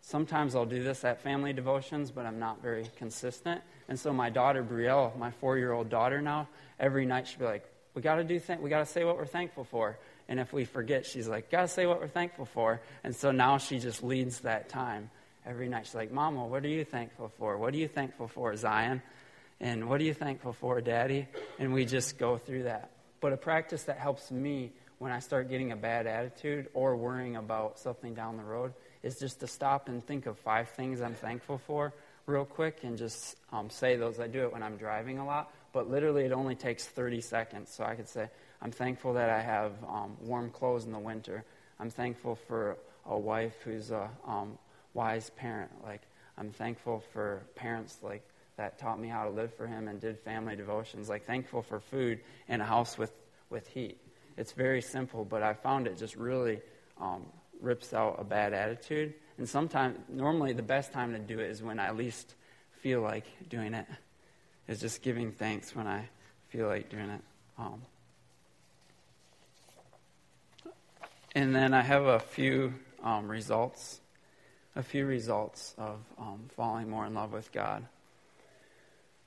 sometimes 0.00 0.54
I'll 0.54 0.64
do 0.64 0.82
this 0.82 1.04
at 1.04 1.22
family 1.22 1.52
devotions, 1.52 2.10
but 2.10 2.24
I'm 2.24 2.38
not 2.38 2.62
very 2.62 2.88
consistent. 2.96 3.60
And 3.88 3.98
so 3.98 4.12
my 4.12 4.30
daughter 4.30 4.62
Brielle, 4.62 5.16
my 5.18 5.30
four-year-old 5.30 5.88
daughter 5.88 6.22
now, 6.22 6.48
every 6.78 7.04
night 7.04 7.26
she'll 7.26 7.40
be 7.40 7.44
like, 7.44 7.64
"We 7.94 8.02
got 8.02 8.16
to 8.16 8.24
do 8.24 8.38
th- 8.38 8.60
we 8.60 8.70
got 8.70 8.78
to 8.78 8.86
say 8.86 9.04
what 9.04 9.16
we're 9.16 9.26
thankful 9.26 9.64
for." 9.64 9.98
And 10.28 10.40
if 10.40 10.52
we 10.52 10.64
forget, 10.64 11.04
she's 11.04 11.28
like, 11.28 11.50
"Got 11.50 11.62
to 11.62 11.68
say 11.68 11.86
what 11.86 12.00
we're 12.00 12.08
thankful 12.08 12.46
for." 12.46 12.80
And 13.02 13.14
so 13.14 13.30
now 13.30 13.58
she 13.58 13.78
just 13.78 14.02
leads 14.02 14.40
that 14.40 14.68
time 14.68 15.10
every 15.44 15.68
night. 15.68 15.86
She's 15.86 15.94
like, 15.94 16.12
"Mama, 16.12 16.46
what 16.46 16.64
are 16.64 16.68
you 16.68 16.84
thankful 16.84 17.30
for? 17.36 17.58
What 17.58 17.74
are 17.74 17.78
you 17.78 17.88
thankful 17.88 18.28
for, 18.28 18.54
Zion?" 18.56 19.02
And 19.60 19.88
what 19.88 20.00
are 20.00 20.04
you 20.04 20.14
thankful 20.14 20.52
for, 20.52 20.80
Daddy? 20.80 21.28
And 21.58 21.72
we 21.72 21.84
just 21.84 22.18
go 22.18 22.38
through 22.38 22.64
that. 22.64 22.90
But 23.24 23.32
a 23.32 23.38
practice 23.38 23.84
that 23.84 23.96
helps 23.96 24.30
me 24.30 24.70
when 24.98 25.10
I 25.10 25.18
start 25.18 25.48
getting 25.48 25.72
a 25.72 25.76
bad 25.76 26.06
attitude 26.06 26.68
or 26.74 26.94
worrying 26.94 27.36
about 27.36 27.78
something 27.78 28.12
down 28.12 28.36
the 28.36 28.42
road 28.42 28.74
is 29.02 29.18
just 29.18 29.40
to 29.40 29.46
stop 29.46 29.88
and 29.88 30.04
think 30.04 30.26
of 30.26 30.38
five 30.38 30.68
things 30.68 31.00
I'm 31.00 31.14
thankful 31.14 31.56
for 31.56 31.94
real 32.26 32.44
quick 32.44 32.80
and 32.82 32.98
just 32.98 33.36
um, 33.50 33.70
say 33.70 33.96
those. 33.96 34.20
I 34.20 34.26
do 34.26 34.42
it 34.42 34.52
when 34.52 34.62
I'm 34.62 34.76
driving 34.76 35.20
a 35.20 35.24
lot, 35.24 35.50
but 35.72 35.90
literally 35.90 36.26
it 36.26 36.32
only 36.32 36.54
takes 36.54 36.84
30 36.84 37.22
seconds. 37.22 37.70
So 37.72 37.82
I 37.82 37.94
could 37.94 38.10
say, 38.10 38.28
I'm 38.60 38.70
thankful 38.70 39.14
that 39.14 39.30
I 39.30 39.40
have 39.40 39.72
um, 39.88 40.18
warm 40.20 40.50
clothes 40.50 40.84
in 40.84 40.92
the 40.92 40.98
winter. 40.98 41.46
I'm 41.80 41.88
thankful 41.88 42.34
for 42.34 42.76
a 43.06 43.18
wife 43.18 43.54
who's 43.64 43.90
a 43.90 44.10
um, 44.26 44.58
wise 44.92 45.30
parent. 45.30 45.70
Like, 45.82 46.02
I'm 46.36 46.50
thankful 46.50 47.02
for 47.14 47.46
parents 47.54 47.96
like 48.02 48.28
that 48.56 48.78
taught 48.78 49.00
me 49.00 49.08
how 49.08 49.24
to 49.24 49.30
live 49.30 49.52
for 49.54 49.66
him 49.66 49.88
and 49.88 50.00
did 50.00 50.18
family 50.20 50.56
devotions. 50.56 51.08
Like, 51.08 51.26
thankful 51.26 51.62
for 51.62 51.80
food 51.80 52.20
and 52.48 52.62
a 52.62 52.64
house 52.64 52.96
with, 52.96 53.12
with 53.50 53.66
heat. 53.66 53.98
It's 54.36 54.52
very 54.52 54.82
simple, 54.82 55.24
but 55.24 55.42
I 55.42 55.54
found 55.54 55.86
it 55.86 55.96
just 55.98 56.16
really 56.16 56.60
um, 57.00 57.24
rips 57.60 57.92
out 57.92 58.16
a 58.18 58.24
bad 58.24 58.52
attitude. 58.52 59.14
And 59.38 59.48
sometimes, 59.48 59.98
normally, 60.08 60.52
the 60.52 60.62
best 60.62 60.92
time 60.92 61.12
to 61.12 61.18
do 61.18 61.40
it 61.40 61.50
is 61.50 61.62
when 61.62 61.80
I 61.80 61.90
least 61.90 62.34
feel 62.80 63.00
like 63.00 63.26
doing 63.48 63.74
it, 63.74 63.86
is 64.68 64.80
just 64.80 65.02
giving 65.02 65.32
thanks 65.32 65.74
when 65.74 65.86
I 65.86 66.08
feel 66.48 66.68
like 66.68 66.88
doing 66.88 67.10
it. 67.10 67.20
Um, 67.58 67.82
and 71.34 71.54
then 71.54 71.74
I 71.74 71.82
have 71.82 72.04
a 72.04 72.20
few 72.20 72.74
um, 73.02 73.28
results, 73.28 74.00
a 74.76 74.82
few 74.82 75.06
results 75.06 75.74
of 75.78 75.98
um, 76.18 76.44
falling 76.56 76.88
more 76.88 77.06
in 77.06 77.14
love 77.14 77.32
with 77.32 77.50
God. 77.52 77.86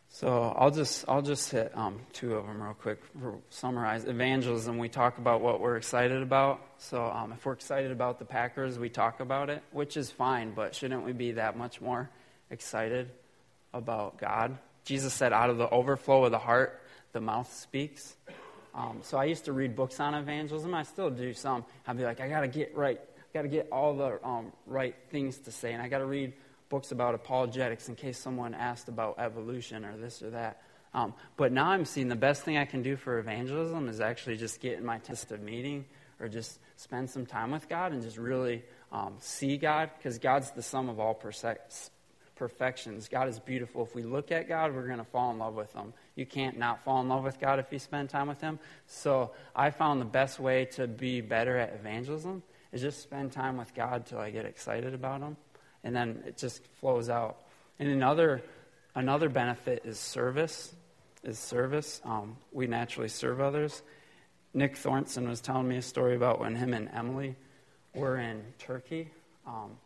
So 0.09 0.55
I'll 0.57 0.71
just 0.71 1.05
I'll 1.07 1.21
just 1.21 1.51
hit 1.51 1.71
um, 1.75 1.99
two 2.13 2.35
of 2.35 2.47
them 2.47 2.61
real 2.61 2.73
quick. 2.73 3.01
Summarize 3.49 4.05
evangelism, 4.05 4.77
we 4.77 4.89
talk 4.89 5.17
about 5.17 5.41
what 5.41 5.59
we're 5.59 5.77
excited 5.77 6.21
about. 6.21 6.61
So 6.77 7.03
um, 7.03 7.33
if 7.33 7.45
we're 7.45 7.53
excited 7.53 7.91
about 7.91 8.19
the 8.19 8.25
Packers, 8.25 8.79
we 8.79 8.89
talk 8.89 9.19
about 9.19 9.49
it, 9.49 9.61
which 9.71 9.97
is 9.97 10.09
fine. 10.09 10.53
But 10.53 10.73
shouldn't 10.73 11.05
we 11.05 11.11
be 11.13 11.33
that 11.33 11.57
much 11.57 11.81
more 11.81 12.09
excited 12.49 13.11
about 13.73 14.17
God? 14.17 14.57
Jesus 14.85 15.13
said, 15.13 15.33
"Out 15.33 15.49
of 15.49 15.57
the 15.57 15.69
overflow 15.69 16.25
of 16.25 16.31
the 16.31 16.39
heart, 16.39 16.81
the 17.11 17.21
mouth 17.21 17.53
speaks." 17.53 18.15
Um, 18.73 18.99
so 19.01 19.17
I 19.17 19.25
used 19.25 19.45
to 19.45 19.53
read 19.53 19.75
books 19.75 19.99
on 19.99 20.13
evangelism. 20.13 20.73
I 20.73 20.83
still 20.83 21.09
do 21.09 21.33
some. 21.33 21.65
I'd 21.87 21.97
be 21.97 22.03
like, 22.03 22.21
I 22.21 22.29
got 22.29 22.41
to 22.41 22.47
get 22.47 22.77
right, 22.77 22.99
got 23.33 23.41
to 23.41 23.47
get 23.47 23.67
all 23.71 23.95
the 23.95 24.19
um, 24.23 24.51
right 24.67 24.95
things 25.09 25.39
to 25.39 25.51
say, 25.51 25.73
and 25.73 25.81
I 25.81 25.87
got 25.87 25.97
to 25.97 26.05
read 26.05 26.33
books 26.69 26.91
about 26.91 27.15
apologetics 27.15 27.89
in 27.89 27.95
case 27.95 28.17
someone 28.17 28.53
asked 28.53 28.89
about 28.89 29.19
evolution 29.19 29.85
or 29.85 29.97
this 29.97 30.21
or 30.21 30.29
that. 30.31 30.61
Um, 30.93 31.13
but 31.35 31.51
now 31.51 31.67
I'm 31.67 31.85
seeing 31.85 32.07
the 32.07 32.15
best 32.15 32.43
thing 32.43 32.57
I 32.57 32.65
can 32.65 32.81
do 32.81 32.95
for 32.95 33.19
evangelism 33.19 33.87
is 33.87 34.01
actually 34.01 34.37
just 34.37 34.59
get 34.59 34.77
in 34.77 34.85
my 34.85 34.97
tent 34.99 35.31
of 35.31 35.41
meeting 35.41 35.85
or 36.19 36.27
just 36.27 36.59
spend 36.75 37.09
some 37.09 37.25
time 37.25 37.51
with 37.51 37.69
God 37.69 37.91
and 37.91 38.01
just 38.01 38.17
really 38.17 38.63
um, 38.91 39.15
see 39.19 39.57
God 39.57 39.91
because 39.97 40.17
God's 40.17 40.51
the 40.51 40.61
sum 40.61 40.89
of 40.89 40.99
all 40.99 41.13
perfections. 42.35 43.07
God 43.09 43.27
is 43.27 43.39
beautiful. 43.39 43.83
If 43.83 43.93
we 43.93 44.03
look 44.03 44.31
at 44.31 44.47
God, 44.47 44.73
we're 44.73 44.87
going 44.87 44.97
to 44.97 45.03
fall 45.03 45.31
in 45.31 45.39
love 45.39 45.55
with 45.55 45.73
Him. 45.73 45.93
You 46.15 46.25
can't 46.25 46.57
not 46.57 46.83
fall 46.83 47.01
in 47.01 47.09
love 47.09 47.23
with 47.23 47.39
God 47.39 47.59
if 47.59 47.71
you 47.71 47.79
spend 47.79 48.09
time 48.09 48.27
with 48.27 48.41
Him. 48.41 48.59
So 48.87 49.31
I 49.55 49.69
found 49.69 50.01
the 50.01 50.05
best 50.05 50.39
way 50.39 50.65
to 50.73 50.87
be 50.87 51.21
better 51.21 51.57
at 51.57 51.73
evangelism 51.73 52.43
is 52.71 52.81
just 52.81 53.01
spend 53.01 53.31
time 53.31 53.57
with 53.57 53.73
God 53.73 54.05
till 54.05 54.19
I 54.19 54.29
get 54.29 54.45
excited 54.45 54.93
about 54.93 55.21
Him 55.21 55.37
and 55.83 55.95
then 55.95 56.23
it 56.25 56.37
just 56.37 56.63
flows 56.79 57.09
out. 57.09 57.37
And 57.79 57.89
another 57.89 58.41
another 58.95 59.29
benefit 59.29 59.83
is 59.85 59.99
service. 59.99 60.73
Is 61.23 61.39
service. 61.39 62.01
Um, 62.05 62.37
we 62.51 62.67
naturally 62.67 63.09
serve 63.09 63.41
others. 63.41 63.81
Nick 64.53 64.77
Thornton 64.77 65.27
was 65.27 65.41
telling 65.41 65.67
me 65.67 65.77
a 65.77 65.81
story 65.81 66.15
about 66.15 66.39
when 66.39 66.55
him 66.55 66.73
and 66.73 66.89
Emily 66.93 67.35
were 67.93 68.17
in 68.17 68.41
Turkey. 68.59 69.09
Um, 69.45 69.77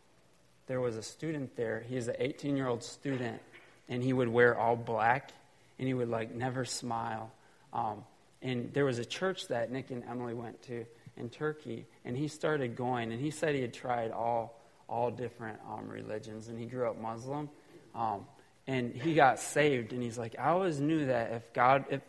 there 0.66 0.80
was 0.80 0.96
a 0.96 1.02
student 1.02 1.56
there. 1.56 1.84
He 1.88 1.96
is 1.96 2.08
an 2.08 2.16
18 2.18 2.56
year 2.56 2.68
old 2.68 2.82
student, 2.82 3.40
and 3.88 4.02
he 4.02 4.12
would 4.12 4.28
wear 4.28 4.58
all 4.58 4.76
black, 4.76 5.32
and 5.78 5.88
he 5.88 5.94
would 5.94 6.08
like 6.08 6.34
never 6.34 6.64
smile. 6.64 7.30
Um, 7.72 8.04
and 8.40 8.72
there 8.72 8.84
was 8.84 8.98
a 8.98 9.04
church 9.04 9.48
that 9.48 9.70
Nick 9.70 9.90
and 9.90 10.04
Emily 10.08 10.34
went 10.34 10.62
to 10.64 10.84
in 11.16 11.28
Turkey, 11.28 11.86
and 12.04 12.16
he 12.16 12.28
started 12.28 12.76
going, 12.76 13.12
and 13.12 13.20
he 13.20 13.30
said 13.30 13.54
he 13.54 13.60
had 13.60 13.74
tried 13.74 14.10
all 14.10 14.58
all 14.92 15.10
different 15.10 15.58
um, 15.68 15.88
religions, 15.88 16.48
and 16.48 16.58
he 16.58 16.66
grew 16.66 16.88
up 16.88 17.00
Muslim. 17.00 17.48
Um, 17.94 18.26
and 18.66 18.94
he 18.94 19.14
got 19.14 19.40
saved, 19.40 19.92
and 19.92 20.02
he's 20.02 20.18
like, 20.18 20.36
I 20.38 20.50
always 20.50 20.80
knew 20.80 21.06
that 21.06 21.32
if 21.32 21.52
God, 21.52 21.86
if 21.90 22.00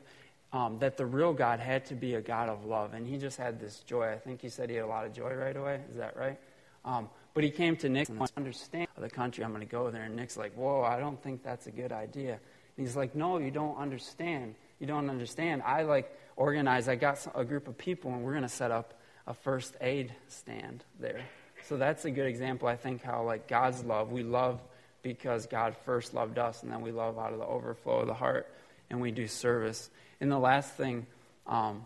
um, 0.51 0.77
that 0.79 0.97
the 0.97 1.05
real 1.05 1.33
God 1.33 1.59
had 1.59 1.85
to 1.87 1.95
be 1.95 2.13
a 2.13 2.21
God 2.21 2.49
of 2.49 2.65
love, 2.65 2.93
and 2.93 3.07
he 3.07 3.17
just 3.17 3.37
had 3.37 3.59
this 3.59 3.79
joy. 3.79 4.11
I 4.11 4.17
think 4.17 4.41
he 4.41 4.49
said 4.49 4.69
he 4.69 4.75
had 4.75 4.85
a 4.85 4.87
lot 4.87 5.05
of 5.05 5.13
joy 5.13 5.33
right 5.33 5.55
away. 5.55 5.81
Is 5.89 5.95
that 5.95 6.15
right? 6.15 6.39
Um, 6.85 7.09
but 7.33 7.43
he 7.43 7.49
came 7.49 7.75
to 7.77 7.89
Nick 7.89 8.09
and 8.09 8.21
understand 8.37 8.87
the 8.97 9.09
country 9.09 9.43
I'm 9.43 9.51
going 9.51 9.65
to 9.65 9.71
go 9.71 9.89
there, 9.89 10.03
and 10.03 10.15
Nick's 10.15 10.37
like, 10.37 10.53
Whoa, 10.53 10.83
I 10.83 10.99
don't 10.99 11.21
think 11.23 11.41
that's 11.41 11.65
a 11.65 11.71
good 11.71 11.91
idea. 11.91 12.33
And 12.33 12.85
he's 12.85 12.95
like, 12.95 13.15
No, 13.15 13.39
you 13.39 13.49
don't 13.49 13.77
understand. 13.77 14.55
You 14.79 14.85
don't 14.85 15.09
understand. 15.09 15.63
I 15.63 15.83
like 15.83 16.15
organize. 16.35 16.87
I 16.87 16.95
got 16.95 17.25
a 17.33 17.45
group 17.45 17.67
of 17.67 17.77
people, 17.77 18.11
and 18.13 18.23
we're 18.23 18.33
going 18.33 18.43
to 18.43 18.49
set 18.49 18.69
up 18.69 18.93
a 19.25 19.33
first 19.33 19.75
aid 19.81 20.13
stand 20.27 20.83
there. 20.99 21.21
So 21.67 21.77
that's 21.77 22.05
a 22.05 22.11
good 22.11 22.27
example, 22.27 22.67
I 22.67 22.75
think, 22.75 23.03
how 23.03 23.23
like 23.23 23.47
God's 23.47 23.83
love, 23.83 24.11
we 24.11 24.23
love 24.23 24.61
because 25.01 25.47
God 25.47 25.75
first 25.85 26.13
loved 26.13 26.37
us, 26.37 26.63
and 26.63 26.71
then 26.71 26.81
we 26.81 26.91
love 26.91 27.17
out 27.17 27.33
of 27.33 27.39
the 27.39 27.45
overflow 27.45 27.99
of 27.99 28.07
the 28.07 28.13
heart, 28.13 28.47
and 28.89 28.99
we 29.01 29.11
do 29.11 29.27
service. 29.27 29.89
And 30.21 30.31
the 30.31 30.39
last 30.39 30.73
thing 30.73 31.05
um, 31.47 31.85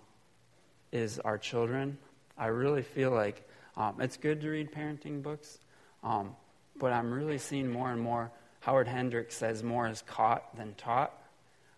is 0.92 1.20
our 1.20 1.38
children. 1.38 1.98
I 2.38 2.48
really 2.48 2.84
feel 2.84 3.12
like 3.12 3.48
um, 3.76 3.96
it's 4.00 4.18
good 4.18 4.42
to 4.42 4.50
read 4.50 4.72
parenting 4.72 5.22
books, 5.22 5.60
um, 6.04 6.36
but 6.76 6.94
I'm 6.94 7.12
really 7.12 7.38
seeing 7.38 7.72
more 7.72 7.92
and 7.92 8.02
more. 8.02 8.32
Howard 8.62 8.88
Hendricks 8.88 9.36
says 9.36 9.64
more 9.64 9.88
is 9.88 10.02
caught 10.02 10.56
than 10.56 10.74
taught. 10.76 11.14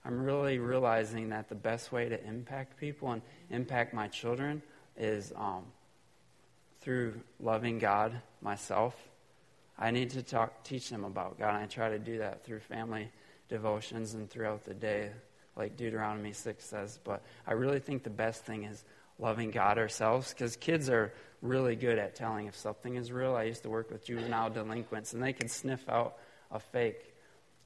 I'm 0.06 0.24
really 0.24 0.60
realizing 0.60 1.30
that 1.30 1.50
the 1.50 1.56
best 1.56 1.92
way 1.92 2.10
to 2.10 2.26
impact 2.26 2.78
people 2.78 3.12
and 3.12 3.22
impact 3.50 3.94
my 3.94 4.08
children 4.08 4.62
is 4.98 5.32
um, 5.36 5.64
through 6.82 7.20
loving 7.40 7.80
God 7.80 8.22
myself. 8.42 8.96
I 9.78 9.92
need 9.92 10.12
to 10.12 10.24
talk, 10.24 10.64
teach 10.64 10.90
them 10.90 11.04
about 11.04 11.40
God. 11.40 11.56
I 11.56 11.66
try 11.66 11.90
to 11.90 12.00
do 12.00 12.20
that 12.20 12.44
through 12.44 12.60
family 12.60 13.10
devotions 13.48 14.14
and 14.14 14.30
throughout 14.30 14.66
the 14.66 14.74
day, 14.74 15.12
like 15.56 15.78
Deuteronomy 15.78 16.34
6 16.34 16.64
says. 16.64 17.00
But 17.04 17.24
I 17.48 17.54
really 17.54 17.80
think 17.80 18.04
the 18.04 18.10
best 18.10 18.46
thing 18.46 18.64
is 18.64 18.84
loving 19.18 19.52
God 19.52 19.78
ourselves 19.78 20.34
because 20.34 20.56
kids 20.56 20.90
are 20.90 21.14
really 21.42 21.76
good 21.76 21.98
at 21.98 22.16
telling 22.16 22.48
if 22.48 22.56
something 22.56 22.96
is 22.96 23.12
real. 23.12 23.36
I 23.36 23.44
used 23.44 23.64
to 23.64 23.70
work 23.70 23.92
with 23.92 24.06
juvenile 24.06 24.50
delinquents, 24.50 25.14
and 25.14 25.24
they 25.24 25.34
can 25.34 25.48
sniff 25.48 25.88
out 25.90 26.18
a 26.52 26.60
fake 26.60 27.14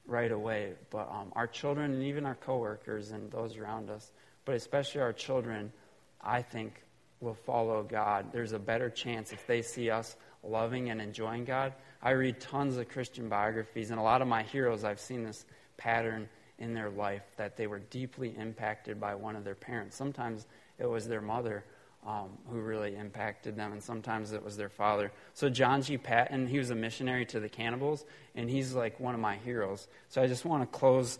right 0.06 0.30
away. 0.30 0.74
But 0.90 1.10
um, 1.10 1.32
our 1.34 1.46
children 1.46 1.92
and 1.92 2.02
even 2.02 2.26
our 2.26 2.34
coworkers 2.34 3.10
and 3.10 3.30
those 3.30 3.56
around 3.56 3.90
us, 3.90 4.10
but 4.44 4.54
especially 4.54 5.00
our 5.00 5.12
children, 5.12 5.72
I 6.20 6.42
think 6.42 6.83
will 7.24 7.34
follow 7.34 7.82
God. 7.82 8.26
There's 8.32 8.52
a 8.52 8.58
better 8.58 8.90
chance 8.90 9.32
if 9.32 9.46
they 9.46 9.62
see 9.62 9.90
us 9.90 10.16
loving 10.44 10.90
and 10.90 11.00
enjoying 11.00 11.44
God. 11.44 11.72
I 12.02 12.10
read 12.10 12.38
tons 12.38 12.76
of 12.76 12.88
Christian 12.88 13.28
biographies, 13.28 13.90
and 13.90 13.98
a 13.98 14.02
lot 14.02 14.22
of 14.22 14.28
my 14.28 14.42
heroes, 14.42 14.84
I've 14.84 15.00
seen 15.00 15.24
this 15.24 15.46
pattern 15.76 16.28
in 16.58 16.74
their 16.74 16.90
life 16.90 17.22
that 17.36 17.56
they 17.56 17.66
were 17.66 17.78
deeply 17.78 18.34
impacted 18.38 19.00
by 19.00 19.14
one 19.14 19.34
of 19.34 19.44
their 19.44 19.54
parents. 19.54 19.96
Sometimes 19.96 20.46
it 20.78 20.86
was 20.86 21.08
their 21.08 21.22
mother, 21.22 21.64
um, 22.06 22.28
who 22.50 22.60
really 22.60 22.94
impacted 22.94 23.56
them, 23.56 23.72
and 23.72 23.82
sometimes 23.82 24.32
it 24.32 24.44
was 24.44 24.56
their 24.56 24.68
father. 24.68 25.10
So, 25.32 25.48
John 25.48 25.82
G. 25.82 25.96
Paton, 25.96 26.46
he 26.46 26.58
was 26.58 26.70
a 26.70 26.74
missionary 26.74 27.24
to 27.26 27.40
the 27.40 27.48
cannibals, 27.48 28.04
and 28.34 28.48
he's 28.48 28.74
like 28.74 29.00
one 29.00 29.14
of 29.14 29.20
my 29.20 29.36
heroes. 29.36 29.88
So, 30.10 30.22
I 30.22 30.26
just 30.26 30.44
want 30.44 30.62
to 30.62 30.78
close 30.78 31.18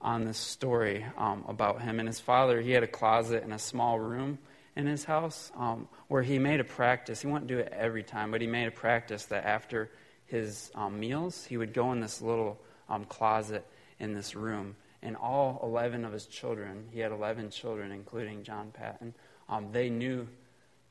on 0.00 0.24
this 0.24 0.38
story 0.38 1.04
um, 1.18 1.44
about 1.48 1.82
him 1.82 1.98
and 1.98 2.08
his 2.08 2.20
father. 2.20 2.60
He 2.60 2.70
had 2.70 2.84
a 2.84 2.88
closet 2.88 3.42
in 3.42 3.52
a 3.52 3.58
small 3.58 3.98
room 3.98 4.38
in 4.76 4.86
his 4.86 5.04
house 5.04 5.50
um, 5.56 5.88
where 6.08 6.22
he 6.22 6.38
made 6.38 6.60
a 6.60 6.64
practice. 6.64 7.20
He 7.20 7.26
wouldn't 7.26 7.48
do 7.48 7.58
it 7.58 7.72
every 7.72 8.02
time, 8.02 8.30
but 8.30 8.40
he 8.40 8.46
made 8.46 8.66
a 8.66 8.70
practice 8.70 9.26
that 9.26 9.44
after 9.44 9.90
his 10.26 10.70
um, 10.74 11.00
meals, 11.00 11.44
he 11.44 11.56
would 11.56 11.72
go 11.72 11.92
in 11.92 12.00
this 12.00 12.22
little 12.22 12.60
um, 12.88 13.04
closet 13.04 13.66
in 13.98 14.14
this 14.14 14.34
room. 14.34 14.76
And 15.02 15.16
all 15.16 15.60
11 15.62 16.04
of 16.04 16.12
his 16.12 16.26
children, 16.26 16.86
he 16.92 17.00
had 17.00 17.10
11 17.10 17.50
children, 17.50 17.90
including 17.90 18.42
John 18.42 18.70
Paton, 18.70 19.14
um, 19.48 19.72
they 19.72 19.90
knew 19.90 20.28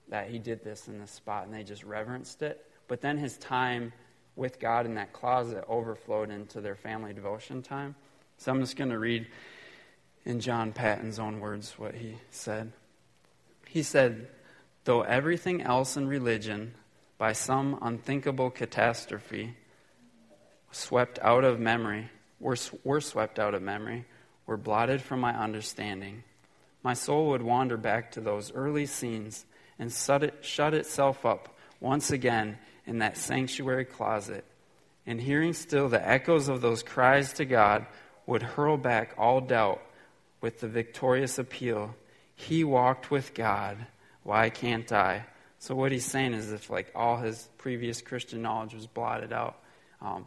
that 0.09 0.29
he 0.29 0.37
did 0.39 0.63
this 0.63 0.87
in 0.87 0.99
this 0.99 1.11
spot 1.11 1.45
and 1.45 1.53
they 1.53 1.63
just 1.63 1.83
reverenced 1.83 2.41
it. 2.41 2.65
But 2.87 3.01
then 3.01 3.17
his 3.17 3.37
time 3.37 3.93
with 4.35 4.59
God 4.59 4.85
in 4.85 4.95
that 4.95 5.13
closet 5.13 5.63
overflowed 5.67 6.29
into 6.29 6.59
their 6.59 6.75
family 6.75 7.13
devotion 7.13 7.61
time. 7.61 7.95
So 8.37 8.51
I'm 8.51 8.59
just 8.59 8.75
going 8.75 8.89
to 8.89 8.99
read 8.99 9.27
in 10.25 10.39
John 10.39 10.73
Paton's 10.73 11.19
own 11.19 11.39
words 11.39 11.73
what 11.77 11.95
he 11.95 12.15
said. 12.31 12.71
He 13.69 13.83
said, 13.83 14.27
Though 14.85 15.03
everything 15.03 15.61
else 15.61 15.95
in 15.95 16.07
religion, 16.07 16.73
by 17.19 17.33
some 17.33 17.77
unthinkable 17.83 18.49
catastrophe, 18.49 19.55
swept 20.71 21.19
out 21.21 21.43
of 21.43 21.59
memory, 21.59 22.09
were, 22.39 22.57
were 22.83 22.99
swept 22.99 23.37
out 23.37 23.53
of 23.53 23.61
memory, 23.61 24.05
were 24.47 24.57
blotted 24.57 25.03
from 25.03 25.19
my 25.19 25.37
understanding, 25.37 26.23
my 26.81 26.95
soul 26.95 27.29
would 27.29 27.43
wander 27.43 27.77
back 27.77 28.11
to 28.13 28.21
those 28.21 28.51
early 28.53 28.87
scenes 28.87 29.45
and 29.77 29.93
shut, 29.93 30.23
it, 30.23 30.33
shut 30.41 30.73
itself 30.73 31.23
up 31.23 31.55
once 31.79 32.09
again 32.09 32.57
in 32.87 32.99
that 32.99 33.17
sanctuary 33.17 33.85
closet. 33.85 34.45
And 35.05 35.21
hearing 35.21 35.53
still 35.53 35.89
the 35.89 36.07
echoes 36.07 36.49
of 36.49 36.61
those 36.61 36.81
cries 36.81 37.33
to 37.33 37.45
God, 37.45 37.85
would 38.25 38.41
hurl 38.41 38.77
back 38.77 39.13
all 39.15 39.41
doubt 39.41 39.83
with 40.41 40.59
the 40.59 40.67
victorious 40.67 41.37
appeal 41.37 41.93
He 42.39 42.63
walked 42.63 43.11
with 43.11 43.33
God, 43.33 43.77
why 44.23 44.49
can't 44.49 44.89
I? 44.93 45.25
So, 45.59 45.75
what 45.75 45.91
he's 45.91 46.05
saying 46.05 46.33
is 46.33 46.53
if 46.53 46.69
like 46.69 46.89
all 46.95 47.17
his 47.17 47.49
previous 47.57 48.01
Christian 48.01 48.41
knowledge 48.41 48.73
was 48.73 48.87
blotted 48.87 49.33
out, 49.33 49.59
um, 50.01 50.25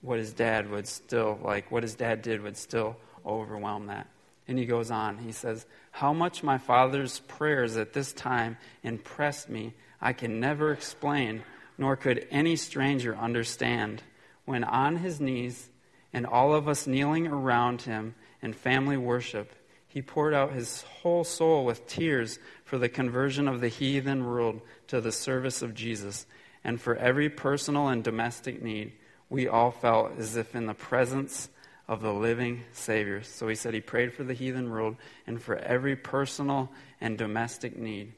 what 0.00 0.18
his 0.18 0.32
dad 0.32 0.70
would 0.70 0.88
still, 0.88 1.38
like, 1.42 1.70
what 1.70 1.82
his 1.82 1.94
dad 1.96 2.22
did 2.22 2.40
would 2.40 2.56
still 2.56 2.96
overwhelm 3.26 3.88
that. 3.88 4.06
And 4.48 4.58
he 4.58 4.64
goes 4.64 4.90
on. 4.90 5.18
He 5.18 5.32
says, 5.32 5.66
How 5.90 6.14
much 6.14 6.42
my 6.42 6.56
father's 6.56 7.20
prayers 7.20 7.76
at 7.76 7.92
this 7.92 8.14
time 8.14 8.56
impressed 8.82 9.50
me, 9.50 9.74
I 10.00 10.14
can 10.14 10.40
never 10.40 10.72
explain, 10.72 11.42
nor 11.76 11.94
could 11.94 12.26
any 12.30 12.56
stranger 12.56 13.14
understand. 13.14 14.02
When 14.46 14.64
on 14.64 14.96
his 14.96 15.20
knees, 15.20 15.68
and 16.10 16.24
all 16.24 16.54
of 16.54 16.68
us 16.68 16.86
kneeling 16.86 17.26
around 17.26 17.82
him 17.82 18.14
in 18.40 18.54
family 18.54 18.96
worship, 18.96 19.54
he 19.94 20.02
poured 20.02 20.34
out 20.34 20.52
his 20.52 20.82
whole 20.82 21.22
soul 21.22 21.64
with 21.64 21.86
tears 21.86 22.40
for 22.64 22.78
the 22.78 22.88
conversion 22.88 23.46
of 23.46 23.60
the 23.60 23.68
heathen 23.68 24.26
world 24.26 24.60
to 24.88 25.00
the 25.00 25.12
service 25.12 25.62
of 25.62 25.72
Jesus. 25.72 26.26
And 26.64 26.80
for 26.80 26.96
every 26.96 27.30
personal 27.30 27.86
and 27.86 28.02
domestic 28.02 28.60
need, 28.60 28.90
we 29.30 29.46
all 29.46 29.70
felt 29.70 30.18
as 30.18 30.34
if 30.34 30.56
in 30.56 30.66
the 30.66 30.74
presence 30.74 31.48
of 31.86 32.02
the 32.02 32.12
living 32.12 32.64
Savior. 32.72 33.22
So 33.22 33.46
he 33.46 33.54
said 33.54 33.72
he 33.72 33.80
prayed 33.80 34.12
for 34.12 34.24
the 34.24 34.34
heathen 34.34 34.68
world 34.68 34.96
and 35.28 35.40
for 35.40 35.58
every 35.58 35.94
personal 35.94 36.72
and 37.00 37.16
domestic 37.16 37.78
need. 37.78 38.14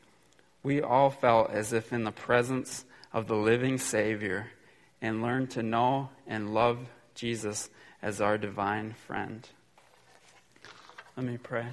We 0.62 0.80
all 0.80 1.10
felt 1.10 1.50
as 1.50 1.74
if 1.74 1.92
in 1.92 2.04
the 2.04 2.10
presence 2.10 2.86
of 3.12 3.26
the 3.26 3.36
living 3.36 3.76
Savior 3.76 4.46
and 5.02 5.20
learned 5.20 5.50
to 5.50 5.62
know 5.62 6.08
and 6.26 6.54
love 6.54 6.78
Jesus 7.14 7.68
as 8.00 8.22
our 8.22 8.38
divine 8.38 8.94
friend. 9.06 9.46
Let 11.16 11.24
me 11.24 11.38
pray. 11.38 11.66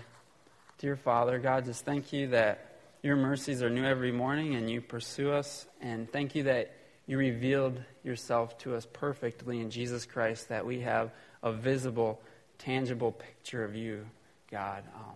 Dear 0.77 0.95
Father, 0.95 1.37
God, 1.37 1.65
just 1.65 1.83
thank 1.83 2.13
you 2.13 2.27
that 2.27 2.77
your 3.01 3.17
mercies 3.17 3.61
are 3.61 3.69
new 3.69 3.83
every 3.83 4.13
morning 4.13 4.55
and 4.55 4.69
you 4.69 4.79
pursue 4.79 5.33
us. 5.33 5.65
And 5.81 6.09
thank 6.09 6.33
you 6.33 6.43
that 6.43 6.73
you 7.07 7.17
revealed 7.17 7.83
yourself 8.05 8.57
to 8.59 8.73
us 8.73 8.87
perfectly 8.93 9.59
in 9.59 9.69
Jesus 9.69 10.05
Christ, 10.05 10.47
that 10.47 10.65
we 10.65 10.79
have 10.79 11.11
a 11.43 11.51
visible, 11.51 12.21
tangible 12.57 13.11
picture 13.11 13.65
of 13.65 13.75
you, 13.75 14.05
God. 14.49 14.85
Um, 14.95 15.15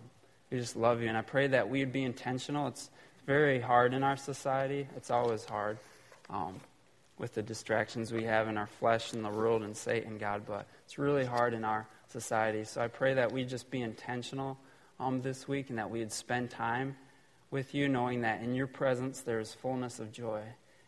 we 0.50 0.58
just 0.58 0.76
love 0.76 1.00
you. 1.00 1.08
And 1.08 1.16
I 1.16 1.22
pray 1.22 1.46
that 1.46 1.70
we 1.70 1.78
would 1.78 1.92
be 1.92 2.04
intentional. 2.04 2.68
It's 2.68 2.90
very 3.24 3.60
hard 3.60 3.94
in 3.94 4.02
our 4.02 4.18
society, 4.18 4.86
it's 4.94 5.10
always 5.10 5.46
hard 5.46 5.78
um, 6.28 6.60
with 7.16 7.32
the 7.32 7.42
distractions 7.42 8.12
we 8.12 8.24
have 8.24 8.46
in 8.46 8.58
our 8.58 8.66
flesh 8.66 9.14
and 9.14 9.24
the 9.24 9.30
world 9.30 9.62
and 9.62 9.74
Satan, 9.74 10.18
God, 10.18 10.42
but 10.46 10.66
it's 10.84 10.98
really 10.98 11.24
hard 11.24 11.54
in 11.54 11.64
our 11.64 11.86
society. 12.10 12.64
So 12.64 12.80
I 12.80 12.88
pray 12.88 13.14
that 13.14 13.32
we 13.32 13.44
just 13.44 13.70
be 13.70 13.82
intentional 13.82 14.58
um, 14.98 15.22
this 15.22 15.46
week 15.46 15.70
and 15.70 15.78
that 15.78 15.90
we'd 15.90 16.12
spend 16.12 16.50
time 16.50 16.96
with 17.50 17.74
you, 17.74 17.88
knowing 17.88 18.22
that 18.22 18.42
in 18.42 18.54
your 18.54 18.66
presence 18.66 19.20
there 19.20 19.40
is 19.40 19.54
fullness 19.54 19.98
of 19.98 20.12
joy. 20.12 20.42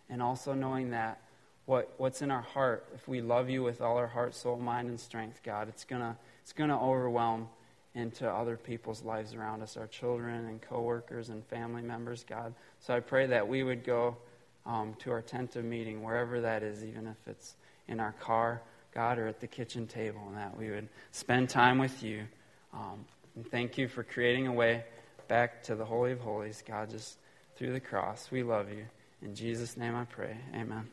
And 0.08 0.22
also 0.22 0.54
knowing 0.54 0.90
that 0.90 1.20
what, 1.66 1.94
what's 1.98 2.20
in 2.20 2.30
our 2.30 2.42
heart, 2.42 2.88
if 2.94 3.06
we 3.06 3.20
love 3.20 3.48
you 3.48 3.62
with 3.62 3.80
all 3.80 3.96
our 3.96 4.08
heart, 4.08 4.34
soul, 4.34 4.56
mind, 4.56 4.88
and 4.88 4.98
strength, 4.98 5.40
God, 5.44 5.68
it's 5.68 5.84
going 5.84 6.02
to 6.02 6.16
it's 6.42 6.52
gonna 6.52 6.82
overwhelm 6.82 7.48
into 7.94 8.28
other 8.28 8.56
people's 8.56 9.02
lives 9.02 9.34
around 9.34 9.62
us, 9.62 9.76
our 9.76 9.86
children 9.86 10.46
and 10.46 10.60
coworkers 10.60 11.28
and 11.28 11.44
family 11.44 11.82
members, 11.82 12.24
God. 12.24 12.54
So 12.80 12.94
I 12.94 13.00
pray 13.00 13.26
that 13.26 13.46
we 13.46 13.62
would 13.62 13.84
go 13.84 14.16
um, 14.66 14.94
to 15.00 15.10
our 15.10 15.22
tent 15.22 15.56
of 15.56 15.64
meeting, 15.64 16.02
wherever 16.02 16.40
that 16.40 16.62
is, 16.62 16.84
even 16.84 17.06
if 17.06 17.16
it's 17.26 17.54
in 17.88 18.00
our 18.00 18.12
car, 18.12 18.62
God, 18.94 19.18
or 19.18 19.26
at 19.26 19.40
the 19.40 19.46
kitchen 19.46 19.86
table, 19.86 20.20
and 20.28 20.36
that 20.36 20.56
we 20.56 20.70
would 20.70 20.88
spend 21.12 21.48
time 21.48 21.78
with 21.78 22.02
you. 22.02 22.22
Um, 22.72 23.04
and 23.36 23.50
thank 23.50 23.78
you 23.78 23.88
for 23.88 24.02
creating 24.02 24.46
a 24.46 24.52
way 24.52 24.84
back 25.28 25.62
to 25.64 25.74
the 25.74 25.84
Holy 25.84 26.12
of 26.12 26.20
Holies, 26.20 26.62
God, 26.66 26.90
just 26.90 27.18
through 27.56 27.72
the 27.72 27.80
cross. 27.80 28.30
We 28.30 28.42
love 28.42 28.70
you. 28.70 28.84
In 29.22 29.34
Jesus' 29.34 29.76
name 29.76 29.94
I 29.94 30.04
pray. 30.04 30.36
Amen. 30.54 30.88